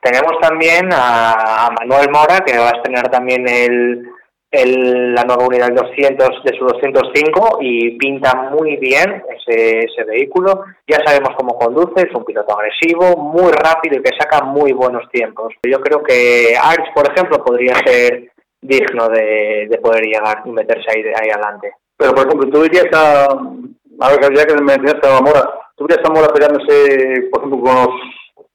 Tenemos 0.00 0.38
también 0.40 0.88
a, 0.92 1.68
Manuel 1.80 2.08
Mora, 2.10 2.40
que 2.46 2.56
va 2.58 2.68
a 2.68 2.76
estrenar 2.76 3.10
también 3.10 3.48
el, 3.48 4.06
el- 4.50 5.14
la 5.14 5.22
nueva 5.24 5.46
unidad 5.46 5.66
del 5.66 5.76
200 5.76 6.44
de 6.44 6.56
su 6.58 6.64
205 6.66 7.58
y 7.60 7.92
pinta 7.98 8.34
muy 8.50 8.76
bien 8.76 9.22
ese, 9.36 9.78
ese 9.80 10.04
vehículo. 10.04 10.64
Ya 10.86 10.98
sabemos 11.04 11.30
cómo 11.36 11.58
conduce, 11.58 12.06
es 12.06 12.14
un 12.14 12.24
piloto 12.24 12.54
agresivo, 12.56 13.16
muy 13.16 13.50
rápido 13.50 13.96
y 13.96 14.02
que 14.02 14.16
saca 14.18 14.44
muy 14.44 14.72
buenos 14.72 15.08
tiempos. 15.10 15.52
Yo 15.68 15.80
creo 15.80 16.02
que 16.02 16.54
Arch, 16.62 16.92
por 16.94 17.10
ejemplo, 17.10 17.42
podría 17.44 17.74
ser 17.84 18.30
digno 18.64 19.08
de, 19.08 19.66
de 19.68 19.78
poder 19.78 20.04
llegar 20.04 20.42
y 20.44 20.50
meterse 20.50 20.90
ahí, 20.90 21.04
ahí 21.20 21.30
adelante. 21.30 21.74
Pero, 21.96 22.12
por 22.12 22.26
ejemplo, 22.26 22.50
tú 22.50 22.62
dirías 22.62 22.86
a, 22.94 23.24
a 23.26 24.08
ver, 24.10 24.34
ya 24.34 24.46
que 24.46 24.54
me 24.54 24.62
mencionaste 24.62 25.06
a 25.06 25.20
Mora, 25.20 25.50
¿tú 25.76 25.86
dirías 25.86 26.04
a 26.04 26.12
Mora 26.12 26.32
peleándose, 26.32 27.28
por 27.30 27.40
ejemplo, 27.40 27.60
con 27.60 27.74
los 27.74 27.88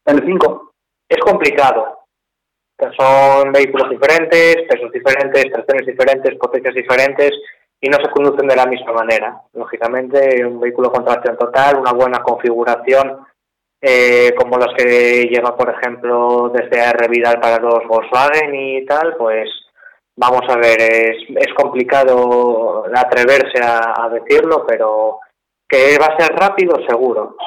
N5? 0.05 0.71
Es 1.07 1.19
complicado. 1.19 1.99
Son 2.97 3.51
vehículos 3.51 3.89
diferentes, 3.89 4.55
pesos 4.67 4.91
diferentes, 4.91 5.51
tracciones 5.51 5.85
diferentes, 5.85 6.37
potencias 6.37 6.73
diferentes 6.73 7.31
y 7.81 7.89
no 7.89 7.97
se 7.97 8.09
conducen 8.09 8.47
de 8.47 8.55
la 8.55 8.65
misma 8.65 8.93
manera. 8.93 9.41
Lógicamente, 9.53 10.43
un 10.45 10.59
vehículo 10.59 10.91
con 10.91 11.05
tracción 11.05 11.37
total, 11.37 11.77
una 11.77 11.91
buena 11.91 12.23
configuración, 12.23 13.25
eh, 13.81 14.33
como 14.37 14.57
los 14.57 14.73
que 14.77 15.27
lleva, 15.29 15.55
por 15.55 15.69
ejemplo, 15.69 16.51
desde 16.53 16.79
R. 16.79 17.07
Vidal 17.09 17.39
para 17.39 17.59
los 17.59 17.85
Volkswagen 17.85 18.55
y 18.55 18.85
tal, 18.85 19.15
pues 19.17 19.49
vamos 20.19 20.41
a 20.49 20.57
ver, 20.57 20.81
es, 20.81 21.17
es 21.29 21.53
complicado 21.55 22.83
atreverse 22.93 23.63
a, 23.63 24.09
decirlo, 24.09 24.65
pero 24.67 25.19
que 25.67 25.97
va 25.97 26.07
a 26.07 26.17
ser 26.17 26.35
rápido, 26.35 26.75
seguro. 26.87 27.37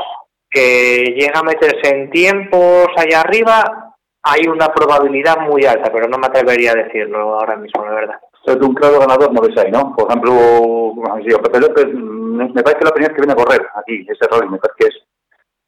Que 0.51 1.05
llega 1.17 1.41
a 1.41 1.43
meterse 1.43 1.95
en 1.95 2.11
tiempos 2.11 2.89
allá 2.97 3.21
arriba, 3.21 3.95
hay 4.23 4.47
una 4.49 4.69
probabilidad 4.69 5.41
muy 5.41 5.65
alta, 5.65 5.91
pero 5.93 6.09
no 6.09 6.19
me 6.19 6.27
atrevería 6.27 6.73
a 6.73 6.83
decirlo 6.83 7.35
ahora 7.35 7.57
mismo, 7.57 7.85
la 7.85 7.95
verdad. 7.95 8.21
Ser 8.45 8.63
un 8.63 8.75
claro 8.75 9.01
ganador 9.01 9.33
no 9.33 9.43
ves 9.43 9.57
ahí, 9.59 9.71
¿no? 9.71 9.95
Por 9.95 10.09
ejemplo, 10.09 10.95
Pepe 11.43 11.61
López, 11.61 11.87
me 11.93 12.63
parece 12.63 12.85
la 12.85 12.91
primera 12.91 13.13
vez 13.13 13.17
que 13.17 13.27
viene 13.27 13.33
a 13.33 13.45
correr 13.45 13.67
aquí, 13.77 14.07
ese 14.09 14.27
rally, 14.31 14.49
me 14.51 14.59
parece 14.59 14.79
que 14.79 14.87
es. 14.89 14.95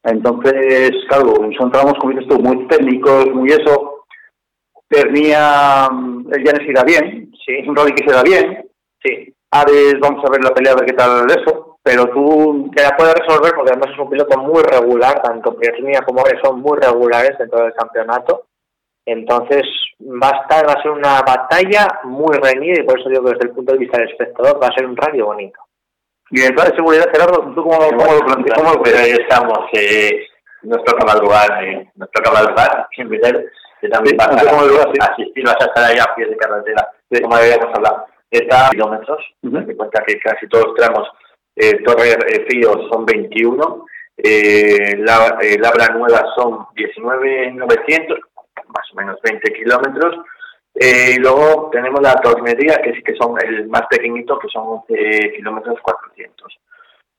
Entonces, 0.04 0.90
claro, 1.08 1.34
son 1.58 1.70
tramos, 1.70 1.94
como 1.98 2.12
dices 2.12 2.28
tú, 2.28 2.38
muy 2.38 2.66
técnicos, 2.68 3.26
muy 3.32 3.48
eso. 3.50 3.93
Tenía, 5.02 5.88
mm, 5.90 6.32
el 6.32 6.44
Llanes 6.44 6.68
irá 6.68 6.82
bien, 6.84 7.30
Sí. 7.44 7.56
es 7.58 7.68
un 7.68 7.76
rally 7.76 7.92
que 7.94 8.08
se 8.08 8.14
da 8.14 8.22
bien. 8.22 8.64
Sí, 9.02 9.34
Ares, 9.50 9.96
vamos 10.00 10.24
a 10.24 10.30
ver 10.30 10.42
la 10.42 10.50
pelea, 10.54 10.72
a 10.72 10.76
ver 10.76 10.86
qué 10.86 10.94
tal 10.94 11.26
eso. 11.30 11.78
Pero 11.82 12.06
tú, 12.06 12.70
que 12.74 12.82
la 12.82 12.96
puede 12.96 13.12
resolver 13.12 13.52
porque 13.54 13.72
además 13.72 13.90
es 13.92 13.98
un 13.98 14.08
piloto 14.08 14.38
muy 14.40 14.62
regular, 14.62 15.20
tanto 15.22 15.54
Piernia 15.56 16.00
como 16.00 16.26
él 16.26 16.38
son 16.42 16.60
muy 16.60 16.78
regulares 16.78 17.36
dentro 17.38 17.62
del 17.62 17.74
campeonato. 17.74 18.46
Entonces 19.04 19.62
va 20.00 20.30
a 20.30 20.40
estar, 20.42 20.66
va 20.66 20.72
a 20.72 20.82
ser 20.82 20.92
una 20.92 21.20
batalla 21.20 22.00
muy 22.04 22.34
reñida 22.38 22.80
y 22.80 22.84
por 22.84 22.98
eso 22.98 23.10
digo 23.10 23.24
que 23.24 23.32
desde 23.32 23.48
el 23.48 23.54
punto 23.54 23.72
de 23.72 23.78
vista 23.78 23.98
del 23.98 24.08
espectador 24.08 24.62
va 24.62 24.68
a 24.68 24.74
ser 24.74 24.86
un 24.86 24.96
radio 24.96 25.26
bonito. 25.26 25.60
y 26.30 26.40
en 26.40 26.46
el 26.46 26.54
plan 26.54 26.70
de 26.70 26.76
seguridad, 26.76 27.04
Gerardo, 27.12 27.52
¿tú 27.54 27.62
cómo, 27.62 27.76
cómo 27.76 28.14
lo 28.14 28.26
planteas? 28.26 28.58
¿Cómo 28.58 28.72
lo 28.72 28.80
Pues 28.80 28.94
ahí 28.98 29.10
estamos, 29.10 29.58
eh, 29.74 30.26
nos 30.62 30.82
toca 30.84 31.04
madrugar, 31.04 31.62
eh, 31.64 31.90
nos 31.96 32.10
toca 32.10 32.32
madrugar, 32.32 32.88
siempre 32.94 33.20
que 33.84 33.90
también 33.90 34.16
toca 34.16 34.34
a, 34.34 35.12
asistir, 35.12 35.44
vas 35.44 35.60
a 35.60 35.66
estar 35.66 35.84
ahí 35.84 35.96
a 35.98 36.14
pie 36.14 36.24
de 36.26 36.36
carretera, 36.38 36.88
como 37.22 37.36
habíamos 37.36 37.74
hablado. 37.74 38.06
Está 38.30 38.68
a 38.68 38.70
kilómetros, 38.70 39.22
me 39.42 39.76
cuenta 39.76 40.02
que 40.04 40.18
casi 40.20 40.48
todos 40.48 40.68
los 40.68 40.74
tramos, 40.74 41.06
eh, 41.54 41.82
Torre 41.84 42.12
eh, 42.12 42.46
Frío 42.48 42.88
son 42.90 43.04
21, 43.04 43.84
eh, 44.16 44.96
la, 44.96 45.36
eh, 45.42 45.58
Labra 45.58 45.94
Nueva 45.94 46.24
son 46.34 46.66
19,900, 46.74 48.18
más 48.68 48.92
o 48.92 48.96
menos 48.96 49.18
20 49.22 49.52
kilómetros, 49.52 50.16
eh, 50.74 51.16
y 51.16 51.18
luego 51.18 51.68
tenemos 51.70 52.00
la 52.00 52.14
Tornería, 52.16 52.80
que 52.82 52.94
sí 52.94 53.02
que 53.02 53.14
son 53.16 53.36
el 53.44 53.68
más 53.68 53.86
pequeñito, 53.88 54.38
que 54.38 54.48
son 54.48 54.82
11 54.88 55.32
kilómetros 55.36 55.78
400. 55.82 56.58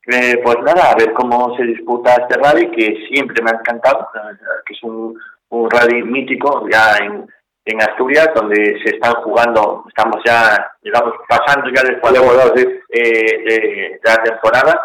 Eh, 0.08 0.42
pues 0.44 0.58
nada, 0.64 0.92
a 0.92 0.96
ver 0.96 1.14
cómo 1.14 1.56
se 1.56 1.64
disputa 1.64 2.16
este 2.16 2.38
rally, 2.40 2.72
que 2.72 3.08
siempre 3.08 3.44
me 3.44 3.52
ha 3.52 3.54
encantado, 3.54 4.10
que 4.66 4.74
es 4.74 4.84
un, 4.84 5.16
un 5.62 5.70
rally 5.70 6.04
mítico 6.04 6.68
ya 6.72 6.98
en, 6.98 7.28
en 7.66 7.82
Asturias, 7.82 8.30
donde 8.36 8.80
se 8.84 8.96
están 8.96 9.14
jugando, 9.24 9.84
estamos 9.88 10.18
ya, 10.26 10.72
digamos, 10.82 11.14
pasando 11.28 11.70
ya 11.74 11.84
del 11.84 12.00
cuadro 12.00 12.56
eh, 12.56 12.84
de, 12.90 13.44
de 13.44 14.00
la 14.04 14.24
temporada, 14.24 14.82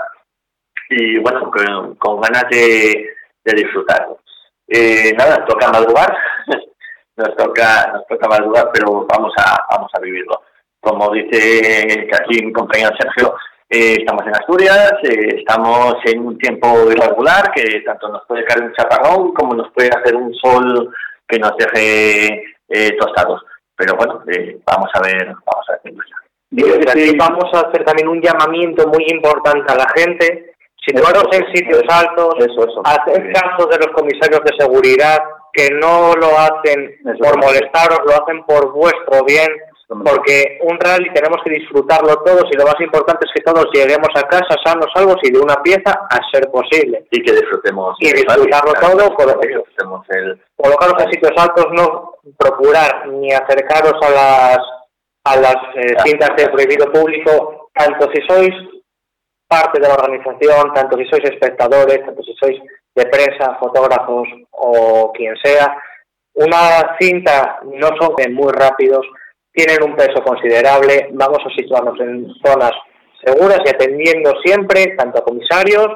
y 0.88 1.18
bueno, 1.18 1.50
con, 1.98 2.20
ganas 2.20 2.44
de, 2.50 3.11
de 3.44 3.52
disfrutarlo. 3.54 4.18
Eh, 4.66 5.12
nada, 5.16 5.44
toca 5.46 5.68
madrugar, 5.68 6.16
nos 7.16 7.37
toca, 7.37 7.92
nos 7.92 8.06
toca 8.06 8.28
madrugar, 8.28 8.70
pero 8.72 9.06
vamos 9.06 9.33
a, 9.37 9.66
vamos 9.70 9.90
a 9.94 10.00
vivirlo. 10.00 10.42
Como 10.80 11.11
dice 11.12 12.09
aquí 12.12 12.44
mi 12.44 12.52
compañero 12.52 12.90
Sergio, 12.98 13.35
eh, 13.70 13.98
estamos 14.00 14.26
en 14.26 14.35
Asturias, 14.35 14.92
eh, 15.04 15.37
estamos 15.38 15.94
en 16.04 16.26
un 16.26 16.37
tiempo 16.38 16.90
irregular 16.90 17.52
que 17.52 17.80
tanto 17.83 18.09
nos 18.09 18.26
puede 18.26 18.44
caer 18.44 18.64
un 18.64 18.72
chaparrón 18.72 19.33
como 19.33 19.54
nos 19.54 19.70
puede 19.72 19.90
hacer 19.90 20.16
un 20.16 20.35
sol 20.35 20.92
que 21.28 21.38
nos 21.38 21.52
deje 21.56 22.42
eh, 22.68 22.96
tostados. 22.98 23.40
Pero 23.76 23.94
bueno, 23.94 24.22
vamos 24.66 24.90
a 24.92 25.00
ver, 25.00 25.26
vamos 25.46 25.66
a 25.68 25.72
ver 25.72 25.83
qué 25.85 25.92
pasa. 25.94 26.92
Aquí 26.92 27.16
vamos 27.16 27.44
a 27.54 27.61
hacer 27.68 27.85
también 27.85 28.09
un 28.09 28.20
llamamiento 28.20 28.88
muy 28.88 29.06
importante 29.09 29.72
a 29.72 29.76
la 29.76 29.87
gente, 29.96 30.54
situaros 30.85 31.26
en 31.33 31.46
sitios 31.54 31.85
altos, 31.88 32.35
Eso, 32.38 32.68
eso. 32.68 32.83
hacer 32.85 33.33
caso 33.33 33.68
de 33.68 33.78
los 33.78 33.94
comisarios 33.94 34.40
de 34.44 34.56
seguridad, 34.59 35.18
que 35.52 35.68
no 35.80 36.12
lo 36.14 36.37
hacen 36.38 36.98
Eso 37.06 37.18
por 37.18 37.38
es. 37.38 37.46
molestaros, 37.46 38.00
lo 38.04 38.20
hacen 38.20 38.42
por 38.44 38.72
vuestro 38.72 39.24
bien, 39.24 39.48
porque 40.05 40.59
un 40.62 40.79
rally 40.79 41.12
tenemos 41.12 41.38
que 41.42 41.50
disfrutarlo 41.50 42.22
todos 42.22 42.44
y 42.50 42.57
lo 42.57 42.64
más 42.64 42.81
importante 42.81 43.26
es 43.26 43.33
que 43.35 43.42
todos 43.42 43.66
lleguemos 43.72 44.09
a 44.14 44.22
casa 44.22 44.55
sanos, 44.64 44.87
salvos 44.94 45.16
y 45.22 45.33
de 45.33 45.40
una 45.40 45.57
pieza 45.62 46.07
a 46.09 46.18
ser 46.31 46.48
posible. 46.50 47.05
Y 47.11 47.22
que 47.22 47.33
disfrutemos. 47.33 47.96
Y 47.98 48.12
disfrutarlo 48.12 48.72
rally, 48.72 48.96
todo, 48.96 49.16
que 49.16 49.48
disfrutemos 49.48 50.07
el, 50.11 50.40
Colocaros 50.57 51.03
en 51.03 51.11
sitios 51.12 51.33
altos, 51.37 51.66
no 51.72 52.14
procurar 52.38 53.09
ni 53.09 53.33
acercaros 53.33 53.94
a 54.03 54.11
las 54.11 54.59
a 55.24 55.37
las 55.37 55.57
eh, 55.74 55.94
cintas 56.05 56.31
de 56.37 56.48
prohibido 56.48 56.90
público, 56.90 57.70
tanto 57.74 58.09
si 58.12 58.22
sois 58.26 58.55
parte 59.46 59.81
de 59.81 59.88
la 59.88 59.94
organización, 59.94 60.72
tanto 60.72 60.96
si 60.96 61.05
sois 61.07 61.24
espectadores, 61.24 62.05
tanto 62.07 62.22
si 62.22 62.35
sois 62.35 62.59
de 62.94 63.07
prensa, 63.07 63.57
fotógrafos 63.59 64.29
o 64.50 65.12
quien 65.12 65.35
sea. 65.42 65.76
Una 66.35 66.96
cinta 66.98 67.59
no 67.64 67.88
son 67.98 68.14
muy 68.33 68.53
rápidos, 68.53 69.05
tienen 69.52 69.82
un 69.82 69.96
peso 69.96 70.22
considerable, 70.22 71.08
vamos 71.12 71.38
a 71.44 71.50
situarnos 71.54 71.98
en 72.00 72.32
zonas 72.44 72.72
seguras 73.24 73.60
y 73.64 73.68
atendiendo 73.68 74.32
siempre 74.42 74.94
tanto 74.96 75.18
a 75.18 75.24
comisarios, 75.24 75.88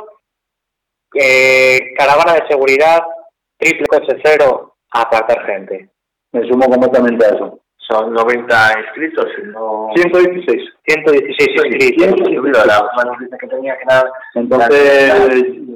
eh, 1.14 1.94
caravana 1.96 2.34
de 2.34 2.48
seguridad, 2.48 3.02
triple 3.56 3.86
coche 3.86 4.18
cero, 4.22 4.76
a 4.92 5.02
apartar 5.02 5.46
gente. 5.46 5.88
Me 6.32 6.46
sumo 6.48 6.68
completamente 6.68 7.24
a 7.24 7.28
eso. 7.28 7.60
son 7.76 8.12
90 8.12 8.80
inscritos, 8.80 9.26
y 9.38 9.46
no... 9.48 9.90
116. 9.94 10.70
116 10.86 11.64
inscritos. 11.66 12.26
Sí, 12.26 12.38
mira, 12.38 12.64
la 12.64 12.82
última 12.82 13.04
noticia 13.04 13.38
que 13.38 13.46
tenía 13.46 13.78
que 13.78 13.84
nada, 13.84 14.10
Entonces, 14.34 15.12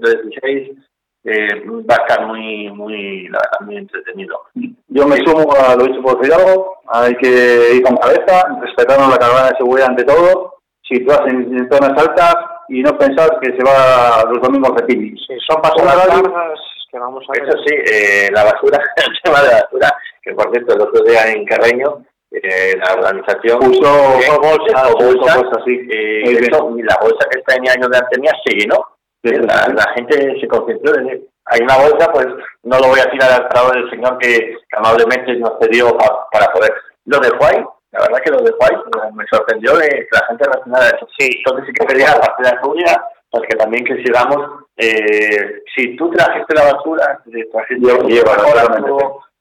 16 0.00 0.87
eh, 1.30 1.62
va 1.88 1.96
a 1.96 2.02
estar 2.06 2.26
muy, 2.26 2.70
muy, 2.72 3.28
la 3.28 3.38
verdad, 3.38 3.66
muy 3.66 3.76
entretenido. 3.76 4.40
yo 4.88 5.06
me 5.06 5.16
sumo 5.18 5.52
a 5.54 5.74
lo 5.76 5.84
dicho 5.84 6.02
por 6.02 6.22
Fidalgo. 6.24 6.78
Hay 6.88 7.14
que 7.16 7.74
ir 7.76 7.82
con 7.82 7.96
cabeza, 7.96 8.48
respetando 8.62 9.08
la 9.08 9.18
caravana 9.18 9.48
de 9.50 9.56
seguridad 9.58 9.88
ante 9.88 10.04
todo, 10.04 10.54
situarse 10.82 11.28
en, 11.30 11.58
en 11.58 11.68
zonas 11.70 11.90
altas 11.98 12.36
y 12.68 12.82
no 12.82 12.96
pensar 12.98 13.38
que 13.40 13.50
se 13.50 13.64
va 13.64 14.24
los 14.30 14.42
domingos 14.42 14.74
de 14.76 14.84
picnic. 14.84 15.16
Sí, 15.26 15.34
son 15.46 15.60
pasadas 15.62 16.06
largas 16.08 16.60
que 16.90 16.98
vamos 16.98 17.24
a 17.28 17.32
ver. 17.32 17.48
Eso 17.48 17.58
sí, 17.66 17.74
eh, 17.74 18.28
la 18.32 18.44
basura, 18.44 18.78
el 18.96 19.22
tema 19.22 19.42
de 19.42 19.48
la 19.48 19.62
basura, 19.62 19.94
que 20.22 20.32
por 20.32 20.50
cierto 20.50 20.74
el 20.74 20.82
otro 20.82 21.04
día 21.04 21.26
en 21.30 21.44
Carreño, 21.44 22.04
eh, 22.30 22.76
la 22.76 22.94
organización 22.94 23.58
Puso 23.58 23.80
bolsas, 23.80 24.90
o 24.90 24.98
puso 24.98 25.16
bolsas, 25.18 25.36
cosas 25.36 25.58
así. 25.62 25.72
eh, 25.90 26.22
eso, 26.24 26.74
y 26.76 26.82
la 26.82 26.96
bolsa 27.00 27.26
que 27.30 27.38
este 27.40 27.70
año 27.70 27.88
de 27.88 27.98
Artemia 27.98 28.32
se 28.44 28.54
llenó. 28.54 28.84
Sí, 29.28 29.36
la, 29.36 29.68
la 29.74 29.92
gente 29.94 30.40
se 30.40 30.48
concentró 30.48 30.94
en 30.98 31.08
él. 31.10 31.28
Hay 31.46 31.60
una 31.62 31.76
bolsa, 31.78 32.12
pues 32.12 32.26
no 32.64 32.78
lo 32.78 32.88
voy 32.88 33.00
a 33.00 33.10
tirar 33.10 33.30
al 33.32 33.48
lado 33.54 33.70
del 33.72 33.90
señor 33.90 34.18
que, 34.18 34.56
amablemente 34.76 35.34
nos 35.36 35.52
cedió 35.60 35.96
pa- 35.96 36.26
para 36.30 36.52
poder. 36.52 36.72
Lo 37.06 37.18
dejó 37.20 37.44
ahí, 37.46 37.64
la 37.92 38.00
verdad 38.00 38.20
que 38.22 38.30
lo 38.30 38.38
dejó 38.42 38.58
ahí, 38.64 38.74
eh, 38.76 39.10
me 39.14 39.24
sorprendió 39.32 39.74
de 39.76 39.88
que 39.88 40.06
la 40.12 40.26
gente 40.26 40.44
reaccionara 40.44 40.84
a 40.84 40.88
eso. 40.90 41.08
Sí, 41.18 41.30
entonces 41.38 41.64
sí 41.66 41.72
que 41.72 41.86
pedía 41.86 42.10
la 42.14 42.20
parte 42.20 42.42
de 42.42 42.50
la 42.50 42.60
seguridad, 42.60 42.96
pues 43.30 43.44
que 43.48 43.56
también 43.56 43.84
que 43.84 43.96
sigamos, 44.04 44.64
eh, 44.76 45.62
si 45.74 45.96
tú 45.96 46.10
trajiste 46.10 46.54
la 46.54 46.72
basura, 46.74 47.18
trajiste 47.52 47.86
Lleva- 47.86 48.04
llévalo, 48.04 48.42
tu- 48.44 48.52
claramente, 48.52 48.90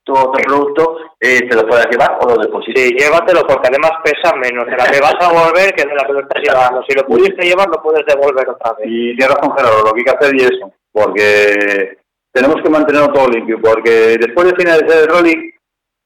tu, 0.08 0.14
otro 0.14 0.32
producto, 0.32 0.98
eh, 1.20 1.48
te 1.48 1.56
lo 1.56 1.68
puedas 1.68 1.86
llevar 1.92 2.18
o 2.22 2.30
lo 2.30 2.42
depositas. 2.42 2.82
Sí, 2.84 2.96
llévatelo 2.98 3.42
porque 3.46 3.68
además 3.68 3.92
pesa 4.04 4.36
menos 4.36 4.66
de 4.66 4.78
la 4.78 4.86
que 4.90 5.02
vas 5.02 5.16
a 5.20 5.32
volver 5.32 5.76
que 5.76 5.84
de 5.84 5.96
la 5.96 6.06
que 6.06 6.14
lo 6.14 6.22
estás 6.22 6.42
llevando. 6.42 6.84
Si 6.88 6.96
lo 6.96 7.06
pudiste 7.06 7.46
llevar, 7.46 7.68
lo 7.68 7.82
puedes 7.82 8.06
devolver 8.06 8.50
otra 8.50 8.74
vez. 8.74 8.88
Y 8.90 9.16
tiene 9.16 9.34
razón 9.34 9.56
Gerardo, 9.56 9.84
lo 9.84 9.92
que 9.92 10.00
hay 10.00 10.06
que 10.06 10.12
hacer 10.12 10.36
y 10.36 10.40
eso, 10.40 10.72
porque 10.92 11.98
tenemos 12.32 12.56
que 12.64 12.70
mantenerlo 12.70 13.14
todo 13.14 13.28
limpio, 13.28 13.60
porque 13.62 14.18
después 14.18 14.48
de 14.48 14.56
finalizar 14.56 15.04
el 15.04 15.08
rally, 15.08 15.54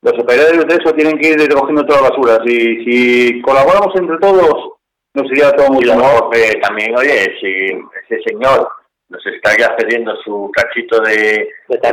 los 0.01 0.13
operarios 0.19 0.65
de 0.65 0.75
eso 0.75 0.93
tienen 0.95 1.17
que 1.19 1.29
ir 1.29 1.37
recogiendo 1.37 1.85
toda 1.85 2.01
la 2.01 2.09
basura. 2.09 2.39
Si, 2.43 2.83
si 2.83 3.41
colaboramos 3.41 3.93
entre 3.95 4.17
todos, 4.17 4.73
nos 5.13 5.31
iría 5.31 5.51
todo 5.51 5.69
mucho 5.69 5.95
mejor. 5.95 6.35
eh, 6.35 6.59
también, 6.61 6.97
oye, 6.97 7.37
si 7.39 7.65
ese 8.09 8.23
señor 8.25 8.67
nos 9.11 9.25
está 9.27 9.55
ya 9.57 9.75
cediendo 9.77 10.15
su 10.23 10.49
cachito 10.55 10.99
de, 11.01 11.49
De 11.67 11.77
de 11.77 11.89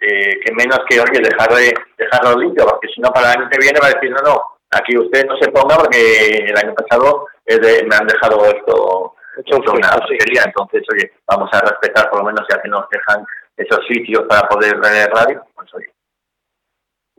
eh, 0.00 0.40
que 0.44 0.52
menos 0.54 0.80
que, 0.88 1.00
oye, 1.00 1.20
dejarlo, 1.22 1.56
dejarlo 1.96 2.40
limpio, 2.40 2.66
porque 2.66 2.88
si 2.88 3.00
no, 3.00 3.10
para 3.10 3.32
el 3.32 3.38
año 3.38 3.48
que 3.50 3.58
viene 3.58 3.78
va 3.80 3.86
a 3.86 3.92
decir, 3.94 4.10
no, 4.10 4.20
no, 4.22 4.42
aquí 4.72 4.98
usted 4.98 5.24
no 5.26 5.36
se 5.38 5.50
ponga 5.52 5.76
porque 5.78 6.44
el 6.48 6.56
año 6.56 6.74
pasado 6.74 7.26
eh, 7.46 7.58
de- 7.58 7.84
me 7.86 7.94
han 7.96 8.06
dejado 8.06 8.44
esto 8.46 9.14
Hecho 9.38 9.56
un 9.56 9.62
hecho 9.62 9.72
una 9.72 9.88
sí. 9.92 9.98
porquería. 9.98 10.42
Entonces, 10.44 10.82
oye, 10.92 11.10
vamos 11.26 11.48
a 11.52 11.60
respetar 11.60 12.10
por 12.10 12.18
lo 12.18 12.26
menos 12.26 12.44
ya 12.50 12.60
que 12.60 12.68
nos 12.68 12.84
dejan 12.90 13.24
esos 13.56 13.80
sitios 13.88 14.24
para 14.28 14.46
poder 14.48 14.78
ver 14.78 15.08
radio, 15.10 15.42
pues 15.54 15.72
oye. 15.74 15.90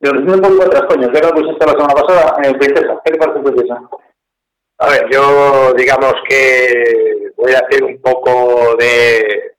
Un 0.04 0.42
poco 0.42 0.66
otras 0.66 0.84
coñas, 0.84 1.10
¿qué 1.14 1.22
pues 1.22 1.46
esta 1.50 1.66
la 1.66 1.72
semana 1.72 1.94
pasada 1.96 2.36
en 2.38 2.46
el 2.46 2.58
Princesa? 2.60 3.02
¿Qué 3.04 3.12
te 3.14 3.18
parece 3.18 3.40
Princesa? 3.40 3.82
A 4.84 4.90
ver, 4.90 5.10
yo 5.14 5.74
digamos 5.76 6.14
que 6.28 7.32
voy 7.38 7.54
a 7.54 7.60
hacer 7.60 7.86
un 7.86 8.02
poco 8.02 8.76
de, 8.76 9.56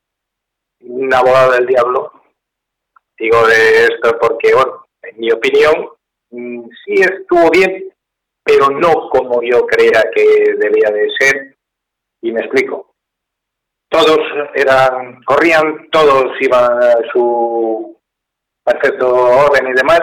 un 0.81 1.15
abogado 1.15 1.53
del 1.53 1.67
diablo, 1.67 2.13
digo 3.17 3.47
de 3.47 3.85
esto 3.85 4.19
porque, 4.21 4.53
bueno, 4.53 4.85
en 5.01 5.17
mi 5.19 5.33
opinión, 5.33 5.89
mm, 6.29 6.69
sí 6.85 7.01
estuvo 7.01 7.51
bien, 7.51 7.91
pero 8.45 8.69
no 8.69 9.09
como 9.09 9.43
yo 9.43 9.67
creía 9.67 10.03
que 10.15 10.57
debía 10.59 10.91
de 10.91 11.09
ser. 11.19 11.57
Y 12.21 12.31
me 12.31 12.41
explico. 12.41 12.95
Todos 13.89 14.19
eran, 14.55 15.23
corrían, 15.23 15.89
todos 15.91 16.37
iban 16.39 16.83
a 16.83 16.97
su 17.15 17.99
perfecto 18.63 19.11
orden 19.11 19.69
y 19.69 19.73
demás, 19.73 20.03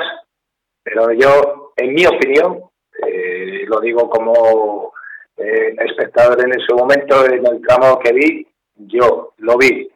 pero 0.84 1.12
yo, 1.12 1.74
en 1.76 1.94
mi 1.94 2.08
opinión, 2.08 2.72
eh, 3.06 3.66
lo 3.68 3.80
digo 3.82 4.10
como 4.10 4.92
eh, 5.38 5.76
espectador 5.80 6.40
en 6.44 6.52
ese 6.60 6.74
momento, 6.74 7.26
en 7.26 7.46
el 7.46 7.62
tramo 7.62 8.00
que 8.00 8.14
vi, 8.14 8.48
yo 8.76 9.34
lo 9.38 9.58
vi 9.58 9.90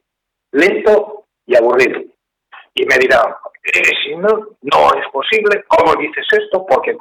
lento 0.51 1.25
y 1.45 1.55
aburrido. 1.55 2.01
Y 2.73 2.85
me 2.85 2.97
dirán, 2.97 3.33
eh, 3.63 3.91
si 4.03 4.15
no, 4.15 4.27
no 4.61 4.93
es 4.99 5.07
posible, 5.11 5.63
¿cómo 5.67 5.95
dices 5.95 6.25
esto? 6.31 6.65
Porque, 6.65 6.97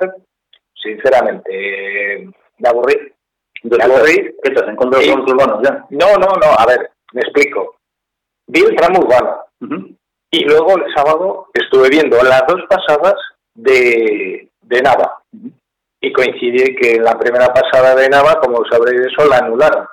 sinceramente, 0.75 1.51
eh, 1.53 2.29
me 2.59 2.68
aburrí. 2.68 3.12
Me 3.64 3.83
aburrí. 3.83 4.35
¿Qué 4.42 4.51
te 4.51 4.62
has 4.64 4.68
encontrado 4.70 5.03
Sí. 5.05 5.11
con 5.11 5.20
los 5.20 5.33
urbanos 5.33 5.61
ya? 5.62 5.87
No, 5.90 6.14
no, 6.18 6.29
no, 6.37 6.47
a 6.59 6.66
ver, 6.66 6.90
me 7.12 7.20
explico. 7.23 7.77
Vi 8.47 8.61
el 8.61 8.77
tramo 8.77 9.01
urbano 9.01 9.40
Ujú. 9.62 9.97
y 10.31 10.44
luego 10.44 10.77
el 10.77 10.94
sábado 10.94 11.49
estuve 11.55 11.88
viendo 11.88 12.23
las 12.23 12.47
dos 12.47 12.61
pasadas 12.68 13.14
de, 13.55 14.49
de 14.62 14.83
Nava. 14.83 15.23
Y 16.07 16.12
coincide 16.12 16.75
que 16.77 17.01
la 17.01 17.19
primera 17.19 17.47
pasada 17.53 17.95
de 17.95 18.09
Nava, 18.09 18.38
como 18.40 18.64
sabréis 18.71 19.01
eso, 19.07 19.27
la 19.29 19.38
anularon. 19.38 19.87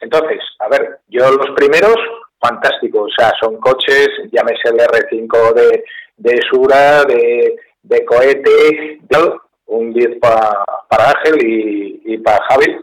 Entonces, 0.00 0.40
a 0.58 0.68
ver, 0.68 0.98
yo 1.08 1.30
los 1.30 1.50
primeros, 1.56 1.96
fantásticos. 2.40 3.10
O 3.12 3.14
sea, 3.16 3.32
son 3.40 3.56
coches, 3.58 4.08
llámese 4.32 4.68
el 4.70 4.78
R5 4.78 5.54
de, 5.54 5.84
de 6.16 6.40
Sura, 6.50 7.04
de, 7.04 7.56
de 7.82 8.04
cohete, 8.04 9.00
un 9.66 9.92
10 9.92 10.18
pa- 10.20 10.64
para 10.88 11.10
Ángel 11.10 11.46
y, 11.46 12.02
y 12.04 12.18
para 12.18 12.42
Javi. 12.48 12.76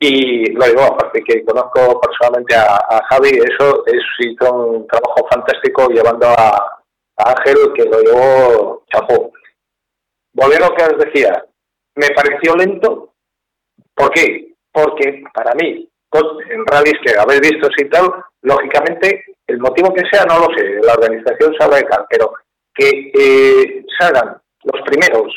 Y 0.00 0.52
lo 0.52 0.66
digo, 0.66 0.82
aparte 0.82 1.22
que 1.22 1.44
conozco 1.44 2.00
personalmente 2.00 2.54
a, 2.56 2.76
a 2.76 3.04
Javi, 3.10 3.30
eso 3.30 3.84
es 3.86 4.02
hizo 4.18 4.52
un 4.52 4.86
trabajo 4.86 5.26
fantástico 5.30 5.88
llevando 5.88 6.26
a, 6.28 6.80
a 7.16 7.30
Ángel, 7.36 7.56
que 7.74 7.84
lo 7.84 8.00
llevó 8.00 8.84
chapó. 8.92 9.32
Volviendo 10.32 10.66
a 10.66 10.68
lo 10.70 10.74
que 10.76 10.84
os 10.84 10.98
decía, 10.98 11.44
me 11.96 12.08
pareció 12.10 12.54
lento. 12.56 13.12
¿Por 13.94 14.10
qué? 14.12 14.54
Porque 14.72 15.22
para 15.34 15.52
mí, 15.54 15.88
en 16.50 16.66
rallies 16.66 16.98
que 17.04 17.18
habéis 17.18 17.40
visto 17.40 17.68
y 17.76 17.88
tal, 17.88 18.10
lógicamente, 18.42 19.24
el 19.46 19.58
motivo 19.58 19.92
que 19.92 20.04
sea, 20.10 20.24
no 20.24 20.40
lo 20.40 20.56
sé, 20.56 20.80
la 20.82 20.94
organización 20.94 21.54
sabe 21.58 21.76
de 21.76 21.82
tal, 21.84 22.06
pero 22.08 22.32
que 22.74 23.12
eh, 23.14 23.84
salgan 23.98 24.40
los 24.64 24.82
primeros 24.82 25.34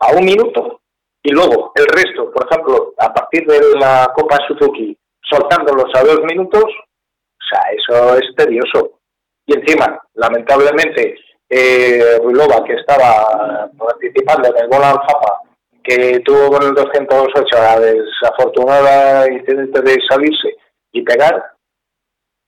a 0.00 0.12
un 0.12 0.24
minuto 0.24 0.80
y 1.22 1.32
luego 1.32 1.72
el 1.74 1.86
resto, 1.86 2.30
por 2.30 2.46
ejemplo, 2.46 2.94
a 2.98 3.12
partir 3.12 3.46
de 3.46 3.78
la 3.78 4.12
Copa 4.14 4.38
Suzuki, 4.46 4.96
soltándolos 5.22 5.90
a 5.94 6.04
dos 6.04 6.20
minutos, 6.24 6.64
o 6.64 7.46
sea, 7.48 7.60
eso 7.72 8.18
es 8.18 8.34
tedioso. 8.36 9.00
Y 9.46 9.54
encima, 9.54 10.00
lamentablemente, 10.14 11.16
eh, 11.48 12.18
Ruilova, 12.22 12.64
que 12.64 12.74
estaba 12.74 13.70
participando 13.76 14.48
en 14.48 14.64
el 14.64 14.68
gol 14.68 14.84
al 14.84 14.98
Japa, 14.98 15.40
que 15.82 16.20
tuvo 16.20 16.48
con 16.50 16.62
el 16.62 16.74
208 16.74 17.44
la 17.52 17.80
desafortunada 17.80 19.30
incidente 19.30 19.80
de 19.82 19.98
salirse 20.08 20.56
y 20.92 21.02
pegar, 21.02 21.52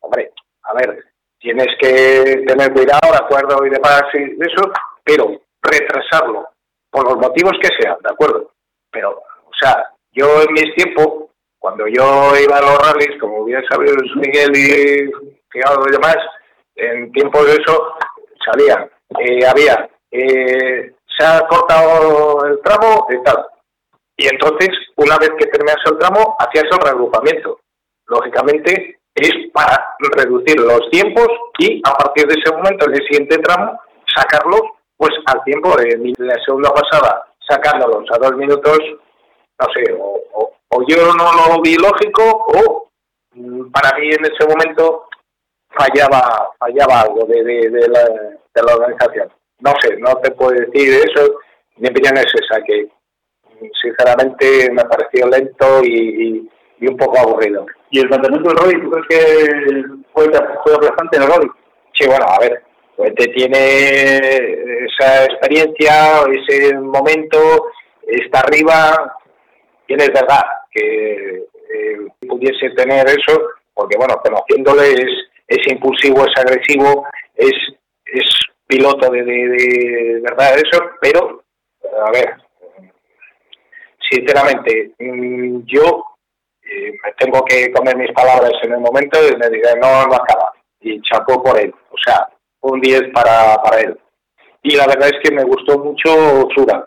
hombre, 0.01 0.33
a 0.63 0.75
ver, 0.75 1.05
tienes 1.39 1.69
que 1.81 2.45
tener 2.47 2.73
cuidado, 2.73 3.13
de 3.13 3.19
acuerdo 3.19 3.67
y 3.67 3.71
demás 3.71 4.05
y 4.15 4.43
eso, 4.43 4.73
pero 5.05 5.41
retrasarlo, 5.63 6.49
por 6.91 7.05
los 7.05 7.19
motivos 7.19 7.53
que 7.61 7.69
sean, 7.79 7.97
de 8.03 8.11
acuerdo. 8.11 8.51
Pero, 8.91 9.11
o 9.11 9.53
sea, 9.61 9.91
yo 10.13 10.43
en 10.43 10.53
mis 10.53 10.75
tiempos, 10.75 11.31
cuando 11.59 11.87
yo 11.87 12.33
iba 12.43 12.57
a 12.57 12.63
los 12.63 12.79
rallies, 12.79 13.21
como 13.21 13.45
bien 13.45 13.63
Luis 13.69 14.17
Miguel 14.17 14.57
y 14.57 15.11
y 15.57 15.93
demás, 15.93 16.17
en 16.75 17.11
tiempos 17.13 17.47
de 17.47 17.53
eso 17.53 17.96
salían, 18.47 18.91
eh, 19.21 19.47
había, 19.47 19.89
eh, 20.11 20.93
se 21.19 21.27
ha 21.27 21.41
cortado 21.49 22.47
el 22.47 22.61
tramo 22.63 23.07
y 23.11 23.23
tal. 23.23 23.47
Y 24.17 24.27
entonces, 24.29 24.71
una 24.97 25.19
vez 25.19 25.31
que 25.39 25.47
terminas 25.47 25.77
el 25.85 25.99
tramo, 25.99 26.37
hacías 26.39 26.65
el 26.73 26.79
reagrupamiento. 26.79 27.59
Lógicamente, 28.07 28.99
es 29.15 29.33
para 29.53 29.97
reducir 30.17 30.59
los 30.61 30.89
tiempos 30.91 31.29
y 31.59 31.81
a 31.85 31.93
partir 31.95 32.27
de 32.27 32.35
ese 32.41 32.55
momento, 32.55 32.87
en 32.87 32.93
el 32.95 33.03
siguiente 33.07 33.39
tramo, 33.39 33.79
sacarlos 34.15 34.61
pues 34.97 35.11
al 35.27 35.43
tiempo 35.45 35.77
de 35.77 35.99
la 36.19 36.35
segunda 36.45 36.71
pasada, 36.73 37.27
sacándolos 37.47 38.09
a 38.13 38.19
dos 38.19 38.33
minutos, 38.37 38.79
no 39.59 39.67
sé, 39.75 39.93
o, 39.99 40.21
o- 40.35 40.53
o 40.69 40.83
yo 40.89 40.97
no 41.15 41.25
lo 41.55 41.61
vi 41.63 41.77
lógico 41.77 42.23
o 42.25 42.89
mm, 43.35 43.71
para 43.71 43.97
mí 43.99 44.09
en 44.09 44.25
ese 44.25 44.47
momento 44.49 45.06
fallaba 45.77 46.51
fallaba 46.59 47.03
algo 47.03 47.25
de, 47.27 47.43
de, 47.45 47.71
de 47.71 47.89
la, 47.89 48.03
de 48.05 48.63
la 48.67 48.75
organización. 48.75 49.29
No 49.61 49.73
sé, 49.81 49.97
no 49.99 50.15
te 50.17 50.31
puedo 50.33 50.53
decir 50.53 50.95
eso. 51.05 51.39
Mi 51.77 51.89
opinión 51.89 52.17
es 52.19 52.27
esa, 52.27 52.63
que 52.63 52.85
mm, 53.61 53.67
sinceramente 53.83 54.71
me 54.73 54.85
pareció 54.85 55.27
lento 55.29 55.81
y, 55.85 55.95
y- 56.39 56.51
y 56.79 56.89
un 56.89 56.97
poco 56.99 57.19
aburrido. 57.19 57.65
¿Y 57.91 58.01
el 58.01 58.09
planteamiento 58.09 58.51
del 58.51 58.59
Roy, 58.59 58.83
tú 58.83 58.91
crees 58.91 59.07
que 59.09 59.83
fue, 60.13 60.25
fue 60.63 60.75
aplastante 60.75 61.17
en 61.17 61.23
el? 61.23 61.51
Sí, 61.95 62.07
bueno, 62.07 62.27
a 62.29 62.39
ver, 62.41 62.63
Puente 62.95 63.27
tiene 63.29 64.09
esa 64.85 65.25
experiencia, 65.25 66.21
ese 66.31 66.75
momento, 66.75 67.39
está 68.07 68.41
arriba, 68.41 69.17
y 69.89 69.95
es 70.03 70.09
verdad 70.13 70.43
que 70.71 71.47
eh, 71.73 71.97
pudiese 72.29 72.69
tener 72.77 73.07
eso, 73.09 73.41
porque 73.73 73.97
bueno, 73.97 74.15
conociéndole 74.23 74.93
es, 74.93 75.11
es 75.49 75.73
impulsivo, 75.73 76.25
es 76.25 76.33
agresivo, 76.37 77.07
es, 77.35 77.55
es 78.07 78.25
piloto 78.67 79.11
de, 79.11 79.23
de, 79.23 79.35
de 79.35 80.21
verdad 80.21 80.57
eso, 80.57 80.83
pero, 81.01 81.43
a 82.05 82.11
ver, 82.11 82.37
sinceramente, 84.11 84.93
mm, 84.99 85.61
yo 85.67 86.05
eh, 86.69 86.93
me 87.05 87.13
tengo 87.13 87.45
que 87.45 87.71
comer 87.73 87.97
mis 87.97 88.13
palabras 88.13 88.53
en 88.63 88.73
el 88.73 88.81
momento 88.81 89.19
y 89.27 89.37
me 89.37 89.49
diga 89.51 89.75
no, 89.77 90.07
no 90.07 90.15
acaba. 90.15 90.53
Y 90.81 91.01
chapó 91.03 91.43
por 91.43 91.59
él. 91.61 91.75
O 91.91 91.97
sea, 92.05 92.29
un 92.61 92.81
10 92.81 93.13
para, 93.13 93.57
para 93.63 93.81
él. 93.81 93.99
Y 94.63 94.77
la 94.77 94.87
verdad 94.87 95.11
es 95.13 95.21
que 95.23 95.35
me 95.35 95.45
gustó 95.45 95.79
mucho 95.79 96.49
Sura. 96.55 96.87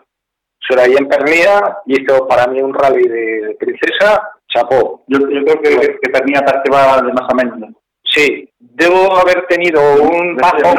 Sura 0.60 0.82
ahí 0.82 0.94
en 0.98 1.08
Pernilla 1.08 1.78
hizo 1.86 2.26
para 2.28 2.46
mí 2.46 2.60
un 2.60 2.74
rally 2.74 3.08
de, 3.08 3.56
princesa, 3.58 4.30
chapó. 4.48 5.02
Yo, 5.06 5.18
yo 5.18 5.44
creo 5.44 5.62
que, 5.62 5.98
que 5.98 6.12
que 6.12 6.70
va 6.70 7.00
de 7.02 7.12
más 7.12 7.28
a 7.30 7.34
menos. 7.34 7.70
Sí, 8.12 8.48
debo 8.58 9.16
haber 9.16 9.46
tenido 9.46 9.80
un 10.02 10.36
bajón 10.36 10.78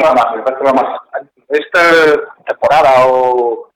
esta 1.50 1.82
temporada 2.46 3.06
o 3.08 3.70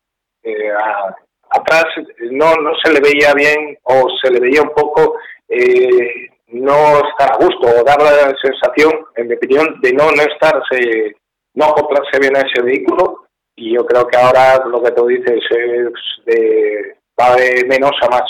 eh, 0.44 0.72
a- 0.72 1.15
atrás 1.50 1.86
no, 2.32 2.54
no 2.56 2.72
se 2.84 2.91
le 2.91 3.00
veía 3.00 3.34
bien 3.34 3.78
o 3.84 4.08
se 4.22 4.30
le 4.32 4.39
veía 4.39 4.62
un 4.62 4.70
poco 4.72 5.18
eh, 5.48 6.28
no 6.48 6.98
estar 7.10 7.32
a 7.34 7.38
gusto 7.38 7.68
o 7.68 7.84
dar 7.84 8.02
la 8.02 8.34
sensación, 8.41 8.91
en 9.15 9.28
mi 9.28 9.36
opinión, 9.36 9.80
de 9.82 9.94
no, 9.94 10.12
no 10.12 10.22
estarse, 10.22 11.15
no 11.54 11.65
acoplarse 11.65 12.20
bien 12.20 12.36
a 12.36 12.41
ese 12.41 12.62
vehículo. 12.62 13.26
Y 13.56 13.74
yo 13.76 13.86
creo 13.86 14.06
que 14.08 14.18
ahora 14.18 14.63
lo 14.65 14.82
que 14.84 14.91
tú 14.91 15.08
dices 15.08 15.39
es 15.50 15.89
de, 16.26 16.98
va 17.20 17.36
de 17.36 17.65
menos 17.68 17.91
a 18.02 18.10
más 18.10 18.24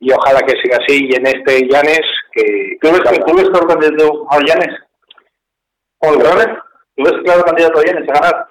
y 0.00 0.12
ojalá 0.12 0.40
que 0.40 0.60
siga 0.62 0.78
así 0.80 1.08
y 1.08 1.14
en 1.14 1.26
este 1.26 1.66
Llanes 1.68 2.00
que... 2.32 2.76
¿Tú 2.80 2.88
ves, 2.92 3.00
que- 3.00 3.20
¿Tú 3.24 3.34
ves 3.36 3.48
claro 3.50 3.66
candidato 3.66 4.26
a 4.30 4.38
Llanes? 4.40 4.78
¿Perdón? 6.00 6.58
¿Tú 6.96 7.04
ves 7.04 7.14
claro 7.24 7.44
candidato 7.44 7.78
a 7.78 7.82
Llanes 7.84 8.08
a 8.08 8.12
ganar? 8.12 8.48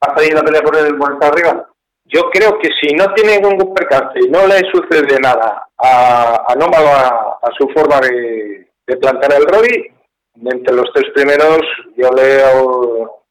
¿Hasta 0.00 0.20
ahí 0.22 0.30
la 0.30 0.42
pelea 0.42 0.62
por 0.62 0.76
el 0.76 0.96
por 0.96 1.24
arriba? 1.24 1.66
Yo 2.06 2.22
creo 2.30 2.58
que 2.58 2.68
si 2.80 2.94
no 2.94 3.12
tiene 3.14 3.38
ningún 3.38 3.72
percance 3.74 4.18
y 4.20 4.28
no 4.30 4.46
le 4.46 4.58
sucede 4.72 5.20
nada 5.20 5.68
a, 5.78 6.46
a, 6.48 7.38
a 7.42 7.50
su 7.56 7.68
forma 7.68 8.00
de, 8.00 8.68
de 8.86 8.96
plantar 8.96 9.32
el 9.34 9.46
rally, 9.46 9.92
entre 10.42 10.74
los 10.74 10.90
tres 10.94 11.12
primeros 11.14 11.60
yo 11.96 12.10
leo, 12.10 13.22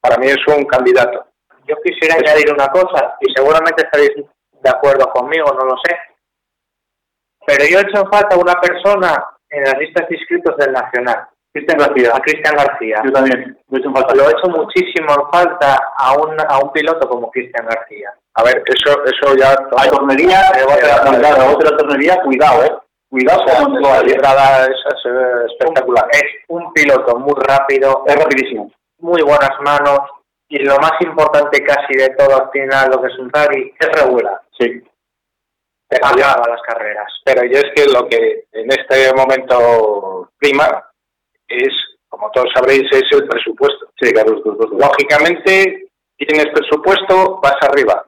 para 0.00 0.18
mí 0.18 0.26
es 0.26 0.36
un 0.48 0.64
candidato. 0.66 1.26
Yo 1.66 1.76
quisiera 1.82 2.16
añadir 2.16 2.52
una 2.52 2.68
cosa, 2.68 3.16
y 3.20 3.32
seguramente 3.34 3.84
estaréis 3.84 4.12
de 4.16 4.70
acuerdo 4.70 5.08
conmigo, 5.12 5.46
no 5.58 5.64
lo 5.64 5.74
sé. 5.84 5.96
Pero 7.46 7.64
yo 7.70 7.78
he 7.78 7.82
hecho 7.82 8.04
falta 8.10 8.36
una 8.36 8.54
persona 8.60 9.24
en 9.50 9.62
las 9.64 9.78
listas 9.78 10.08
de 10.08 10.16
inscritos 10.16 10.56
del 10.56 10.72
Nacional, 10.72 11.28
Cristian 11.52 11.78
García. 11.78 12.10
a 12.14 12.20
Cristian 12.20 12.56
García. 12.56 13.02
Yo 13.04 13.12
también. 13.12 13.58
Lo 13.68 13.76
he 13.76 13.80
hecho 13.80 13.88
en 13.88 13.94
falta. 13.94 14.14
Lo 14.14 14.28
he 14.28 14.32
hecho 14.32 14.48
muchísimo 14.48 15.12
en 15.14 15.30
falta 15.32 15.78
a 15.96 16.12
un, 16.14 16.36
a 16.48 16.58
un 16.58 16.72
piloto 16.72 17.08
como 17.08 17.30
Cristian 17.30 17.66
García. 17.66 18.12
A 18.34 18.42
ver, 18.42 18.62
eso 18.66 19.04
eso 19.04 19.34
ya... 19.36 19.56
Hay 19.78 19.88
tornería, 19.88 20.40
eh, 20.58 20.64
va 20.68 20.74
a 20.74 20.76
tener 21.04 21.20
cuidado, 21.22 21.54
otra 21.54 21.76
tornería, 21.76 22.20
cuidado, 22.22 22.64
eh. 22.64 22.72
Cuidado 23.08 23.40
O 23.44 23.48
sea, 23.48 23.62
con 23.62 23.80
la 23.80 24.02
librada 24.02 24.64
es 24.66 24.76
eh, 25.06 25.46
espectacular. 25.46 26.06
Es 26.12 26.24
un 26.48 26.72
piloto 26.72 27.18
muy 27.18 27.34
rápido, 27.48 28.04
Es 28.06 28.16
rapidísimo. 28.16 28.70
muy 28.98 29.22
buenas 29.22 29.52
manos 29.64 30.00
y 30.48 30.58
lo 30.64 30.76
más 30.78 30.92
importante 31.00 31.62
casi 31.64 31.94
de 31.96 32.10
todo 32.10 32.36
al 32.44 32.50
final, 32.50 32.90
lo 32.90 33.00
que 33.00 33.08
es 33.08 33.18
un 33.18 33.30
rally, 33.32 33.74
es 33.78 33.88
regular. 34.02 34.40
Sí. 34.58 34.82
Yo- 35.90 35.98
Acaba 36.26 36.48
las 36.48 36.62
carreras. 36.62 37.12
pero 37.24 37.44
yo 37.44 37.58
es 37.58 37.66
que 37.74 37.86
lo 37.86 38.08
que 38.08 38.44
en 38.52 38.70
este 38.70 39.12
momento 39.14 40.30
prima 40.38 40.84
es, 41.48 41.68
como 42.08 42.30
todos 42.32 42.48
sabréis, 42.54 42.82
es 42.90 43.04
el 43.12 43.26
presupuesto. 43.28 43.88
Sí, 44.00 44.12
claro. 44.12 44.42
Lógicamente, 44.44 45.88
tienes 46.16 46.46
presupuesto, 46.52 47.38
vas 47.40 47.56
arriba. 47.62 48.04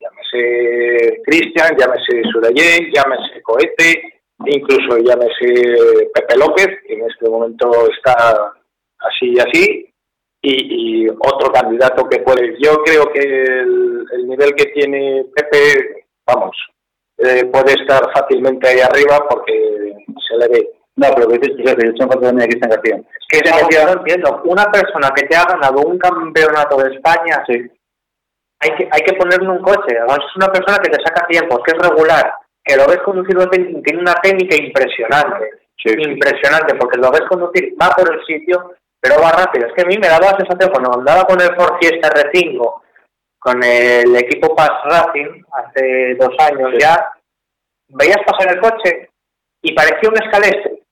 Llámese 0.00 1.20
Cristian, 1.24 1.76
llámese 1.78 2.22
Surayen, 2.32 2.90
llámese 2.92 3.42
Cohete, 3.42 4.22
incluso 4.46 4.98
llámese 4.98 6.08
Pepe 6.14 6.36
López, 6.36 6.68
que 6.86 6.94
en 6.94 7.08
este 7.08 7.28
momento 7.28 7.70
está 7.90 8.52
así 8.98 9.34
y 9.34 9.38
así, 9.40 9.94
y, 10.42 11.04
y 11.04 11.08
otro 11.08 11.52
candidato 11.52 12.08
que 12.08 12.18
puede. 12.20 12.56
Yo 12.60 12.82
creo 12.82 13.12
que 13.12 13.20
el, 13.20 14.04
el 14.12 14.26
nivel 14.28 14.54
que 14.54 14.66
tiene 14.66 15.24
Pepe, 15.34 16.01
vamos, 16.26 16.56
eh, 17.18 17.44
puede 17.46 17.72
estar 17.72 18.02
fácilmente 18.12 18.68
ahí 18.68 18.80
arriba 18.80 19.26
porque 19.28 19.94
se 20.28 20.36
le 20.36 20.48
ve. 20.48 20.70
No, 20.96 21.08
pero 21.14 21.28
que 21.28 21.38
dices, 21.38 21.56
yo 21.58 21.72
echo 21.72 22.02
en 22.02 22.08
falta 22.08 22.26
también 22.26 22.42
a 22.42 22.50
Cristian 22.50 22.70
García. 22.70 23.00
Que 23.28 23.38
es 23.38 23.42
que 23.42 23.84
no 23.84 23.92
entiendo. 23.92 24.42
Una 24.44 24.64
persona 24.70 25.10
que 25.14 25.26
te 25.26 25.36
ha 25.36 25.44
ganado 25.44 25.80
un 25.80 25.98
campeonato 25.98 26.76
de 26.76 26.94
España, 26.94 27.42
Sí. 27.46 27.70
hay 28.60 28.70
que, 28.76 28.88
hay 28.90 29.00
que 29.02 29.14
ponerle 29.14 29.48
un 29.48 29.62
coche. 29.62 29.96
Además, 29.98 30.18
es 30.18 30.36
una 30.36 30.52
persona 30.52 30.78
que 30.78 30.90
te 30.90 31.02
saca 31.02 31.26
tiempos, 31.26 31.60
que 31.64 31.72
es 31.74 31.88
regular, 31.88 32.34
que 32.62 32.76
lo 32.76 32.86
ves 32.86 32.98
conducir, 32.98 33.36
tiene 33.82 34.00
una 34.00 34.14
técnica 34.14 34.54
impresionante. 34.54 35.50
Sí. 35.78 35.94
Impresionante, 35.96 36.74
porque 36.74 36.98
lo 36.98 37.10
ves 37.10 37.22
conducir, 37.28 37.74
va 37.80 37.88
por 37.90 38.12
el 38.12 38.24
sitio, 38.26 38.74
pero 39.00 39.20
va 39.20 39.32
rápido. 39.32 39.66
Es 39.66 39.72
que 39.72 39.82
a 39.82 39.86
mí 39.86 39.96
me 39.96 40.08
daba 40.08 40.32
la 40.32 40.36
sensación 40.36 40.70
cuando 40.70 40.98
andaba 40.98 41.24
con 41.24 41.40
el 41.40 41.56
Ford 41.56 41.78
Fiesta 41.80 42.10
R5, 42.10 42.81
con 43.42 43.62
el 43.64 44.14
equipo 44.16 44.54
Pass 44.54 44.70
Racing, 44.84 45.42
hace 45.52 46.14
dos 46.14 46.30
años 46.38 46.72
ya, 46.78 47.12
veías 47.88 48.20
pasar 48.24 48.54
el 48.54 48.60
coche 48.60 49.10
y 49.60 49.74
parecía 49.74 50.10
un 50.10 50.22
escalestre. 50.22 50.82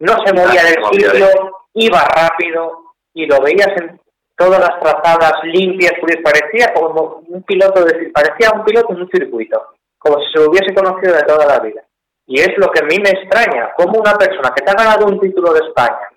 No 0.00 0.14
se 0.24 0.32
movía 0.32 0.64
del 0.64 0.84
sitio, 0.90 1.28
iba 1.74 2.04
rápido 2.04 2.94
y 3.14 3.26
lo 3.26 3.40
veías 3.40 3.70
en 3.76 4.00
todas 4.36 4.58
las 4.58 4.80
trazadas 4.80 5.44
limpias, 5.44 5.92
parecía 6.24 6.72
como 6.74 7.22
un 7.28 7.42
piloto 7.44 7.84
de, 7.84 8.10
parecía 8.12 8.50
un 8.52 8.64
piloto 8.64 8.92
en 8.92 9.02
un 9.02 9.10
circuito, 9.10 9.74
como 9.98 10.18
si 10.20 10.32
se 10.32 10.40
lo 10.40 10.50
hubiese 10.50 10.74
conocido 10.74 11.14
de 11.14 11.22
toda 11.22 11.46
la 11.46 11.60
vida. 11.60 11.84
Y 12.26 12.40
es 12.40 12.50
lo 12.56 12.68
que 12.70 12.80
a 12.80 12.86
mí 12.86 12.96
me 12.98 13.10
extraña, 13.10 13.72
como 13.76 14.00
una 14.00 14.14
persona 14.14 14.52
que 14.56 14.62
te 14.64 14.70
ha 14.70 14.74
ganado 14.74 15.06
un 15.06 15.20
título 15.20 15.52
de 15.52 15.60
España, 15.60 16.09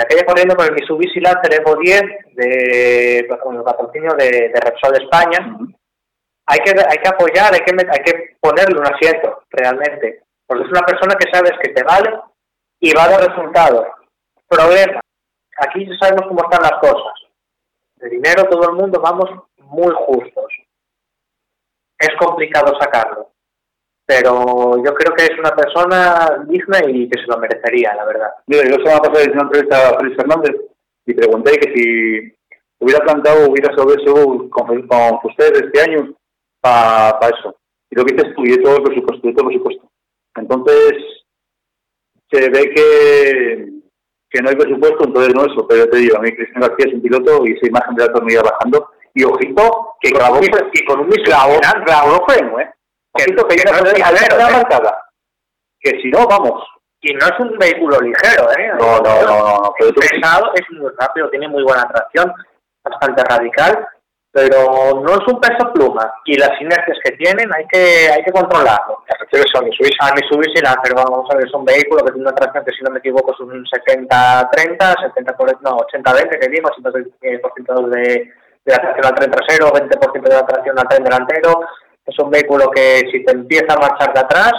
de 0.00 0.04
aquella 0.04 0.24
corriendo 0.24 0.56
con 0.56 0.66
el 0.66 0.72
Mitsubishi 0.72 1.20
Lancer 1.20 1.60
Evo 1.60 1.76
10 1.76 2.02
de 2.32 3.28
con 3.42 3.56
el 3.56 3.62
patrocinio 3.62 4.14
de, 4.14 4.48
de 4.48 4.60
Repsol 4.60 4.96
España, 4.96 5.58
hay 6.46 6.58
que 6.60 6.70
hay 6.70 6.98
que 6.98 7.08
apoyar, 7.08 7.52
hay 7.52 7.60
que 7.60 7.74
hay 7.76 8.02
que 8.02 8.36
ponerle 8.40 8.78
un 8.78 8.86
asiento 8.86 9.42
realmente, 9.50 10.22
porque 10.46 10.64
es 10.64 10.70
una 10.70 10.86
persona 10.86 11.14
que 11.16 11.30
sabes 11.30 11.52
que 11.62 11.72
te 11.72 11.82
vale 11.82 12.18
y 12.80 12.94
va 12.94 13.08
dar 13.08 13.28
resultados. 13.28 13.86
Problema, 14.48 15.00
aquí 15.58 15.86
ya 15.86 15.96
sabemos 16.00 16.26
cómo 16.28 16.42
están 16.44 16.62
las 16.62 16.80
cosas. 16.80 17.14
De 17.96 18.08
dinero 18.08 18.44
todo 18.44 18.70
el 18.70 18.76
mundo 18.76 19.00
vamos 19.00 19.28
muy 19.58 19.92
justos. 19.94 20.52
Es 21.98 22.10
complicado 22.18 22.72
sacarlo, 22.80 23.28
pero 24.10 24.82
yo 24.84 24.92
creo 24.92 25.14
que 25.14 25.22
es 25.22 25.38
una 25.38 25.54
persona 25.54 26.44
digna 26.48 26.80
y 26.84 27.08
que 27.08 27.20
se 27.20 27.28
lo 27.28 27.38
merecería, 27.38 27.94
la 27.94 28.04
verdad. 28.04 28.30
Mira, 28.48 28.64
yo 28.64 28.76
la 28.76 28.84
semana 28.84 29.02
pasada 29.02 29.20
hice 29.20 29.30
una 29.30 29.42
entrevista 29.42 29.88
a 29.88 29.98
Félix 29.98 30.16
Fernández 30.16 30.56
y 31.06 31.14
pregunté 31.14 31.52
que 31.52 31.72
si 31.72 32.34
hubiera 32.80 33.04
plantado, 33.04 33.48
hubiera 33.48 33.72
sobre 33.76 34.02
eso 34.02 34.48
con, 34.50 34.88
con 34.88 35.18
ustedes 35.22 35.62
este 35.62 35.80
año 35.80 36.12
para 36.60 37.20
eso. 37.20 37.54
Y 37.88 37.96
lo 37.96 38.04
que 38.04 38.14
dices 38.14 38.34
tú, 38.34 38.44
y 38.44 38.60
todo 38.60 38.78
el 38.78 38.82
presupuesto, 38.82 39.32
todo 39.32 39.42
el 39.42 39.46
presupuesto. 39.46 39.88
Entonces, 40.34 40.92
se 42.32 42.50
ve 42.50 42.70
que, 42.74 43.68
que 44.28 44.42
no 44.42 44.48
hay 44.48 44.56
presupuesto, 44.56 45.04
entonces 45.04 45.34
no 45.36 45.42
eso. 45.42 45.68
Pero 45.68 45.84
yo 45.84 45.90
te 45.90 45.98
digo, 45.98 46.16
a 46.16 46.20
mí 46.20 46.32
Cristian 46.32 46.62
García 46.62 46.86
es 46.88 46.94
un 46.94 47.02
piloto 47.02 47.46
y 47.46 47.52
esa 47.52 47.68
imagen 47.68 47.94
de 47.94 48.06
la 48.06 48.12
tornilla 48.12 48.42
bajando. 48.42 48.90
Y 49.14 49.22
ojito, 49.22 49.94
que 50.00 50.10
grabó, 50.10 50.40
y 50.42 50.84
con 50.84 50.98
un 50.98 51.10
grabó, 51.10 51.60
grabó 51.86 52.26
freno, 52.26 52.58
¿eh? 52.58 52.72
Que, 53.14 53.24
que 53.24 53.56
ya 53.56 53.72
no 53.72 53.88
es 53.88 53.98
la 53.98 54.12
ligero, 54.12 54.36
¿eh? 54.38 54.52
marcada. 54.52 55.02
Que 55.80 55.90
si 56.02 56.10
no, 56.10 56.26
vamos. 56.26 56.62
Y 57.02 57.14
no 57.14 57.26
es 57.26 57.40
un 57.40 57.58
vehículo 57.58 57.98
ligero, 58.00 58.50
¿eh? 58.58 58.72
No, 58.78 59.00
no, 59.00 59.22
no, 59.22 59.38
no, 59.38 59.58
no, 59.62 59.74
pero 59.78 59.90
Es 59.90 60.10
pesado, 60.10 60.52
es 60.54 60.78
muy 60.78 60.90
rápido, 60.98 61.30
tiene 61.30 61.48
muy 61.48 61.62
buena 61.62 61.88
tracción, 61.88 62.32
bastante 62.84 63.24
radical, 63.24 63.88
pero 64.30 65.00
no 65.02 65.12
es 65.12 65.32
un 65.32 65.40
peso 65.40 65.72
pluma. 65.72 66.12
Y 66.26 66.36
las 66.36 66.60
inercias 66.60 66.98
que 67.02 67.12
tienen 67.12 67.50
hay 67.54 67.66
que 67.68 68.10
hay 68.12 68.22
que 68.22 68.32
controlarlo. 68.32 69.02
¿Te 69.08 69.16
refieres 69.16 69.50
a 69.56 69.62
Mitsubishi? 69.62 69.96
A 70.00 70.14
Mitsubishi 70.14 70.60
Lancer, 70.60 70.94
vamos 70.94 71.26
a 71.30 71.36
ver, 71.36 71.46
es 71.46 71.54
un 71.54 71.64
vehículo 71.64 72.04
que 72.04 72.12
tiene 72.12 72.28
una 72.28 72.36
tracción 72.36 72.64
que 72.64 72.72
si 72.72 72.84
no 72.84 72.90
me 72.90 72.98
equivoco 72.98 73.32
es 73.32 73.40
un 73.40 73.64
70-30, 73.64 75.12
70 75.14 75.36
no, 75.62 75.78
80-20 75.78 76.38
que 76.38 76.48
digo, 76.48 76.68
80% 76.68 77.88
de, 77.88 78.02
de 78.02 78.72
la 78.72 78.76
tracción 78.76 79.06
al 79.06 79.14
tren 79.14 79.30
trasero, 79.30 79.72
20% 79.72 80.22
de 80.22 80.34
la 80.34 80.46
tracción 80.46 80.78
al 80.78 80.88
tren 80.88 81.04
delantero. 81.04 81.60
Es 82.10 82.18
un 82.18 82.30
vehículo 82.30 82.70
que 82.70 83.02
si 83.10 83.24
te 83.24 83.32
empieza 83.32 83.74
a 83.74 83.78
marchar 83.78 84.12
de 84.12 84.20
atrás, 84.20 84.52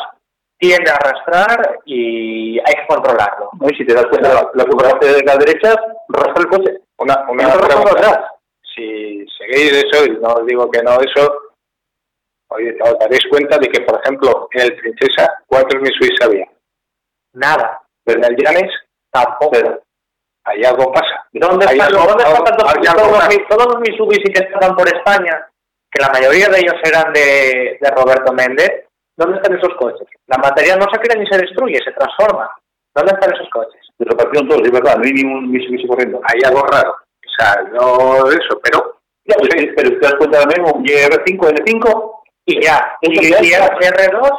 tiende 0.57 0.89
a 0.91 0.95
arrastrar 0.95 1.79
y 1.85 2.57
hay 2.59 2.73
que 2.75 2.87
controlarlo. 2.87 3.49
¿no? 3.59 3.67
Y 3.69 3.75
si 3.75 3.85
te 3.85 3.93
das 3.93 4.05
cuenta, 4.07 4.33
la, 4.33 4.49
la 4.53 4.63
de 4.99 5.23
la 5.23 5.35
derecha, 5.37 5.75
rastra 6.09 6.41
el 6.43 6.47
coche. 6.47 6.77
Una, 6.97 7.25
una 7.29 7.47
atrás. 7.47 8.19
Si 8.73 9.25
seguís 9.37 9.83
eso, 9.83 10.05
y 10.05 10.11
no 10.21 10.29
os 10.29 10.45
digo 10.45 10.69
que 10.71 10.81
no 10.83 10.91
eso, 11.01 11.33
oye, 12.49 12.77
os 12.81 12.97
daréis 12.99 13.21
cuenta 13.29 13.57
de 13.57 13.67
que, 13.67 13.81
por 13.81 13.99
ejemplo, 14.01 14.47
en 14.53 14.61
el 14.61 14.75
Princesa, 14.77 15.33
¿cuántos 15.47 15.81
Mitsubishi 15.81 16.23
había? 16.23 16.45
Nada, 17.33 17.81
Pero 18.05 18.19
en 18.19 18.25
el 18.25 18.35
Llanes, 18.37 18.71
tampoco. 19.11 19.51
pero 19.51 19.81
ahí 20.45 20.63
algo 20.63 20.91
pasa. 20.91 21.25
¿Dónde 21.33 21.65
Ahí 21.67 21.79
están, 21.79 21.93
algo- 21.95 22.07
¿dónde 22.07 22.23
están 22.23 22.43
algo- 22.67 23.01
todos, 23.11 23.27
mi- 23.29 23.47
todos 23.47 23.65
los 23.73 23.79
Mitsubishi 23.81 24.31
que 24.33 24.43
estaban 24.43 24.75
por 24.75 24.87
España, 24.87 25.47
que 25.91 26.01
la 26.01 26.09
mayoría 26.09 26.47
de 26.47 26.59
ellos 26.59 26.75
eran 26.83 27.11
de, 27.13 27.77
de 27.79 27.89
Roberto 27.91 28.31
Méndez, 28.33 28.85
¿dónde 29.17 29.37
están 29.37 29.57
esos 29.57 29.75
coches? 29.77 30.07
La 30.27 30.37
materia 30.37 30.75
no 30.77 30.85
se 30.91 30.99
crea 30.99 31.21
ni 31.21 31.27
se 31.27 31.37
destruye, 31.37 31.77
se 31.83 31.91
transforma. 31.91 32.49
¿Dónde 32.95 33.13
están 33.13 33.33
esos 33.33 33.49
coches? 33.49 33.81
Se 33.97 34.05
repartieron 34.05 34.47
todos, 34.49 34.61
es 34.63 34.71
verdad, 34.71 34.97
no 34.97 35.03
hay 35.03 35.13
ningún 35.13 35.51
Mitsubishi 35.51 35.87
corriendo. 35.87 36.21
Hay 36.23 36.39
algo 36.45 36.65
raro. 36.67 36.91
O 36.91 37.31
sea, 37.37 37.61
no 37.71 38.29
eso, 38.31 38.59
pero 38.63 38.97
Ya, 39.25 39.35
pues, 39.37 39.49
sí, 39.57 39.69
pero 39.75 39.89
si 39.89 39.95
te 39.95 39.99
das 40.07 40.15
cuenta 40.15 40.39
ahora 40.39 40.49
mismo, 40.55 40.73
un 40.73 40.85
R5, 40.85 41.37
N5, 41.37 42.11
Y 42.45 42.61
ya, 42.65 42.97
y, 43.01 43.11
y 43.11 43.31
está. 43.31 43.77
R2, 43.77 44.31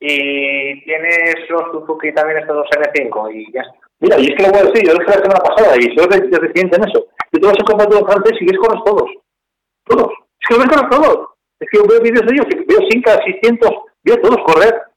y 0.00 0.84
tienes 0.84 1.34
los 1.48 1.62
Suzuki 1.72 2.12
también 2.12 2.38
estos 2.38 2.56
dos 2.56 2.66
N5, 2.70 3.34
y 3.34 3.52
ya 3.52 3.62
está. 3.62 3.74
mira, 4.00 4.18
y 4.20 4.26
es 4.26 4.36
que 4.36 4.42
lo 4.42 4.50
voy 4.50 4.60
a 4.60 4.64
decir, 4.64 4.86
yo 4.86 4.92
lo 4.92 4.98
dije 5.00 5.10
la 5.16 5.22
semana 5.22 5.40
pasada 5.40 5.76
y 5.76 5.96
soy 5.96 6.06
reciente 6.06 6.76
en 6.76 6.88
eso. 6.88 7.06
Yo 7.32 7.40
te 7.40 7.46
vas 7.46 7.56
a 7.58 7.62
un 7.62 7.66
campeonato 7.78 8.06
francés 8.06 8.38
y 8.40 8.44
ves 8.46 8.58
con 8.58 8.74
los 8.74 8.84
todos. 8.84 9.10
Todos. 9.86 10.12
Es 10.40 10.48
que 10.48 10.54
lo 10.54 10.60
ves 10.60 10.68
con 10.68 10.90
todos. 10.90 11.28
Es 11.60 11.68
que 11.70 11.78
yo 11.78 11.84
veo 11.86 12.00
vídeos 12.00 12.26
de 12.26 12.34
ellos, 12.34 12.46
veo 12.66 12.78
5, 12.90 13.10
600, 13.24 13.70
veo 14.04 14.16
todos 14.20 14.38
correr. 14.46 14.88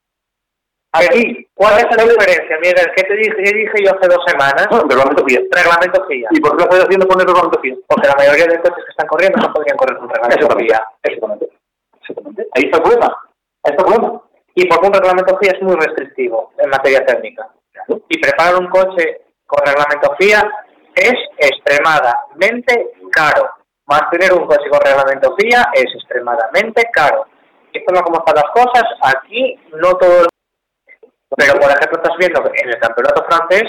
Aquí, 0.94 1.48
¿Cuál 1.54 1.78
es 1.78 1.86
la 1.96 2.04
diferencia, 2.04 2.58
Miguel? 2.58 2.92
¿Qué 2.96 3.04
te 3.04 3.16
dije, 3.16 3.32
qué 3.38 3.52
dije 3.54 3.86
yo 3.86 3.96
hace 3.96 4.10
dos 4.10 4.26
semanas? 4.28 4.68
reglamento 4.90 5.24
FIA. 5.26 5.42
Reglamento 5.50 6.06
FIA. 6.06 6.28
¿Y 6.32 6.42
por 6.42 6.52
qué 6.52 6.58
lo 6.58 6.64
estoy 6.64 6.80
haciendo 6.82 7.08
poner 7.08 7.28
reglamento 7.28 7.62
FIA? 7.62 7.76
Porque 7.88 8.08
la 8.08 8.16
mayoría 8.16 8.46
de 8.46 8.60
coches 8.60 8.84
que 8.84 8.92
están 8.92 9.08
corriendo 9.08 9.40
no 9.40 9.54
podrían 9.54 9.78
correr 9.78 9.98
con 9.98 10.10
reglamento. 10.10 10.58
FIA. 10.58 10.84
Exactamente. 11.04 11.50
Exactamente. 12.02 12.48
Ahí 12.56 12.64
está 12.66 12.78
el 12.78 12.84
problema. 12.84 13.18
Ahí 13.64 13.72
está 13.72 13.84
el 13.84 13.88
problema. 13.88 14.22
Y 14.56 14.68
porque 14.68 14.88
un 14.88 14.94
reglamento 14.94 15.38
FIA 15.38 15.52
es 15.54 15.62
muy 15.62 15.76
restrictivo 15.76 16.52
en 16.58 16.70
materia 16.70 17.06
técnica. 17.06 17.48
Y 18.10 18.20
preparar 18.20 18.56
un 18.58 18.68
coche 18.68 19.22
con 19.48 19.66
reglamento 19.66 20.16
FIA 20.20 20.52
es 20.96 21.16
extremadamente 21.38 22.92
caro. 23.12 23.61
Mantener 23.92 24.32
un 24.32 24.48
coche 24.48 24.70
con 24.70 24.80
reglamento 24.80 25.36
FIA 25.36 25.68
es 25.74 25.94
extremadamente 25.96 26.82
caro. 26.94 27.26
Esto 27.74 27.94
no 27.94 28.02
como 28.04 28.20
están 28.20 28.36
las 28.36 28.52
cosas. 28.54 28.86
Aquí 29.02 29.60
no 29.74 29.92
todo. 29.98 30.28
Pero 31.36 31.54
por 31.60 31.70
ejemplo 31.70 32.02
estás 32.02 32.18
viendo 32.18 32.42
que 32.44 32.62
en 32.62 32.70
el 32.70 32.80
campeonato 32.80 33.26
francés 33.26 33.64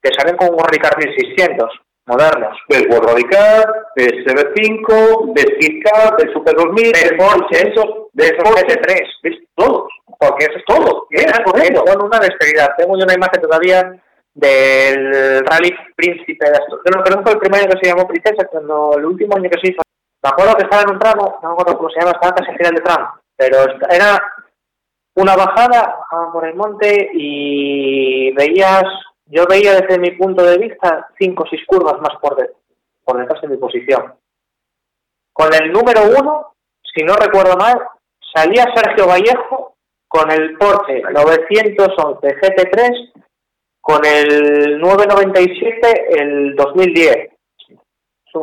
te 0.00 0.14
salen 0.14 0.36
con 0.36 0.50
un 0.50 0.64
Ricard 0.64 0.96
1600 0.98 1.72
modernos. 2.06 2.56
Ves 2.68 2.86
World 2.88 3.10
Radical, 3.10 3.64
ves 3.96 4.12
CB5, 4.26 5.34
ves 5.34 5.50
KitKat, 5.58 6.22
ves 6.22 6.32
Super 6.32 6.54
2000, 6.54 6.92
Ves 6.92 7.12
Porsche, 7.18 7.72
ves 8.12 8.32
Porsche, 8.38 8.62
GT3. 8.64 9.06
ves 9.24 9.38
todos. 9.56 9.88
porque 10.20 10.44
eso 10.44 10.56
es 10.56 10.64
todo. 10.66 11.06
Es 11.10 11.40
correcto. 11.40 11.84
con 11.84 12.06
una 12.06 12.20
despedida. 12.20 12.76
Tengo 12.78 12.96
yo 12.96 13.04
una 13.04 13.14
imagen 13.14 13.42
todavía 13.42 13.92
del 14.38 15.44
Rally 15.44 15.74
Príncipe 15.96 16.46
de 16.48 16.52
Asturias. 16.56 16.84
No 16.96 17.02
creo 17.02 17.16
que 17.18 17.22
fue 17.24 17.32
el 17.32 17.38
primer 17.40 17.60
año 17.60 17.70
que 17.72 17.78
se 17.82 17.90
llamó 17.94 18.06
Princesa, 18.08 18.46
cuando 18.46 18.92
el 18.96 19.04
último 19.04 19.34
año 19.36 19.50
que 19.50 19.58
se 19.60 19.72
hizo. 19.72 19.82
Me 20.22 20.30
acuerdo 20.30 20.54
que 20.56 20.62
estaba 20.64 20.82
en 20.82 20.90
un 20.90 20.98
tramo, 20.98 21.38
no 21.42 21.48
me 21.48 21.52
acuerdo 21.54 21.76
cómo 21.78 21.90
se 21.90 21.98
llama, 22.00 22.12
estaba 22.12 22.34
casi 22.34 22.50
al 22.50 22.56
final 22.56 22.74
de 22.74 22.80
tramo. 22.82 23.08
Pero 23.36 23.56
era 23.90 24.32
una 25.16 25.36
bajada, 25.36 25.96
bajaban 26.00 26.32
por 26.32 26.44
el 26.46 26.54
monte 26.54 27.10
y 27.14 28.32
veías, 28.32 28.84
yo 29.26 29.44
veía 29.48 29.74
desde 29.80 29.98
mi 29.98 30.12
punto 30.12 30.42
de 30.44 30.58
vista 30.58 31.08
cinco 31.18 31.42
o 31.44 31.46
seis 31.48 31.62
curvas 31.66 32.00
más 32.00 32.16
por, 32.20 32.36
de- 32.36 32.50
por 33.04 33.18
detrás 33.18 33.40
de 33.42 33.48
mi 33.48 33.56
posición. 33.56 34.14
Con 35.32 35.52
el 35.54 35.72
número 35.72 36.02
uno, 36.18 36.54
si 36.82 37.02
no 37.04 37.14
recuerdo 37.14 37.56
mal, 37.56 37.80
salía 38.34 38.66
Sergio 38.74 39.06
Vallejo 39.06 39.74
con 40.08 40.30
el 40.30 40.56
Porsche 40.56 41.02
911 41.02 42.26
GT3 42.40 43.12
con 43.88 44.04
el 44.04 44.78
997 44.80 46.20
el 46.20 46.54
2010. 46.56 47.30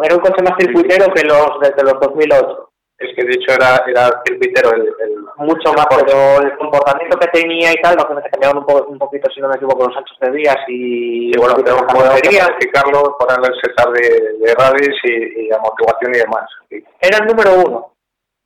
Era 0.04 0.16
un 0.16 0.22
coche 0.22 0.42
más 0.44 0.58
circuitero 0.60 1.14
que 1.14 1.24
los 1.24 1.60
desde 1.62 1.84
los 1.84 2.00
2008 2.02 2.70
Es 2.98 3.16
que 3.16 3.24
de 3.24 3.34
hecho 3.34 3.54
era, 3.54 3.84
era 3.88 4.22
circuitero 4.28 4.72
el, 4.74 4.82
el, 4.82 5.16
mucho 5.38 5.72
más, 5.74 5.86
pero 5.90 6.42
el 6.42 6.58
comportamiento 6.58 7.18
que 7.20 7.28
tenía 7.28 7.72
y 7.72 7.76
tal, 7.76 7.96
lo 7.96 8.08
que 8.08 8.14
me 8.16 8.22
cambiaban 8.24 8.58
un, 8.58 8.66
po- 8.66 8.86
un 8.88 8.98
poquito, 8.98 9.30
si 9.32 9.40
no 9.40 9.48
me 9.48 9.56
equivoco, 9.56 9.88
los 9.88 9.96
anchos 9.96 10.18
de 10.20 10.32
vías 10.32 10.58
y... 10.68 11.30
Y 11.36 11.38
bueno, 11.38 11.54
tenemos 11.58 11.84
que 11.86 11.94
modificarlo, 11.94 13.16
ponerle 13.18 13.48
el 13.50 13.62
setup 13.62 13.94
de, 13.94 14.10
de 14.40 14.56
radios 14.56 14.98
y, 15.04 15.46
y 15.48 15.54
amortiguación 15.54 16.16
y 16.16 16.18
demás. 16.18 16.50
Sí. 16.70 16.84
Era 17.00 17.18
el 17.20 17.28
número 17.28 17.52
uno. 17.66 17.94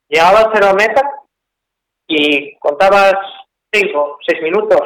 Llegaba 0.10 0.40
al 0.40 0.52
cero 0.54 0.68
a 0.72 0.74
meta 0.74 1.02
y 2.08 2.56
contabas 2.58 3.14
cinco, 3.72 4.18
seis 4.28 4.42
minutos 4.44 4.82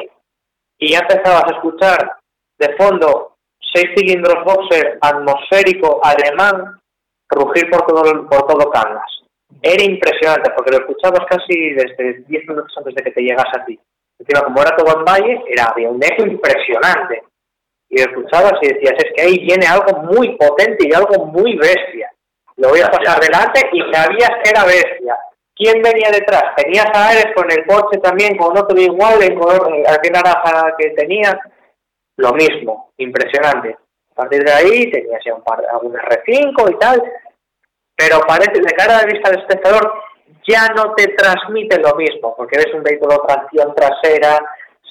y 0.78 0.92
ya 0.92 1.00
empezabas 1.00 1.44
a 1.44 1.54
escuchar 1.56 2.16
de 2.58 2.74
fondo 2.76 3.36
seis 3.60 3.86
cilindros 3.96 4.44
boxer 4.44 4.98
atmosférico 5.00 6.00
alemán 6.04 6.78
rugir 7.28 7.70
por 7.70 7.86
todo 7.86 8.28
por 8.28 8.46
todo 8.46 8.70
Cangas. 8.70 9.24
Era 9.62 9.82
impresionante 9.82 10.50
porque 10.50 10.72
lo 10.72 10.78
escuchabas 10.78 11.26
casi 11.28 11.70
desde 11.70 12.24
10 12.26 12.48
minutos 12.48 12.72
antes 12.76 12.94
de 12.94 13.02
que 13.02 13.10
te 13.12 13.22
llegase 13.22 13.60
a 13.60 13.64
ti. 13.64 13.78
Encima, 14.18 14.42
como 14.42 14.60
era 14.60 14.76
todo 14.76 14.98
en 14.98 15.04
valle, 15.04 15.42
era, 15.48 15.66
había 15.66 15.88
un 15.88 16.02
eco 16.02 16.26
impresionante. 16.26 17.22
Y 17.88 17.98
lo 17.98 18.10
escuchabas 18.10 18.54
y 18.62 18.68
decías, 18.68 18.94
es 18.98 19.12
que 19.14 19.22
ahí 19.22 19.38
viene 19.38 19.66
algo 19.66 20.02
muy 20.02 20.36
potente 20.36 20.88
y 20.88 20.94
algo 20.94 21.26
muy 21.26 21.56
bestia. 21.56 22.10
Lo 22.56 22.68
voy 22.68 22.80
a 22.80 22.90
pasar 22.90 23.20
delante 23.20 23.68
y 23.72 23.80
sabías 23.92 24.30
que 24.42 24.50
era 24.50 24.64
bestia. 24.64 25.16
¿Quién 25.56 25.80
venía 25.82 26.10
detrás? 26.10 26.54
Tenías 26.56 26.86
a 26.92 27.08
Ares 27.10 27.28
con 27.34 27.50
el 27.50 27.64
coche 27.66 27.98
también, 27.98 28.36
con 28.36 28.56
otro 28.56 28.76
igual, 28.78 29.22
en 29.22 29.38
color, 29.38 29.72
eh, 29.74 29.84
aquel 29.88 30.12
naranja 30.12 30.74
que 30.78 30.90
tenía. 30.90 31.38
Lo 32.16 32.32
mismo, 32.32 32.92
impresionante. 32.98 33.76
A 34.12 34.14
partir 34.14 34.44
de 34.44 34.52
ahí 34.52 34.90
tenías 34.90 35.20
ya 35.24 35.34
un 35.34 35.42
par, 35.42 35.60
algún 35.72 35.94
R5 35.94 36.70
y 36.72 36.78
tal, 36.78 37.02
pero 37.96 38.20
parece, 38.26 38.60
de 38.60 38.72
cara 38.76 38.98
a 38.98 39.02
la 39.02 39.06
vista 39.12 39.30
del 39.30 39.40
espectador, 39.40 39.92
ya 40.46 40.68
no 40.76 40.94
te 40.94 41.08
transmite 41.08 41.78
lo 41.80 41.94
mismo, 41.96 42.34
porque 42.36 42.58
ves 42.58 42.72
un 42.74 42.82
vehículo 42.82 43.22
tracción 43.26 43.74
trasera, 43.74 44.38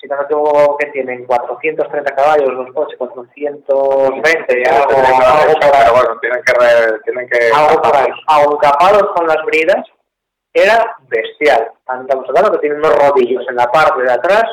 si 0.02 0.08
no 0.08 0.18
me 0.18 0.24
equivoco, 0.24 0.78
que 0.78 0.88
tienen 0.88 1.26
430 1.26 2.14
caballos 2.16 2.54
los 2.54 2.74
coches, 2.74 2.98
420, 2.98 4.64
algo, 4.70 4.92
algo 4.92 4.94
por 4.94 5.06
ahí. 5.06 5.56
Pero 5.80 5.94
bueno, 5.94 6.20
tienen 6.20 6.42
que, 6.44 6.54
re- 6.54 7.00
tienen 7.06 7.30
que 7.30 7.50
Algo 8.28 8.58
capados 8.58 9.04
con 9.16 9.28
las 9.28 9.46
bridas, 9.46 9.86
era 10.54 10.96
bestial. 11.08 11.72
Estamos 11.80 12.30
hablando 12.30 12.52
que 12.52 12.60
tiene 12.60 12.76
unos 12.76 12.96
rodillos 12.96 13.44
en 13.50 13.56
la 13.56 13.72
parte 13.72 14.04
de 14.04 14.12
atrás 14.12 14.44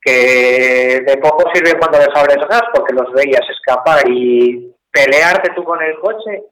que 0.00 1.02
de 1.06 1.16
poco 1.18 1.44
sirven 1.52 1.78
cuando 1.78 1.98
les 1.98 2.08
abres 2.14 2.38
gas 2.48 2.62
porque 2.74 2.94
los 2.94 3.12
veías 3.12 3.46
escapar 3.50 4.02
y 4.08 4.74
pelearte 4.90 5.52
tú 5.54 5.62
con 5.62 5.80
el 5.82 5.98
coche 6.00 6.44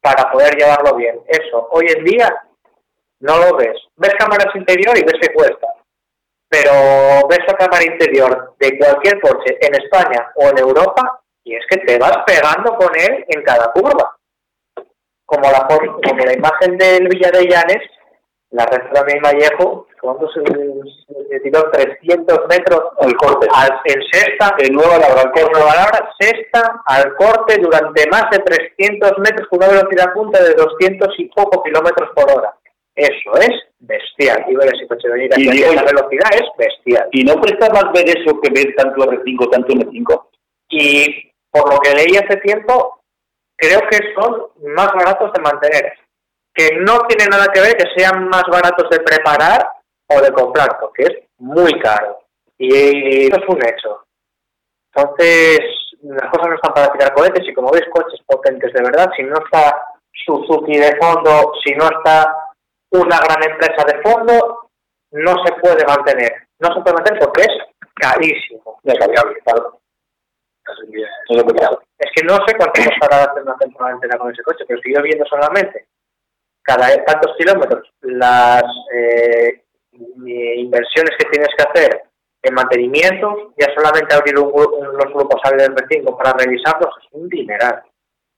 para 0.00 0.30
poder 0.32 0.56
llevarlo 0.56 0.96
bien. 0.96 1.20
Eso, 1.26 1.68
hoy 1.70 1.86
en 1.88 2.04
día 2.04 2.34
no 3.20 3.38
lo 3.38 3.56
ves. 3.56 3.76
Ves 3.96 4.14
cámaras 4.18 4.54
interior 4.54 4.96
y 4.96 5.04
ves 5.04 5.20
que 5.20 5.32
cuesta. 5.32 5.68
Pero 6.48 7.28
ves 7.28 7.40
la 7.46 7.54
cámara 7.54 7.84
interior 7.84 8.54
de 8.58 8.78
cualquier 8.78 9.20
coche 9.20 9.58
en 9.60 9.74
España 9.74 10.32
o 10.36 10.48
en 10.48 10.58
Europa 10.58 11.20
y 11.44 11.54
es 11.54 11.64
que 11.68 11.78
te 11.78 11.98
vas 11.98 12.18
pegando 12.26 12.74
con 12.74 12.90
él 12.98 13.24
en 13.28 13.42
cada 13.42 13.70
curva 13.72 14.16
como 15.30 15.48
la, 15.48 15.64
como 15.68 16.24
la 16.24 16.32
imagen 16.32 16.76
del 16.76 17.08
Llanes, 17.08 17.88
la 18.50 18.66
red 18.66 18.82
de 18.90 19.20
Vallejo, 19.20 19.86
cuando 20.00 20.28
se, 20.32 20.40
se 21.28 21.40
tiró 21.40 21.70
300 21.70 22.38
metros 22.48 22.82
El 23.00 23.16
corte. 23.16 23.46
al- 23.54 23.80
en 23.84 24.02
sexta, 24.10 24.56
En 24.58 24.74
Nueva 24.74 24.98
Labra, 24.98 25.30
en 25.34 25.52
Nueva 25.52 25.74
Labra, 25.74 26.12
sexta, 26.18 26.82
al 26.86 27.14
corte 27.14 27.58
durante 27.60 28.08
más 28.10 28.28
de 28.30 28.38
300 28.40 29.12
metros 29.18 29.46
con 29.48 29.58
una 29.58 29.68
velocidad 29.68 30.12
punta 30.12 30.42
de 30.42 30.54
200 30.54 31.14
y 31.18 31.26
poco 31.26 31.62
kilómetros 31.62 32.10
por 32.14 32.30
hora. 32.32 32.54
Eso 32.94 33.32
es 33.38 33.50
bestial. 33.78 34.44
Y 34.48 34.56
ver 34.56 34.72
coche 34.88 35.08
venir 35.08 35.32
aquí 35.32 35.44
Y 35.44 35.48
a 35.48 35.52
digo- 35.52 35.72
esa 35.72 35.84
velocidad 35.84 36.30
es 36.34 36.44
bestial. 36.58 37.08
¿Y 37.12 37.22
no 37.24 37.34
presta 37.40 37.70
más 37.72 37.92
ver 37.92 38.08
eso 38.08 38.40
que 38.40 38.50
ver 38.50 38.74
tanto 38.74 39.04
R5, 39.04 39.48
tanto 39.50 39.72
M5? 39.74 40.26
y 40.72 41.32
por 41.50 41.72
lo 41.72 41.80
que 41.80 41.92
leí 41.94 42.16
hace 42.16 42.36
tiempo, 42.42 43.00
creo 43.56 43.80
que 43.90 43.98
son 44.14 44.46
más 44.74 44.92
baratos 44.92 45.32
de 45.32 45.40
mantener. 45.40 45.92
Que 46.60 46.76
no 46.76 47.06
tiene 47.06 47.24
nada 47.30 47.46
que 47.50 47.60
ver 47.62 47.74
que 47.74 47.88
sean 47.96 48.28
más 48.28 48.42
baratos 48.50 48.90
de 48.90 49.00
preparar 49.00 49.66
o 50.08 50.20
de 50.20 50.30
comprar, 50.30 50.78
porque 50.78 51.04
es 51.04 51.12
muy 51.38 51.72
caro. 51.80 52.18
Y 52.58 53.28
eso 53.28 53.40
es 53.40 53.48
un 53.48 53.64
hecho. 53.64 54.04
Entonces, 54.92 55.60
las 56.02 56.30
cosas 56.30 56.48
no 56.48 56.54
están 56.56 56.74
para 56.74 56.92
tirar 56.92 57.14
cohetes 57.14 57.48
y 57.48 57.54
como 57.54 57.70
veis, 57.70 57.86
coches 57.90 58.20
potentes 58.26 58.74
de 58.74 58.82
verdad, 58.82 59.10
si 59.16 59.22
no 59.22 59.36
está 59.42 59.86
Suzuki 60.26 60.76
de 60.76 60.96
fondo, 60.96 61.54
si 61.64 61.72
no 61.76 61.84
está 61.84 62.36
una 62.90 63.18
gran 63.20 63.42
empresa 63.50 63.82
de 63.86 64.02
fondo, 64.02 64.68
no 65.12 65.34
se 65.42 65.52
puede 65.62 65.82
mantener. 65.86 66.46
No 66.58 66.74
se 66.74 66.80
puede 66.82 66.96
mantener 66.96 67.20
porque 67.20 67.42
es 67.42 67.56
carísimo. 67.94 68.80
Es. 68.84 68.98
Es 71.98 72.10
que 72.14 72.22
no 72.24 72.34
sé 72.46 72.54
cuánto 72.54 72.82
costará 72.84 73.24
hacer 73.24 73.42
una 73.44 73.56
temporada 73.56 73.94
entera 73.94 74.18
con 74.18 74.30
ese 74.30 74.42
coche, 74.42 74.64
pero 74.68 74.78
estoy 74.78 74.94
yo 74.94 75.02
viendo 75.02 75.24
solamente 75.24 75.86
cada 76.76 77.04
tantos 77.04 77.34
kilómetros 77.38 77.92
las 78.02 78.62
eh, 78.94 79.62
inversiones 80.56 81.10
que 81.18 81.28
tienes 81.30 81.48
que 81.56 81.64
hacer 81.64 82.02
en 82.42 82.54
mantenimiento, 82.54 83.52
ya 83.58 83.66
solamente 83.74 84.14
abrir 84.14 84.38
un 84.38 84.46
un- 84.54 84.96
los 84.96 85.12
grupos 85.12 85.40
al 85.44 85.58
R5 85.60 86.16
para 86.16 86.32
revisarlos 86.38 86.94
es 87.02 87.08
un 87.12 87.28
dineral. 87.28 87.82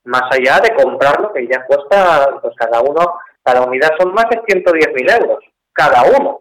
Más 0.04 0.22
allá 0.32 0.58
de 0.60 0.74
comprarlo, 0.74 1.32
que 1.32 1.46
ya 1.46 1.64
cuesta, 1.66 2.28
pues 2.42 2.54
cada 2.56 2.80
uno, 2.80 3.14
cada 3.44 3.62
unidad 3.62 3.90
son 4.00 4.12
más 4.12 4.24
de 4.30 4.40
110.000 4.46 5.08
euros, 5.10 5.44
cada 5.72 6.02
uno. 6.18 6.40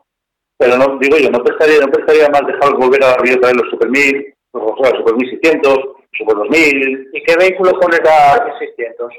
Pero 0.57 0.77
no, 0.77 0.97
digo 0.97 1.17
yo, 1.17 1.29
no 1.29 1.43
prestaría, 1.43 1.79
no 1.79 1.91
prestaría 1.91 2.27
más 2.29 2.41
dejar 2.47 2.73
volver 2.75 3.03
a 3.03 3.13
abrir 3.13 3.37
otra 3.37 3.49
vez 3.49 3.57
los 3.61 3.69
Super 3.69 3.89
1000, 3.89 4.33
los, 4.53 4.63
los 4.79 4.89
Super 4.97 5.13
1600, 5.15 5.77
Super 6.17 6.35
2000. 6.37 7.09
¿Y 7.13 7.23
qué 7.23 7.35
vehículo 7.35 7.79
pones 7.79 7.99
a 8.01 8.43
1600? 8.45 9.13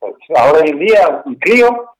Pues 0.00 0.14
ahora 0.34 0.60
hoy 0.60 0.70
en 0.70 0.78
día, 0.78 1.22
un 1.26 1.34
Clio, 1.36 1.94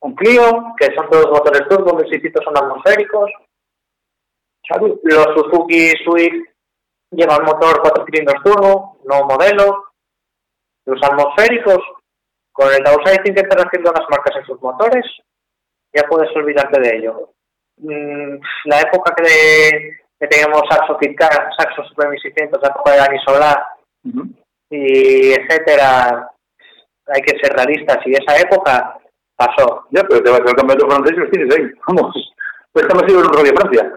un 0.00 0.14
Clio, 0.14 0.74
que 0.78 0.94
son 0.94 1.10
todos 1.10 1.30
motores 1.30 1.68
turbo, 1.68 1.96
1600 1.96 2.44
son 2.44 2.56
atmosféricos. 2.56 3.30
Los 5.02 5.26
Suzuki 5.34 5.90
Swift 6.04 6.48
llevan 7.10 7.44
motor 7.44 7.80
4 7.82 8.06
cilindros 8.06 8.42
turbo, 8.44 8.98
no 9.04 9.24
modelo. 9.24 9.84
Los 10.86 11.02
atmosféricos, 11.02 11.78
con 12.52 12.72
el 12.72 12.82
downsizing 12.82 13.34
que 13.34 13.40
están 13.40 13.66
haciendo 13.66 13.92
las 13.92 14.08
marcas 14.08 14.36
en 14.36 14.46
sus 14.46 14.60
motores, 14.62 15.04
ya 15.92 16.02
puedes 16.08 16.34
olvidarte 16.36 16.80
de 16.80 16.96
ello. 16.96 17.30
Mm, 17.78 18.38
la 18.66 18.80
época 18.80 19.14
que, 19.16 19.98
que 20.18 20.26
teníamos 20.28 20.62
Saxo 20.70 20.96
Kitcar, 20.98 21.50
Saxo 21.58 21.82
Super 21.84 22.08
1600, 22.10 22.62
la 22.62 22.68
época 22.68 22.92
de 22.92 22.98
Dani 22.98 23.18
Solar 23.24 23.66
y 24.70 25.32
etcétera, 25.32 26.30
hay 27.06 27.22
que 27.22 27.38
ser 27.38 27.52
realistas 27.54 27.98
y 28.06 28.12
esa 28.12 28.36
época 28.40 28.98
pasó. 29.36 29.86
ya, 29.90 30.02
pero 30.04 30.22
te 30.22 30.30
vas 30.30 30.40
al 30.40 30.54
campeonato 30.54 30.88
francés 30.88 31.16
y 31.16 31.20
los 31.20 31.30
tienes 31.30 31.56
ahí. 31.56 31.70
Vamos, 31.88 32.14
pues 32.72 32.86
estamos 32.86 33.04
en 33.08 33.16
un 33.16 33.32
Radio 33.32 33.52
Francia. 33.54 33.92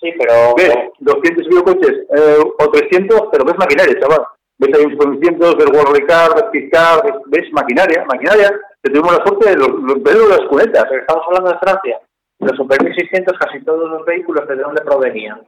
Sí, 0.00 0.12
pero 0.18 0.54
Ves 0.56 0.76
200 1.00 1.46
y 1.46 1.62
coches, 1.62 2.06
eh, 2.16 2.38
o 2.58 2.70
300, 2.70 3.28
pero 3.32 3.44
ves 3.44 3.58
maquinaria, 3.58 4.00
chaval. 4.00 4.24
Ves 4.58 4.76
ahí 4.76 4.84
un 4.84 4.92
Super 4.92 5.18
600, 5.18 5.56
ves 5.56 5.70
World 5.72 6.06
ves 6.06 6.44
Pizcar, 6.52 7.02
ves, 7.26 7.52
maquinaria, 7.52 8.04
maquinaria. 8.06 8.50
Que 8.82 8.90
tuvimos 8.92 9.18
la 9.18 9.24
suerte 9.24 9.50
de 9.50 9.56
de 9.56 10.28
las 10.28 10.48
cunetas. 10.48 10.84
pero 10.88 11.00
estamos 11.00 11.24
hablando 11.26 11.50
de 11.50 11.58
Francia. 11.58 12.00
Los 12.38 12.56
Super 12.56 12.82
1600, 12.82 13.38
casi 13.38 13.64
todos 13.64 13.90
los 13.90 14.04
vehículos, 14.06 14.46
¿de 14.48 14.56
dónde 14.56 14.82
provenían? 14.82 15.42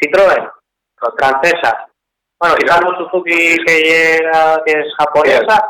Citroën, 0.00 0.50
francesa. 1.16 1.88
Bueno, 2.40 2.54
quizás 2.56 2.80
Suzuki 2.98 3.56
que 3.66 3.80
llega, 3.82 4.62
que 4.64 4.72
es 4.72 4.94
japonesa, 4.96 5.68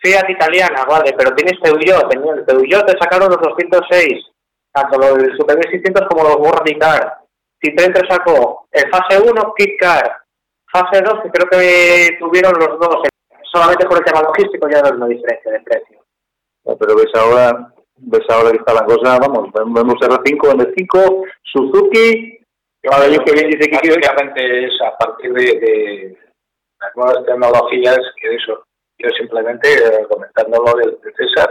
Fiat 0.00 0.30
italiana, 0.30 0.84
vale, 0.84 1.12
pero 1.16 1.34
tienes 1.34 1.58
Peugeot, 1.60 2.12
el 2.12 2.44
Peugeot 2.44 2.86
te 2.86 2.98
sacaron 2.98 3.30
los 3.30 3.40
206, 3.40 4.26
tanto 4.72 4.98
los 4.98 5.36
Super 5.36 5.58
1600 5.58 6.06
como 6.08 6.22
los 6.22 6.36
World 6.36 6.78
Car. 6.78 7.18
Citroën 7.60 7.92
te 7.92 8.06
sacó 8.08 8.68
el 8.70 8.88
fase 8.90 9.18
1, 9.20 9.54
Kit 9.56 9.80
Car, 9.80 10.22
fase 10.70 11.02
2, 11.02 11.22
que 11.22 11.30
creo 11.30 11.50
que 11.50 12.16
tuvieron 12.20 12.52
los 12.52 12.78
dos, 12.78 13.02
solamente 13.50 13.86
por 13.86 13.98
el 13.98 14.04
tema 14.04 14.22
logístico 14.22 14.68
ya 14.70 14.80
no 14.82 14.86
es 14.86 14.92
una 14.92 15.06
diferencia 15.08 15.50
de 15.50 15.60
precio. 15.60 15.98
No, 16.64 16.76
pero 16.76 16.94
ves 16.94 17.10
ahora, 17.14 17.72
ves 17.96 18.26
ahora 18.28 18.50
que 18.52 18.58
está 18.58 18.74
la 18.74 18.84
cosa, 18.84 19.18
vamos, 19.18 19.50
vemos 19.52 19.94
R5, 19.94 20.38
N5, 20.54 21.24
Suzuki, 21.42 22.38
que 22.80 22.88
ahora 22.88 23.08
yo 23.08 23.18
que 23.24 23.32
bien 23.32 23.50
dice 23.50 23.68
que 23.68 23.78
quiere 23.78 23.96
Básicamente 23.96 24.66
es 24.66 24.72
a 24.80 24.96
partir 24.96 25.32
de, 25.32 25.42
de 25.42 26.18
las 26.80 26.94
nuevas 26.94 27.24
tecnologías 27.24 27.98
que 28.20 28.34
eso. 28.36 28.67
Yo 28.98 29.08
simplemente 29.10 29.68
eh, 29.72 30.06
comentando 30.10 30.62
lo 30.62 30.72
de, 30.78 30.90
de 30.90 31.12
César, 31.14 31.48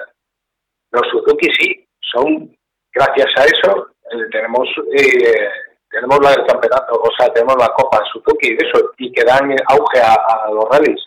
los 0.91 1.03
Suzuki 1.11 1.49
sí, 1.57 1.87
son, 2.01 2.55
gracias 2.93 3.31
a 3.37 3.45
eso, 3.45 3.87
eh, 4.11 4.29
tenemos 4.31 4.67
eh, 4.93 5.49
tenemos 5.89 6.19
la 6.21 6.31
del 6.31 6.45
campeonato, 6.45 7.01
o 7.01 7.09
sea, 7.17 7.31
tenemos 7.31 7.55
la 7.57 7.69
Copa 7.69 8.03
Suzuki 8.11 8.49
y 8.49 8.57
eso, 8.65 8.91
y 8.97 9.11
que 9.11 9.23
dan 9.23 9.55
auge 9.67 9.99
a, 9.99 10.13
a 10.13 10.51
los 10.51 10.65
rallies. 10.69 11.01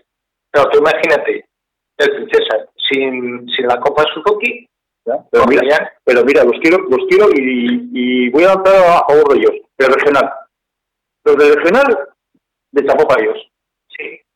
Pero 0.50 0.68
tú 0.70 0.78
imagínate, 0.78 1.44
el 1.98 2.10
Princesa, 2.16 2.66
sin, 2.88 3.46
sin 3.50 3.66
la 3.66 3.78
Copa 3.78 4.04
Suzuki. 4.14 4.66
Pero 5.04 5.44
mira, 5.46 5.62
ya, 5.68 5.92
pero 6.04 6.24
mira, 6.24 6.44
los 6.44 6.58
quiero, 6.60 6.78
los 6.88 7.06
quiero 7.08 7.28
y, 7.34 7.90
y 7.92 8.30
voy 8.30 8.44
a 8.44 8.54
lanzar 8.54 8.76
a 8.76 9.06
favor 9.06 9.32
de 9.32 9.38
ellos, 9.40 9.52
del 9.76 9.92
regional. 9.92 10.30
Los 11.24 11.36
del 11.36 11.56
regional, 11.56 12.08
de 12.72 12.86
chapó 12.86 13.06
para 13.06 13.22
ellos. 13.22 13.49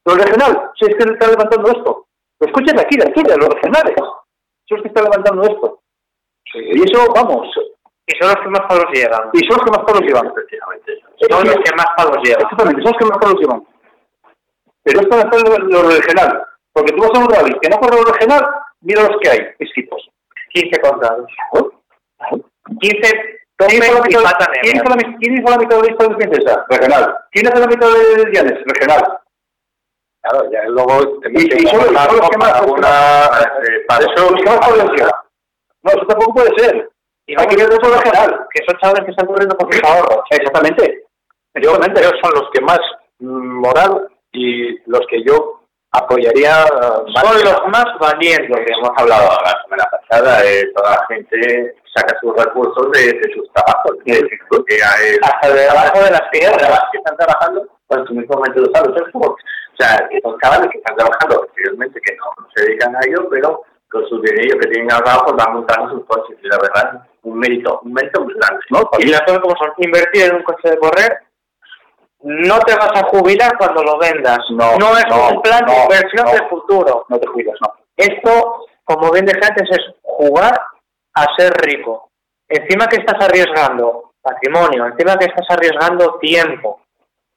Los 0.04 0.18
regional, 0.18 0.70
si 0.78 0.86
es 0.86 0.96
que 0.96 1.12
está 1.12 1.28
levantando 1.28 1.68
esto. 1.70 2.06
Lo 2.40 2.46
escuchan 2.46 2.78
aquí, 2.78 2.96
de 2.96 3.08
aquí, 3.08 3.22
de 3.22 3.36
los 3.36 3.48
regionales. 3.48 3.94
Son 3.96 4.76
los 4.78 4.82
que 4.82 4.88
están 4.88 5.04
levantando 5.04 5.42
esto. 5.42 5.80
sí, 6.52 6.58
Y 6.60 6.82
eso, 6.82 7.06
vamos, 7.14 7.48
Y 8.06 8.12
son 8.20 8.28
los 8.28 8.36
que 8.42 8.48
más 8.50 8.62
palos 8.68 8.86
llegan. 8.92 9.30
y 9.32 9.38
son 9.46 9.56
los 9.56 9.64
que 9.64 9.70
más 9.70 9.84
palos 9.84 10.02
llevan. 10.02 10.32
Son 11.30 11.46
los 11.46 11.56
que 11.56 11.76
más 11.76 11.86
palos 11.96 12.18
llegan. 12.22 12.42
Exactamente, 12.42 12.82
son 12.82 12.92
los 12.92 12.98
que 12.98 13.06
más 13.06 13.18
palos 13.18 13.40
llevan. 13.40 13.66
Pero 14.82 15.00
esto 15.00 15.18
es 15.18 15.42
lo, 15.48 15.58
lo 15.58 15.88
regional. 15.88 16.46
Porque 16.72 16.92
tú 16.92 17.02
vas 17.02 17.10
a 17.14 17.18
un 17.18 17.30
rally 17.30 17.58
que 17.62 17.68
no 17.70 17.78
corre 17.78 17.96
lo 18.02 18.12
regional, 18.12 18.44
mira 18.80 19.02
los 19.02 19.16
que 19.22 19.30
hay, 19.30 19.38
escritos. 19.58 20.10
15 20.52 20.80
contados. 20.80 21.30
15 22.80 23.34
¿Quién 23.56 23.82
hizo 23.84 23.94
la 23.94 24.02
mitad, 24.02 24.46
¿quién 24.62 24.76
hizo 25.34 25.44
la, 25.44 25.50
la 25.50 25.58
mitad 25.58 25.76
de 25.76 25.82
la 25.82 25.88
lista 25.88 26.08
de 26.08 26.16
princesa? 26.16 26.66
Regional. 26.68 27.16
¿Quién 27.30 27.46
hace 27.46 27.60
la 27.60 27.66
mitad 27.68 27.88
de 27.88 28.32
Llanes? 28.32 28.58
Regional. 28.66 29.18
Claro, 30.24 30.50
ya 30.50 30.62
luego 30.68 31.20
tenemos 31.20 31.44
Y, 31.44 31.48
que 31.48 31.62
y 31.62 31.64
más... 32.38 32.52
alguna, 32.60 32.88
eh, 33.62 33.84
para 33.88 34.04
eso. 34.04 34.30
No, 35.82 35.90
eso 35.90 36.06
tampoco 36.06 36.34
puede 36.34 36.50
ser. 36.58 36.88
Y 37.26 37.34
no 37.34 37.40
Hay 37.42 37.46
que 37.48 37.56
ver 37.56 37.68
eso 37.72 37.94
regional. 37.94 38.46
que 38.52 38.64
son 38.66 38.78
chavales 38.80 39.04
que 39.04 39.10
están 39.12 39.26
corriendo 39.26 39.56
con 39.56 39.72
sus 39.72 39.82
ahorros. 39.82 40.20
Exactamente. 40.30 41.02
Yo, 41.62 41.70
ellos 41.76 42.12
son 42.22 42.32
los 42.34 42.50
que 42.52 42.60
más 42.62 42.80
mm, 43.20 43.60
moral 43.60 44.08
y 44.32 44.78
los 44.90 45.06
que 45.08 45.22
yo 45.24 45.60
apoyaría 45.92 46.64
eh, 46.64 47.12
más. 47.14 47.24
Son 47.24 47.44
los 47.44 47.66
más 47.68 47.84
valientes. 48.00 48.48
lo 48.50 48.56
que 48.56 48.72
hemos 48.72 48.90
hablado 48.96 49.28
la 49.44 49.62
semana 49.62 49.84
pasada, 49.90 50.44
eh, 50.44 50.66
toda 50.74 50.90
la 50.96 51.06
gente 51.06 51.76
saca 51.94 52.16
sus 52.20 52.34
recursos 52.36 52.90
de, 52.92 53.12
de 53.12 53.34
sus 53.34 53.48
trabajos. 53.52 53.92
Hay- 54.06 55.18
Hasta 55.22 55.48
debajo 55.54 55.98
de 55.98 56.10
las 56.10 56.20
las 56.20 56.28
piedras. 56.30 56.80
que 56.92 56.98
están 56.98 57.16
trabajando, 57.16 57.66
pues 57.86 58.04
tú 58.06 58.14
mismamente 58.14 58.60
lo 58.60 58.66
sabes, 58.74 58.90
es 59.00 59.12
como, 59.12 59.36
o 59.74 59.82
sea, 59.82 60.08
que 60.08 60.20
son 60.20 60.38
chavales 60.40 60.70
que 60.70 60.78
están 60.78 60.96
trabajando 60.96 61.40
posteriormente, 61.40 62.00
que 62.00 62.16
no, 62.16 62.24
no 62.38 62.48
se 62.54 62.64
dedican 62.64 62.94
a 62.94 63.00
ello, 63.06 63.28
pero 63.28 63.62
con 63.90 64.06
sus 64.08 64.22
dineros 64.22 64.60
que 64.60 64.70
tienen 64.70 64.92
ahorrado, 64.92 65.24
pues 65.24 65.36
van 65.36 65.54
montando 65.54 65.90
sus 65.90 66.06
coches. 66.06 66.36
Y 66.42 66.48
la 66.48 66.58
verdad, 66.58 67.06
un 67.22 67.38
mérito, 67.38 67.80
un 67.82 67.92
mérito 67.92 68.22
muy 68.22 68.34
grande. 68.34 68.64
No, 68.70 68.88
Y 68.98 69.06
las 69.06 69.22
cosas 69.22 69.40
como 69.40 69.56
son, 69.56 69.72
invertir 69.78 70.24
en 70.24 70.36
un 70.36 70.42
coche 70.42 70.70
de 70.70 70.78
correr, 70.78 71.18
no 72.22 72.58
te 72.60 72.74
vas 72.74 72.90
a 72.94 73.06
jubilar 73.08 73.56
cuando 73.58 73.82
lo 73.82 73.98
vendas. 73.98 74.38
No, 74.50 74.72
es 74.74 75.04
no, 75.10 75.28
un 75.30 75.42
plan 75.42 75.64
de 75.66 75.82
inversión 75.82 76.26
de 76.26 76.48
futuro. 76.48 77.06
No 77.08 77.18
te 77.18 77.26
cuidas, 77.28 77.56
no. 77.60 77.74
Esto, 77.96 78.66
como 78.84 79.10
bien 79.10 79.26
dije 79.26 79.40
antes, 79.42 79.68
es 79.70 79.94
jugar 80.02 80.58
a 81.14 81.26
ser 81.36 81.52
rico. 81.62 82.10
Encima 82.48 82.86
que 82.86 82.96
estás 82.96 83.22
arriesgando 83.24 84.12
patrimonio, 84.22 84.86
encima 84.86 85.16
que 85.16 85.26
estás 85.26 85.46
arriesgando 85.50 86.18
tiempo, 86.18 86.80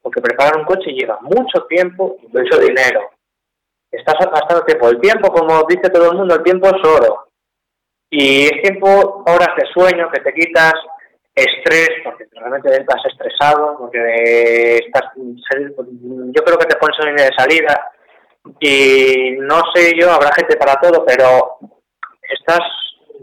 porque 0.07 0.21
preparar 0.21 0.57
un 0.57 0.63
coche 0.63 0.91
lleva 0.91 1.19
mucho 1.19 1.65
tiempo 1.67 2.15
y 2.21 2.27
mucho 2.27 2.57
dinero. 2.59 3.11
Estás 3.91 4.15
gastando 4.19 4.63
tiempo. 4.63 4.87
El 4.87 5.01
tiempo, 5.01 5.29
como 5.33 5.63
dice 5.67 5.89
todo 5.89 6.11
el 6.11 6.17
mundo, 6.17 6.35
el 6.35 6.43
tiempo 6.43 6.67
es 6.67 6.87
oro. 6.87 7.27
Y 8.09 8.45
es 8.45 8.61
tiempo, 8.61 9.25
horas 9.27 9.53
de 9.57 9.67
sueño 9.73 10.09
que 10.09 10.21
te 10.21 10.33
quitas, 10.33 10.75
estrés, 11.35 11.89
porque 12.05 12.25
realmente 12.31 12.71
estás 12.71 13.03
estresado, 13.05 13.75
porque 13.77 14.77
estás, 14.77 15.11
yo 15.17 16.41
creo 16.41 16.57
que 16.57 16.67
te 16.67 16.77
pones 16.77 16.97
en 17.05 17.15
de 17.17 17.35
salida, 17.37 17.91
y 18.61 19.35
no 19.39 19.61
sé 19.75 19.91
yo, 19.99 20.09
habrá 20.09 20.31
gente 20.35 20.55
para 20.55 20.79
todo, 20.79 21.03
pero 21.05 21.57
estás, 22.21 22.61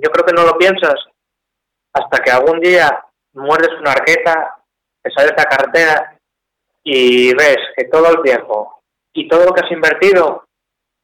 yo 0.02 0.10
creo 0.10 0.26
que 0.26 0.34
no 0.34 0.44
lo 0.44 0.58
piensas 0.58 0.96
hasta 1.94 2.22
que 2.22 2.30
algún 2.30 2.60
día 2.60 3.02
muerdes 3.32 3.72
una 3.80 3.92
arqueta, 3.92 4.58
te 5.02 5.10
sales 5.12 5.32
la 5.34 5.44
cartera 5.44 6.13
y 6.84 7.34
ves 7.34 7.56
que 7.76 7.84
todo 7.84 8.08
el 8.10 8.22
tiempo 8.22 8.80
y 9.14 9.26
todo 9.28 9.46
lo 9.46 9.52
que 9.52 9.64
has 9.64 9.70
invertido 9.72 10.44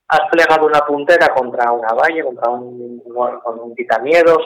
has 0.08 0.20
plegado 0.30 0.66
una 0.66 0.80
puntera 0.80 1.32
contra 1.34 1.72
una 1.72 1.92
valle, 1.94 2.22
contra 2.22 2.50
un, 2.50 3.00
con 3.42 3.60
un 3.60 3.74
quitamiedos, 3.74 4.38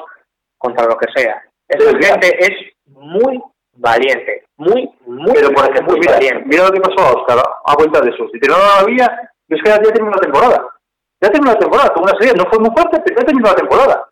contra 0.59 0.87
lo 0.87 0.97
que 0.97 1.07
sea. 1.14 1.43
Esa 1.68 1.91
Sí, 1.91 1.97
gente 2.05 2.37
es 2.39 2.72
muy 2.87 3.43
valiente, 3.76 4.45
muy, 4.57 4.89
muy, 5.07 5.32
Pero 5.32 5.51
por 5.51 5.64
ejemplo, 5.64 5.93
muy 5.93 6.01
mira, 6.01 6.12
valiente. 6.12 6.45
mira 6.47 6.64
lo 6.66 6.72
que 6.72 6.80
pasó 6.80 7.01
a 7.01 7.12
Oscar 7.14 7.39
a 7.64 7.74
cuenta 7.76 8.01
de 8.03 8.11
eso. 8.11 8.28
Si 8.32 8.39
te 8.39 8.49
no 8.49 8.57
la 8.59 8.85
vía, 8.85 9.30
es 9.49 9.62
que 9.62 9.70
ya 9.70 9.78
terminó 9.80 10.11
la 10.12 10.20
temporada. 10.20 10.68
Ya 11.20 11.30
terminó 11.30 11.53
la 11.53 11.59
temporada, 11.59 11.95
con 11.95 12.03
una 12.03 12.18
serie, 12.18 12.35
no 12.35 12.45
fue 12.51 12.59
muy 12.59 12.70
fuerte, 12.70 13.01
pero 13.01 13.18
ya 13.20 13.26
terminó 13.26 13.49
la 13.49 13.55
temporada. 13.57 14.09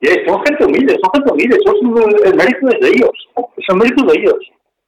Y 0.00 0.06
son 0.26 0.44
gente 0.44 0.64
humilde, 0.64 0.96
son 1.00 1.10
gente 1.12 1.32
humilde, 1.32 1.56
es 1.56 2.22
el 2.30 2.36
mérito 2.36 2.68
es 2.68 2.80
de 2.80 2.88
ellos. 2.88 3.28
Es 3.56 3.64
el 3.68 3.76
mérito 3.76 4.04
de 4.04 4.18
ellos. 4.18 4.38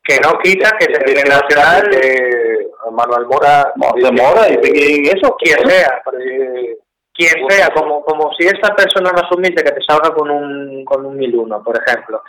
Que 0.03 0.19
no 0.21 0.39
quita 0.43 0.71
que 0.79 0.87
se 0.87 1.01
Tiene 1.05 1.23
nacional, 1.25 1.91
eh, 1.95 2.67
Manuel 2.91 3.27
Mora, 3.27 3.73
De 3.97 4.11
Mora 4.13 4.49
y 4.49 5.09
eso. 5.09 5.37
quien 5.39 5.59
sea, 5.69 6.03
eh, 6.19 6.77
quien 7.15 7.49
sea, 7.49 7.69
como, 7.75 8.03
como 8.05 8.33
si 8.39 8.47
esta 8.47 8.75
persona 8.75 9.13
más 9.13 9.31
humilde 9.31 9.63
que 9.63 9.73
te 9.73 9.81
salga 9.87 10.11
con 10.15 10.31
un, 10.31 10.85
con 10.85 11.05
un 11.05 11.17
1001, 11.17 11.63
por 11.63 11.77
ejemplo. 11.77 12.23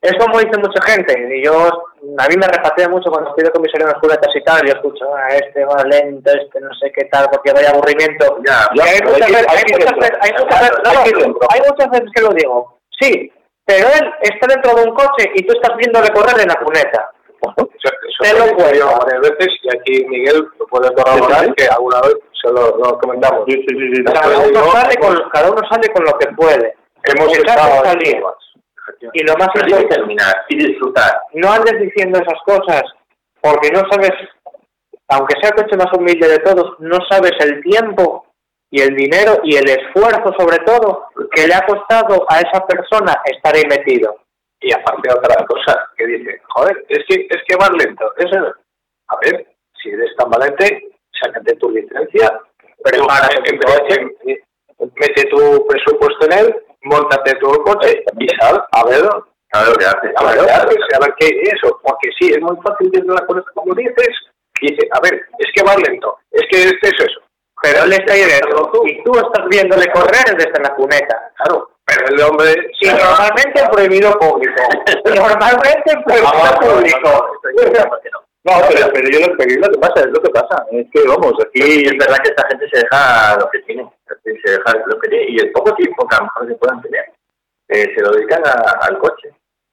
Es 0.00 0.12
como 0.16 0.38
dice 0.38 0.56
mucha 0.60 0.80
gente, 0.92 1.12
y 1.36 1.44
yo, 1.44 1.52
a 2.18 2.28
mí 2.28 2.36
me 2.38 2.46
repatea 2.46 2.88
mucho 2.88 3.10
cuando 3.10 3.30
estoy 3.30 3.44
de 3.46 3.50
comisario 3.50 3.88
en 3.88 3.92
las 3.92 4.34
y 4.36 4.44
tal, 4.44 4.60
yo 4.64 4.74
escucho, 4.74 5.06
ah, 5.12 5.26
este 5.34 5.64
va 5.64 5.82
lento, 5.82 6.30
este 6.30 6.60
no 6.60 6.72
sé 6.80 6.92
qué 6.94 7.06
tal, 7.06 7.26
porque 7.32 7.52
vaya 7.52 7.70
aburrimiento. 7.70 8.38
Ya, 8.46 8.68
Y 8.74 8.80
hay 8.80 8.98
pero 9.00 9.10
muchas 9.10 9.26
hay 9.26 9.34
que- 9.34 9.40
veces, 9.40 9.46
hay 9.50 9.56
hay 9.58 9.64
que 9.64 9.72
muchas 9.74 9.90
ir 9.92 9.98
veces, 9.98 10.18
hay 10.22 10.30
dentro. 10.30 10.44
muchas 10.44 10.60
veces, 10.60 10.78
no, 10.84 10.90
Hay 10.90 11.02
que 11.02 11.08
ir 11.10 11.16
no, 11.16 11.20
dentro. 11.24 11.48
hay 11.50 11.60
muchas 11.68 11.90
veces 11.90 12.08
que 12.14 12.22
lo 12.22 12.28
digo, 12.30 12.78
sí, 13.00 13.32
pero 13.68 13.86
él 13.86 14.10
está 14.22 14.46
dentro 14.48 14.74
de 14.74 14.88
un 14.88 14.94
coche 14.96 15.30
y 15.34 15.46
tú 15.46 15.52
estás 15.52 15.76
viéndole 15.76 16.08
correr 16.08 16.40
en 16.40 16.48
la 16.48 16.54
cuneta. 16.56 17.10
Eso, 17.40 17.68
eso 17.84 18.22
Te 18.22 18.32
lo 18.32 18.56
cuento. 18.56 18.98
varias 18.98 19.20
veces 19.20 19.48
y 19.62 19.68
aquí 19.76 20.06
Miguel 20.06 20.48
lo 20.58 20.66
puede 20.66 20.92
corroborar 20.94 21.44
Sí, 21.44 21.52
que 21.54 21.68
alguna 21.68 22.00
vez 22.00 22.14
se 22.32 22.48
lo, 22.50 22.76
lo 22.78 22.98
comentamos. 22.98 23.44
Sí, 23.46 23.62
sí, 23.68 23.76
sí, 23.78 23.94
sí. 23.96 24.04
Cada 24.04 24.38
uno, 24.38 24.50
yo- 24.64 24.72
sale 24.72 24.96
con, 24.96 25.30
cada 25.30 25.50
uno 25.52 25.60
sale 25.70 25.88
con 25.92 26.04
lo 26.04 26.12
que 26.18 26.26
puede. 26.32 26.74
Hemos 27.04 27.36
estado 27.36 27.82
pruebas. 27.82 28.34
Y 29.12 29.22
lo 29.24 29.34
más 29.36 29.48
importante, 29.54 29.84
terminar 29.94 30.34
y 30.48 30.56
disfrutar. 30.66 31.20
no 31.34 31.52
andes 31.52 31.78
diciendo 31.78 32.18
esas 32.18 32.40
cosas 32.44 32.82
porque 33.40 33.68
no 33.70 33.82
sabes, 33.90 34.10
aunque 35.08 35.34
sea 35.40 35.50
el 35.50 35.62
coche 35.62 35.76
más 35.76 35.92
humilde 35.96 36.26
de 36.26 36.38
todos, 36.38 36.74
no 36.80 36.98
sabes 37.08 37.32
el 37.40 37.62
tiempo 37.62 38.24
y 38.70 38.82
el 38.82 38.94
dinero 38.94 39.40
y 39.44 39.56
el 39.56 39.68
esfuerzo 39.68 40.32
sobre 40.38 40.58
todo 40.58 41.06
que 41.32 41.46
le 41.46 41.54
ha 41.54 41.64
costado 41.66 42.26
a 42.28 42.40
esa 42.40 42.66
persona 42.66 43.20
estar 43.24 43.54
ahí 43.54 43.64
metido. 43.68 44.16
Y 44.60 44.72
aparte 44.72 45.10
otra 45.12 45.46
cosa 45.46 45.88
que 45.96 46.06
dice, 46.06 46.40
joder, 46.48 46.84
es 46.88 46.98
que 47.08 47.26
es 47.30 47.42
que 47.46 47.56
vas 47.56 47.70
lento. 47.70 48.12
Eso, 48.16 48.54
a 49.08 49.16
ver, 49.22 49.46
si 49.80 49.90
eres 49.90 50.14
tan 50.16 50.30
valiente, 50.30 50.88
sácate 51.22 51.54
tu 51.56 51.70
licencia, 51.70 52.40
prepárate 52.82 53.52
tu 53.52 53.66
coche, 53.66 54.06
mete 54.78 55.24
tu 55.30 55.66
presupuesto 55.66 56.26
en 56.26 56.32
él, 56.38 56.56
montate 56.82 57.34
tu 57.36 57.50
coche 57.62 58.04
y 58.18 58.28
sal 58.40 58.64
a 58.72 58.84
ver, 58.84 59.04
A 59.52 59.62
ver 59.62 59.76
hace. 59.86 60.12
a 60.16 60.24
ver, 60.24 60.44
qué 60.44 60.50
haces, 60.52 60.78
a 60.94 61.00
ver 61.00 61.14
qué 61.18 61.26
es 61.26 61.54
eso. 61.54 61.80
Porque 61.82 62.10
sí, 62.18 62.30
es 62.30 62.40
muy 62.40 62.56
fácil 62.62 62.90
decir 62.90 63.08
la 63.08 63.24
cosa 63.26 63.44
como 63.54 63.74
dices, 63.74 64.10
dice, 64.60 64.88
a 64.92 65.00
ver, 65.00 65.22
es 65.38 65.52
que 65.54 65.62
vas 65.62 65.78
lento, 65.88 66.18
es 66.32 66.42
que 66.50 66.64
este 66.64 66.88
es 66.88 67.00
eso. 67.00 67.20
Pero 67.62 67.84
él 67.84 67.92
está 67.92 68.12
ahí 68.12 68.22
dentro 68.24 68.70
y 68.86 69.02
tú 69.02 69.12
estás 69.18 69.46
viéndole 69.48 69.90
correr 69.92 70.36
desde 70.36 70.60
la 70.62 70.74
cuneta. 70.74 71.32
Claro, 71.36 71.70
pero 71.84 72.06
el 72.06 72.20
hombre... 72.22 72.70
Y 72.80 72.86
normalmente 72.88 73.62
prohibido 73.72 74.12
público. 74.18 74.62
Normalmente 75.04 75.92
prohibido 76.04 76.60
público. 76.60 77.26
No, 78.44 78.52
pero, 78.68 78.88
pero 78.92 79.08
yo 79.10 79.26
lo, 79.26 79.36
pero 79.36 79.60
lo 79.60 79.68
que 79.72 79.78
pasa, 79.78 80.00
es 80.00 80.06
lo 80.06 80.22
que 80.22 80.30
pasa. 80.30 80.64
Es 80.70 80.86
que, 80.92 81.02
vamos, 81.06 81.32
aquí... 81.44 81.82
es 81.86 81.98
verdad 81.98 82.16
que 82.22 82.30
esta 82.30 82.46
gente 82.48 82.68
se 82.72 82.78
deja 82.80 83.36
lo 83.38 83.50
que 83.50 83.58
tiene, 83.60 83.90
se 84.24 84.50
deja 84.50 84.72
lo 84.86 84.98
que 85.00 85.08
tiene 85.08 85.24
y 85.30 85.38
el 85.40 85.50
poco 85.52 85.74
tiempo 85.74 86.06
que 86.06 86.16
a 86.16 86.20
lo 86.20 86.24
mejor 86.26 86.48
se 86.48 86.54
puedan 86.54 86.80
tener, 86.82 87.04
eh, 87.68 87.92
se 87.94 88.00
lo 88.02 88.12
dedican 88.12 88.42
a- 88.46 88.78
al 88.86 88.98
coche. 88.98 89.30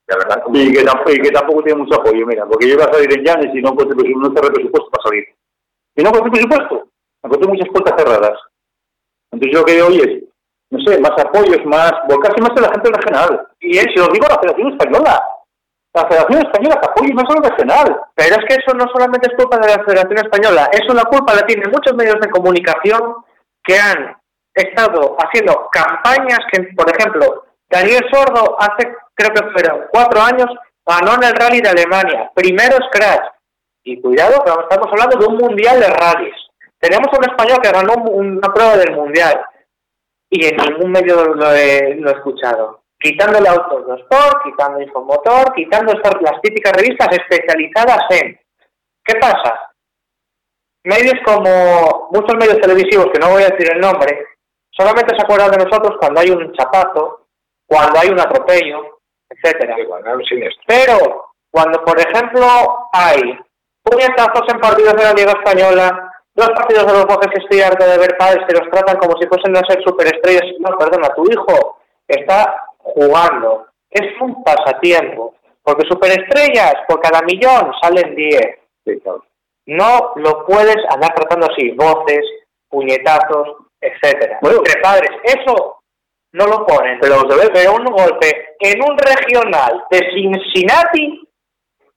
La 0.08 0.18
verdad, 0.18 0.44
como 0.44 0.58
Y 0.58 0.74
que, 0.74 0.84
tampoco, 0.84 1.12
y 1.12 1.20
que 1.22 1.32
tampoco 1.32 1.64
tiene 1.64 1.82
mucho 1.82 2.00
apoyo, 2.00 2.26
mira, 2.26 2.46
porque 2.46 2.68
yo 2.68 2.74
iba 2.74 2.86
a 2.86 2.94
salir 2.94 3.12
en 3.18 3.24
Llanes 3.24 3.56
y 3.56 3.62
no 3.62 3.70
encontré 3.70 3.96
presu- 3.96 4.18
no 4.22 4.34
cerré 4.36 4.52
presupuesto 4.54 4.90
para 4.92 5.04
salir. 5.04 5.26
Y 5.96 6.04
no 6.04 6.10
encontré 6.10 6.32
presupuesto, 6.32 6.88
encontré 7.26 7.48
muchas 7.48 7.70
puertas 7.70 7.94
cerradas. 7.98 8.40
Entonces 9.32 9.54
yo 9.54 9.60
lo 9.60 9.66
que 9.66 9.82
oye, 9.82 10.24
no 10.72 10.80
sé, 10.80 11.00
más 11.00 11.12
apoyos, 11.12 11.66
más, 11.66 11.94
volcarse 12.08 12.42
más 12.42 12.52
en 12.56 12.64
la 12.64 12.72
gente 12.72 12.92
regional. 12.92 13.48
Y 13.60 13.78
eso 13.78 14.08
lo 14.08 14.14
digo 14.14 14.26
a 14.26 14.34
la 14.34 14.40
Federación 14.40 14.72
Española. 14.72 15.24
La 15.94 16.08
Federación 16.08 16.46
Española 16.46 16.80
que 16.82 16.88
apoye 16.88 17.14
más 17.14 17.26
a 17.30 17.34
lo 17.34 17.50
regional. 17.50 18.02
Pero 18.16 18.36
es 18.36 18.46
que 18.48 18.56
eso 18.56 18.76
no 18.76 18.86
solamente 18.94 19.30
es 19.30 19.38
culpa 19.38 19.58
de 19.58 19.76
la 19.76 19.84
Federación 19.84 20.18
Española, 20.18 20.70
eso 20.72 20.94
la 20.94 21.04
culpa 21.04 21.34
la 21.34 21.46
tienen 21.46 21.72
muchos 21.72 21.96
medios 21.96 22.20
de 22.20 22.30
comunicación 22.30 23.16
que 23.64 23.78
han 23.78 24.16
estado 24.54 25.18
haciendo 25.20 25.70
campañas 25.72 26.40
que, 26.52 26.64
por 26.76 26.90
ejemplo, 26.90 27.46
Daniel 27.70 28.06
Sordo 28.12 28.56
hace, 28.60 28.96
creo 29.14 29.34
que 29.34 29.52
fueron 29.52 29.86
cuatro 29.92 30.22
años, 30.22 30.48
ganó 30.86 31.16
en 31.16 31.24
el 31.24 31.34
rally 31.34 31.62
de 31.62 31.70
Alemania, 31.70 32.32
primero 32.34 32.78
scratch. 32.88 33.34
Y 33.84 34.02
cuidado, 34.02 34.44
estamos 34.46 34.88
hablando 34.92 35.20
de 35.20 35.26
un 35.26 35.38
mundial 35.38 35.80
de 35.80 35.88
rallies. 35.88 36.36
Tenemos 36.80 37.08
un 37.18 37.24
español 37.24 37.60
que 37.62 37.72
ganó 37.72 37.94
una 38.04 38.54
prueba 38.54 38.78
del 38.78 38.96
mundial 38.96 39.46
y 40.30 40.46
en 40.46 40.58
ningún 40.58 40.92
medio 40.92 41.24
lo 41.34 41.52
he, 41.54 41.96
lo 41.96 42.10
he 42.10 42.14
escuchado. 42.14 42.84
Quitando 43.00 43.38
el 43.38 43.48
Autos 43.48 43.88
de 43.88 44.02
Sport, 44.02 44.44
quitando 44.44 44.82
Infomotor, 44.82 45.54
quitando 45.54 45.94
estas- 45.94 46.22
las 46.22 46.42
típicas 46.42 46.74
revistas 46.74 47.10
especializadas 47.12 48.00
en. 48.10 48.40
¿Qué 49.04 49.16
pasa? 49.20 49.72
Medios 50.84 51.16
como 51.26 52.10
muchos 52.12 52.36
medios 52.38 52.60
televisivos, 52.60 53.08
que 53.12 53.20
no 53.20 53.30
voy 53.30 53.44
a 53.44 53.50
decir 53.50 53.72
el 53.72 53.80
nombre, 53.80 54.28
solamente 54.72 55.16
se 55.16 55.22
acuerdan 55.24 55.52
de 55.52 55.66
nosotros 55.66 55.98
cuando 56.00 56.22
hay 56.22 56.30
un 56.30 56.52
chapazo, 56.54 57.28
cuando 57.68 58.00
hay 58.00 58.10
un 58.10 58.20
atropello, 58.20 59.00
etcétera. 59.30 59.76
Pero 60.68 61.32
cuando, 61.52 61.84
por 61.84 62.00
ejemplo, 62.00 62.88
hay 62.94 63.40
puñetazos 63.84 64.44
en 64.54 64.60
partidos 64.60 64.94
de 64.96 65.04
la 65.04 65.14
Liga 65.14 65.32
Española, 65.32 66.12
los 66.36 66.50
partidos 66.50 66.86
de 66.86 66.94
los 66.94 67.06
Bojes 67.06 67.32
que 67.34 67.42
estoy 67.42 67.62
harto 67.62 67.86
de 67.86 67.98
ver 67.98 68.18
padres 68.18 68.44
que 68.48 68.56
los 68.56 68.70
tratan 68.70 68.98
como 68.98 69.18
si 69.18 69.28
fuesen 69.28 69.56
a 69.56 69.66
ser 69.68 69.82
superestrellas. 69.84 70.44
No, 70.60 70.78
perdona, 70.78 71.10
tu 71.16 71.24
hijo 71.32 71.80
está 72.08 72.68
jugando. 72.78 73.68
Es 73.90 74.22
un 74.22 74.44
pasatiempo. 74.44 75.36
Porque 75.64 75.88
superestrellas, 75.88 76.76
por 76.88 77.00
cada 77.00 77.22
millón 77.22 77.72
salen 77.82 78.16
10. 78.16 78.42
No 79.68 80.12
lo 80.18 80.46
puedes 80.46 80.78
andar 80.90 81.16
tratando 81.16 81.48
así, 81.50 81.72
voces, 81.72 82.24
puñetazos, 82.70 83.56
etcétera. 83.82 84.40
Entre 84.42 84.82
padres, 84.82 85.10
eso 85.24 85.80
no 86.34 86.46
lo 86.46 86.66
ponen. 86.66 87.00
Pero, 87.00 87.24
pero 87.54 87.74
un 87.74 87.86
golpe 87.86 88.56
en 88.60 88.82
un 88.84 88.98
regional 88.98 89.86
de 89.90 90.00
Cincinnati, 90.14 91.28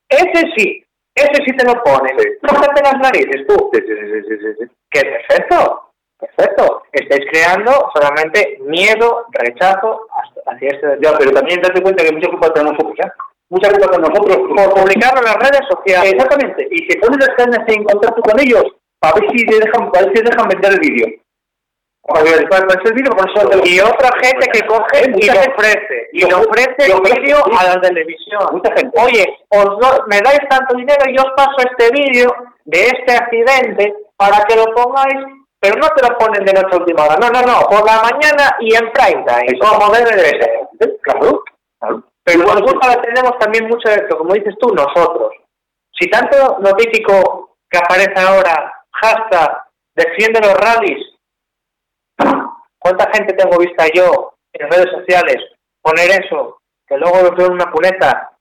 ese 0.08 0.44
sí, 0.56 0.84
ese 1.18 1.44
sí 1.44 1.56
te 1.56 1.64
lo 1.64 1.82
ponen. 1.82 2.16
Tócate 2.42 2.82
las 2.82 2.98
narices 2.98 3.46
tú. 3.46 3.70
Que 3.70 5.00
perfecto, 5.00 5.90
perfecto. 6.18 6.82
Estáis 6.92 7.24
creando 7.30 7.90
solamente 7.94 8.58
miedo, 8.60 9.26
rechazo 9.30 10.06
hacia 10.46 10.68
este 10.68 10.98
Ya, 11.00 11.16
pero 11.18 11.32
también 11.32 11.60
date 11.60 11.82
cuenta 11.82 12.04
que 12.04 12.12
mucha 12.12 12.30
culpa 12.30 12.52
tenemos 12.52 12.74
nosotros, 12.74 13.06
¿eh? 13.06 13.12
Mucha 13.50 13.70
culpa 13.70 13.90
tenemos 13.90 14.10
nosotros. 14.10 14.36
por 14.56 14.82
publicarlo 14.82 15.20
en 15.20 15.24
las 15.24 15.36
redes 15.36 15.62
sociales. 15.70 16.12
Exactamente. 16.12 16.68
Y 16.70 16.90
se 16.90 16.98
ponen 16.98 17.20
las 17.20 17.36
cadenas 17.36 17.68
en 17.68 17.84
contacto 17.84 18.22
con 18.22 18.40
ellos 18.40 18.64
para 18.98 19.14
ver 19.14 19.30
si 19.30 19.44
le 19.44 19.60
dejan, 19.60 19.90
para 19.90 20.06
ver 20.06 20.16
si 20.16 20.22
dejan 20.22 20.48
vender 20.48 20.72
el 20.72 20.80
vídeo. 20.80 21.06
El 22.14 22.94
vídeo, 22.94 23.10
por 23.12 23.28
eso 23.28 23.60
Y 23.64 23.80
otra 23.80 24.10
gente 24.22 24.48
que 24.50 24.66
coge 24.66 25.02
y 25.14 25.26
lo 25.26 25.40
ofrece. 25.52 26.08
Y 26.12 26.20
lo- 26.22 26.28
le 26.28 26.34
ofrece 26.46 26.92
el 26.92 27.00
vídeo 27.20 27.36
a 27.58 27.64
la 27.64 27.80
televisión. 27.80 28.40
Mucha 28.52 28.72
gente. 28.74 28.98
Oye, 29.00 29.38
os 29.50 29.64
do- 29.64 30.04
me 30.06 30.18
dais 30.20 30.40
tanto 30.48 30.74
dinero 30.76 31.04
y 31.06 31.16
yo 31.16 31.22
os 31.24 31.32
paso 31.36 31.56
este 31.58 31.90
vídeo 31.92 32.34
de 32.64 32.86
este 32.86 33.12
accidente 33.14 33.94
para 34.16 34.44
que 34.44 34.56
lo 34.56 34.64
pongáis, 34.74 35.18
pero 35.60 35.76
no 35.76 35.88
te 35.88 36.08
lo 36.08 36.16
ponen 36.16 36.44
de 36.44 36.52
noche 36.52 36.68
a 36.72 36.76
última 36.78 37.04
hora. 37.04 37.16
No, 37.20 37.28
no, 37.30 37.42
no, 37.42 37.60
por 37.68 37.84
la 37.84 38.00
mañana 38.02 38.56
y 38.60 38.74
en 38.74 38.90
prime 38.92 39.24
time, 39.26 39.58
como 39.58 39.92
debe 39.92 40.12
de 40.16 40.28
ser. 40.28 40.50
Claro. 41.02 41.42
claro. 41.78 42.02
Pero 42.24 42.42
la 42.44 42.60
culpa 42.60 42.88
la 42.88 43.00
tenemos 43.02 43.38
también 43.38 43.66
mucho 43.68 43.88
de 43.88 43.96
esto, 43.96 44.18
como 44.18 44.34
dices 44.34 44.54
tú, 44.60 44.68
nosotros. 44.74 45.32
Si 45.92 46.08
tanto 46.08 46.56
lo 46.60 46.72
típico 46.74 47.56
que 47.70 47.78
aparece 47.78 48.14
ahora, 48.20 48.72
hashtag, 48.92 49.62
defiende 49.94 50.40
los 50.40 50.54
rallies, 50.54 51.04
¿cuánta 52.78 53.10
gente 53.14 53.34
tengo 53.34 53.58
vista 53.58 53.86
yo 53.94 54.34
en 54.52 54.70
redes 54.70 54.90
sociales 54.90 55.36
poner 55.82 56.10
eso, 56.10 56.58
que 56.86 56.96
luego 56.96 57.22
lo 57.22 57.36
veo 57.36 57.46
en 57.46 57.52
una 57.52 57.70
cuneta 57.70 58.32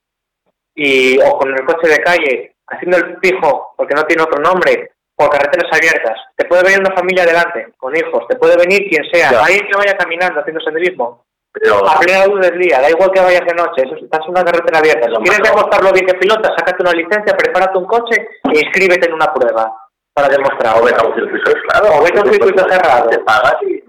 y 0.75 1.19
o 1.19 1.37
con 1.37 1.49
el 1.49 1.65
coche 1.65 1.89
de 1.89 2.03
calle, 2.03 2.55
haciendo 2.67 2.97
el 2.97 3.17
pijo 3.17 3.73
porque 3.75 3.95
no 3.95 4.03
tiene 4.05 4.23
otro 4.23 4.41
nombre, 4.41 4.91
por 5.15 5.29
carreteras 5.29 5.71
abiertas? 5.71 6.19
Te 6.35 6.45
puede 6.45 6.63
venir 6.63 6.79
una 6.79 6.95
familia 6.95 7.23
adelante, 7.23 7.73
con 7.77 7.95
hijos, 7.95 8.27
te 8.27 8.35
puede 8.35 8.55
venir 8.57 8.87
quien 8.89 9.03
sea, 9.11 9.31
Ya. 9.31 9.43
alguien 9.43 9.65
que 9.67 9.77
vaya 9.77 9.97
caminando, 9.97 10.39
haciendo 10.39 10.61
senderismo, 10.61 11.25
Pero, 11.51 11.87
a 11.89 11.99
plena 11.99 12.27
luz 12.27 12.41
del 12.41 12.59
día, 12.59 12.79
da 12.79 12.89
igual 12.89 13.11
que 13.11 13.19
vayas 13.19 13.45
de 13.45 13.55
noche, 13.55 13.81
eso 13.83 13.95
estás 13.95 14.21
en 14.25 14.29
una 14.29 14.43
carretera 14.43 14.77
abierta. 14.77 15.07
Si 15.07 15.23
quieres 15.23 15.49
demostrar 15.49 15.83
lo 15.83 15.91
bien 15.91 16.05
que 16.05 16.13
pilotas, 16.13 16.51
sácate 16.55 16.83
una 16.83 16.91
licencia, 16.91 17.35
prepárate 17.35 17.77
un 17.79 17.85
coche 17.85 18.29
e 18.53 18.59
inscríbete 18.59 19.07
en 19.07 19.13
una 19.13 19.33
prueba 19.33 19.86
para 20.17 20.29
demostrar. 20.29 20.81
o 20.81 20.83
vete 20.83 20.99
a 20.99 21.05
un 21.07 21.13
circuito 21.15 21.51
claro. 21.69 21.95
O 21.97 22.03
vete 22.03 22.19
a 22.19 22.23
un 22.23 22.33
circuito 22.33 22.65
cerrado. 22.69 23.09
Te 23.09 23.19
pagas 23.19 23.55
y 23.61 23.83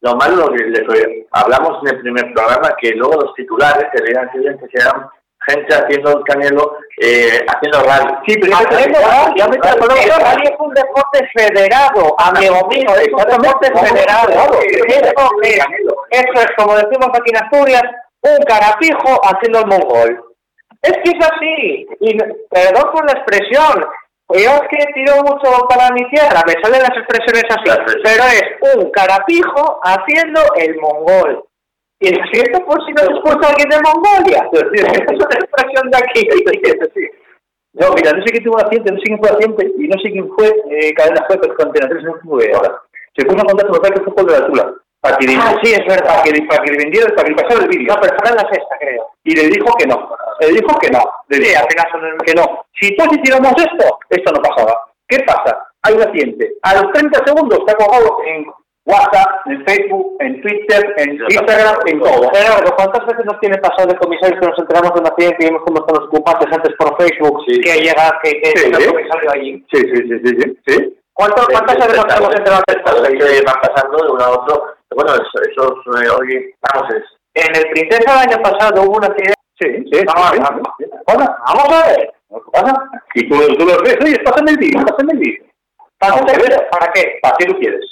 lo 0.00 0.14
malo 0.16 0.36
lo 0.36 0.52
que 0.52 0.64
le- 0.64 1.26
hablamos 1.32 1.78
en 1.82 1.94
el 1.96 2.00
primer 2.00 2.32
programa 2.34 2.74
que 2.80 2.90
luego 2.92 3.14
los 3.22 3.34
titulares 3.34 3.86
que 3.92 4.02
leían 4.04 4.26
accidentes 4.26 4.68
eran 4.74 5.08
gente 5.46 5.74
haciendo 5.74 6.18
el 6.18 6.24
canelo, 6.24 6.78
eh, 7.02 7.44
haciendo 7.48 7.82
rally. 7.82 8.14
Sí, 8.26 8.34
pero 8.40 8.56
Haciendo 8.56 8.98
rally, 10.18 10.44
es 10.44 10.56
un 10.58 10.72
deporte 10.74 11.28
federado, 11.34 12.14
amigo 12.18 12.66
mío, 12.68 12.90
es 12.96 13.08
un 13.12 13.42
deporte 13.42 13.70
federado. 13.78 14.28
Eso 14.30 15.30
es, 15.42 15.58
eso 16.10 16.32
es, 16.40 16.46
como 16.56 16.76
decimos 16.76 17.08
aquí 17.12 17.30
en 17.30 17.42
Asturias, 17.44 17.82
un 18.22 18.38
carapijo 18.46 19.20
haciendo 19.24 19.60
el 19.60 19.66
mongol. 19.66 20.24
Es 20.82 20.92
que 21.02 21.10
es 21.10 21.26
así, 21.26 21.86
y 22.00 22.18
perdón 22.50 22.90
por 22.92 23.04
la 23.06 23.12
expresión, 23.20 23.86
yo 24.32 24.50
es 24.50 24.68
que 24.70 24.92
tiro 24.94 25.16
mucho 25.22 25.66
para 25.68 25.90
mi 25.92 26.08
tierra, 26.08 26.42
me 26.46 26.54
salen 26.62 26.80
las 26.82 26.96
expresiones 26.96 27.44
así, 27.50 27.70
pero 28.02 28.24
es 28.24 28.76
un 28.76 28.90
carapijo 28.90 29.80
haciendo 29.82 30.40
el 30.56 30.76
mongol. 30.80 31.44
Y 32.00 32.10
lo 32.10 32.24
siento 32.32 32.64
por 32.66 32.84
si 32.84 32.92
no 32.92 33.02
se 33.02 33.12
escucha 33.12 33.48
alguien 33.48 33.68
de 33.70 33.80
Mongolia. 33.80 34.48
Es 34.52 35.08
una 35.08 35.38
expresión 35.40 35.90
de 35.90 35.98
aquí. 35.98 36.28
No, 37.74 37.92
mira, 37.94 38.12
no 38.12 38.22
sé 38.22 38.30
quién 38.30 38.44
tuvo 38.44 38.54
un 38.54 38.60
accidente, 38.60 38.92
no 38.92 38.98
sé 38.98 39.04
quién 39.04 39.18
fue 39.18 39.30
accidente 39.30 39.72
y 39.78 39.88
no 39.88 39.98
sé 40.00 40.10
quién 40.10 40.28
fue, 40.36 40.46
eh, 40.70 40.94
cadena 40.94 41.24
fue, 41.26 41.38
pero 41.38 41.54
con 41.54 41.66
Antena 41.66 41.88
3 41.88 42.04
no 42.04 42.14
fue 42.22 42.52
ahora. 42.52 42.82
Se 43.16 43.24
puso 43.24 43.38
en 43.38 43.46
contacto 43.46 43.80
con 43.80 43.86
el 43.86 44.04
que 44.04 44.10
fue 44.10 44.24
de 44.24 44.38
la 44.38 44.46
Tula. 44.46 44.74
Para 45.04 45.16
que, 45.18 45.26
Ah, 45.36 45.52
sí, 45.62 45.70
es 45.72 45.84
verdad. 45.86 46.16
Para 46.16 46.22
que, 46.24 46.42
para 46.48 46.62
que 46.64 46.70
le 46.72 46.78
vendiera, 46.78 47.14
para 47.14 47.24
que 47.28 47.30
le 47.34 47.42
pasara 47.42 47.60
el 47.62 47.68
vídeo. 47.68 47.92
No, 47.94 48.00
pero 48.00 48.16
fue 48.16 48.30
en 48.30 48.36
la 48.36 48.48
sexta, 48.48 48.74
creo. 48.80 49.06
Y 49.24 49.36
le 49.36 49.42
dijo 49.52 49.68
que 49.76 49.86
no. 49.86 49.96
Le 50.40 50.48
dijo 50.48 50.78
que 50.80 50.88
no. 50.90 51.02
Le 51.28 51.38
dijo 51.38 51.60
el- 51.60 52.16
que 52.24 52.34
no. 52.34 52.64
Si 52.80 52.96
todos 52.96 53.12
hiciéramos 53.12 53.52
esto, 53.52 53.98
esto 54.08 54.32
no 54.32 54.40
pasaba. 54.40 54.74
¿Qué 55.06 55.18
pasa? 55.26 55.52
Hay 55.82 55.92
un 55.94 56.02
accidente. 56.02 56.54
A 56.62 56.74
los 56.80 56.90
30 56.92 57.20
segundos 57.26 57.58
está 57.58 57.74
colgado 57.74 58.16
en 58.24 58.46
WhatsApp, 58.86 59.46
en 59.46 59.64
Facebook, 59.66 60.16
en 60.20 60.40
Twitter, 60.42 60.94
en 60.96 61.12
Instagram, 61.28 61.76
en 61.86 62.00
todo. 62.00 62.30
Gerardo, 62.32 62.74
¿cuántas 62.76 63.06
veces 63.06 63.24
nos 63.26 63.38
tiene 63.40 63.58
pasado 63.58 63.88
de 63.88 63.96
comisarios 63.96 64.40
que 64.40 64.46
nos 64.46 64.58
enteramos 64.58 64.94
de 64.94 65.00
un 65.00 65.06
accidente 65.06 65.36
y 65.40 65.46
vemos 65.48 65.62
cómo 65.66 65.80
están 65.80 65.96
los 66.00 66.08
ocupantes 66.08 66.48
antes 66.52 66.72
por 66.78 66.96
Facebook 66.98 67.42
Sí. 67.46 67.60
que 67.60 67.74
llega, 67.80 68.18
que, 68.22 68.40
que 68.40 68.50
Sí, 68.56 68.72
sí. 68.72 68.86
comisario 68.88 69.30
allí? 69.32 69.66
Sí, 69.72 69.80
sí, 69.80 69.96
sí, 70.08 70.18
sí, 70.24 70.36
sí. 70.40 70.58
sí. 70.66 70.98
¿Cuánto- 71.12 71.46
¿Cuántas 71.50 71.76
veces 71.76 71.96
nos 72.04 72.16
hemos 72.16 72.34
enterado 72.34 72.62
de 72.66 72.74
esto? 72.74 73.02
que 73.02 73.42
van 73.46 73.60
pasando 73.62 74.04
de 74.04 74.10
uno 74.12 74.24
a 74.24 74.30
otro. 74.32 74.73
Bueno, 74.94 75.12
eso, 75.14 75.98
eh, 75.98 76.08
oye, 76.20 76.54
vamos, 76.62 76.94
es, 76.94 77.04
En 77.34 77.56
el 77.56 77.70
Princesa 77.70 78.22
el 78.22 78.30
año 78.30 78.42
pasado 78.42 78.82
hubo 78.82 78.96
un 78.96 79.04
accidente. 79.04 79.34
Sí, 79.58 79.66
sí. 79.92 80.04
Vamos, 80.06 80.30
sí, 80.32 80.38
vamos. 80.38 80.62
sí. 80.78 80.84
Vamos 81.06 81.72
a 81.72 81.86
ver. 81.88 82.14
¿Qué 82.28 82.50
pasa? 82.52 82.90
Y 83.14 83.28
tú, 83.28 83.36
tú 83.56 83.66
lo 83.66 83.82
ves, 83.82 83.96
oye, 84.02 84.18
pásame 84.24 84.50
el 84.52 84.58
vídeo, 84.58 84.84
pásame 84.84 85.12
el 85.12 85.18
vídeo. 85.18 85.44
¿Para 85.98 86.24
qué? 86.24 86.66
¿Para 86.70 86.92
qué? 86.92 87.18
¿Para 87.22 87.36
qué 87.36 87.46
lo 87.46 87.58
quieres? 87.58 87.84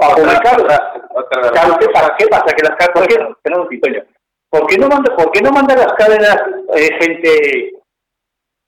Para 0.00 0.14
publicarlo. 0.14 0.66
Claro, 0.66 1.78
¿qué, 1.78 1.88
¿para 1.88 2.16
qué 2.16 2.26
pasa? 2.26 2.46
Que 2.46 2.66
las 2.66 2.76
cadenas, 2.76 2.94
¿por 2.94 3.06
qué? 3.06 3.50
No, 3.50 3.68
Pitoño. 3.68 4.02
¿Por 4.50 4.66
qué 4.66 4.78
no 4.78 4.88
manda, 4.88 5.14
por 5.14 5.30
qué 5.30 5.42
no 5.42 5.50
manda 5.50 5.76
las 5.76 5.92
cadenas 5.94 6.36
eh, 6.74 6.88
gente? 7.00 7.72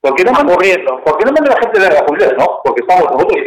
¿Por 0.00 0.14
qué 0.14 0.24
no 0.24 0.32
manda 0.32 0.54
corriendo? 0.54 1.02
¿Por 1.04 1.18
qué 1.18 1.24
no 1.24 1.32
manda 1.32 1.54
la 1.54 1.60
gente 1.60 1.80
de 1.80 1.90
la 1.90 2.06
publicidad? 2.06 2.36
No, 2.36 2.60
porque 2.64 2.82
estamos 2.82 3.10
nosotros. 3.12 3.44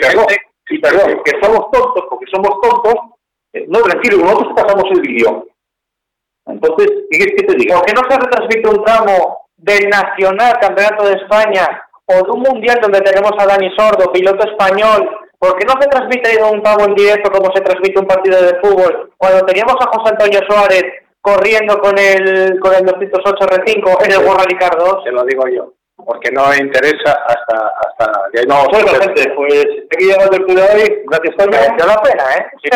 perdón, 0.00 0.26
sí, 0.70 0.78
perdón, 0.78 1.20
que 1.24 1.32
somos 1.42 1.70
tontos, 1.70 2.04
porque 2.08 2.26
somos 2.32 2.60
tontos. 2.62 2.94
eh, 3.52 3.66
no, 3.68 3.80
tranquilo, 3.80 4.24
nosotros 4.24 4.52
pasamos 4.56 4.84
el 4.92 5.00
vídeo. 5.00 5.46
Entonces, 6.46 6.88
¿qué 7.10 7.26
te 7.26 7.54
diga? 7.56 7.76
¿Por 7.76 7.86
qué 7.86 7.92
no 7.92 8.08
se 8.08 8.18
retransmite 8.18 8.68
un 8.68 8.84
tramo 8.84 9.46
del 9.56 9.88
Nacional 9.88 10.58
Campeonato 10.60 11.04
de 11.04 11.14
España 11.14 11.82
o 12.06 12.14
de 12.14 12.30
un 12.30 12.40
Mundial 12.40 12.78
donde 12.80 13.00
tenemos 13.02 13.32
a 13.38 13.46
Dani 13.46 13.70
Sordo, 13.76 14.12
piloto 14.12 14.48
español? 14.48 15.10
¿Por 15.38 15.56
qué 15.56 15.66
no 15.66 15.74
se 15.80 15.88
transmite 15.88 16.42
un 16.42 16.62
tramo 16.62 16.84
en 16.86 16.94
directo 16.94 17.30
como 17.30 17.52
se 17.54 17.62
transmite 17.62 17.98
un 17.98 18.06
partido 18.06 18.42
de 18.42 18.58
fútbol? 18.60 19.12
Cuando 19.16 19.44
teníamos 19.46 19.74
a 19.80 19.88
José 19.88 20.12
Antonio 20.12 20.40
Suárez 20.48 20.84
corriendo 21.20 21.78
con 21.80 21.98
el 21.98 22.58
con 22.60 22.74
el 22.74 22.84
208 22.84 23.46
R5 23.46 24.04
en 24.04 24.12
el 24.12 24.58
Car 24.58 24.76
2. 24.78 25.04
Te 25.04 25.12
lo 25.12 25.24
digo 25.24 25.48
yo. 25.48 25.72
Porque 26.04 26.30
no 26.30 26.54
interesa 26.54 27.18
hasta 27.26 27.72
hasta 27.86 28.22
que 28.32 28.46
no 28.46 28.66
Bueno, 28.70 28.88
gente, 29.00 29.32
pues 29.34 29.66
aquí 29.92 30.04
llegamos 30.06 30.30
el 30.32 30.54
de 30.54 30.62
hoy. 30.62 31.02
Gracias, 31.06 31.36
Toño. 31.36 31.50
Mereció 31.50 31.86
la 31.86 32.02
pena, 32.02 32.24
¿eh? 32.36 32.46
Sí, 32.62 32.70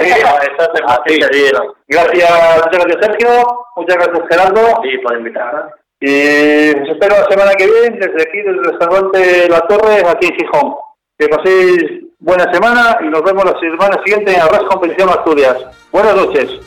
Así. 0.87 1.21
Gracias, 1.89 2.31
muchas 2.65 2.85
gracias, 2.85 3.07
Sergio. 3.07 3.67
Muchas 3.77 3.97
gracias, 3.97 4.29
Gerardo. 4.31 4.83
Sí, 4.83 4.99
por 4.99 5.17
invitarme. 5.17 5.71
Y 6.01 6.71
os 6.71 6.89
espero 6.91 7.17
la 7.17 7.29
semana 7.31 7.55
que 7.55 7.67
viene 7.67 7.99
desde 7.99 8.23
aquí, 8.23 8.39
desde 8.39 8.51
el 8.51 8.65
restaurante 8.65 9.49
La 9.49 9.61
Torre, 9.63 10.03
aquí 10.07 10.27
en 10.27 10.37
Gijón. 10.37 10.75
Que 11.19 11.29
paséis 11.29 12.05
buena 12.19 12.53
semana 12.53 12.99
y 13.01 13.05
nos 13.09 13.23
vemos 13.23 13.45
la 13.45 13.59
semana 13.61 14.03
siguiente 14.05 14.35
en 14.35 14.41
Arras 14.41 14.65
Competición 14.65 15.09
Asturias. 15.11 15.57
Buenas 15.93 16.17
noches. 16.17 16.61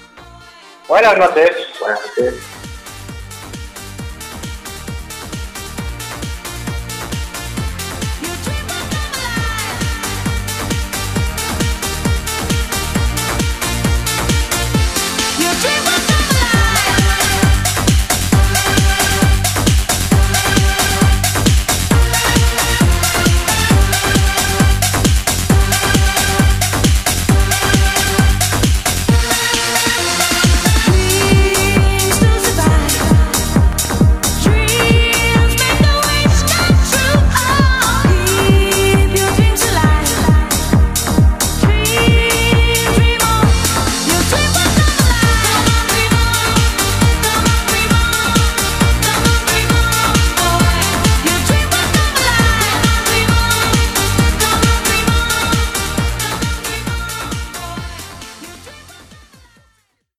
Buenas 0.87 1.17
noches. 1.17 1.51
Buenas 1.79 2.17
noches. 2.17 2.56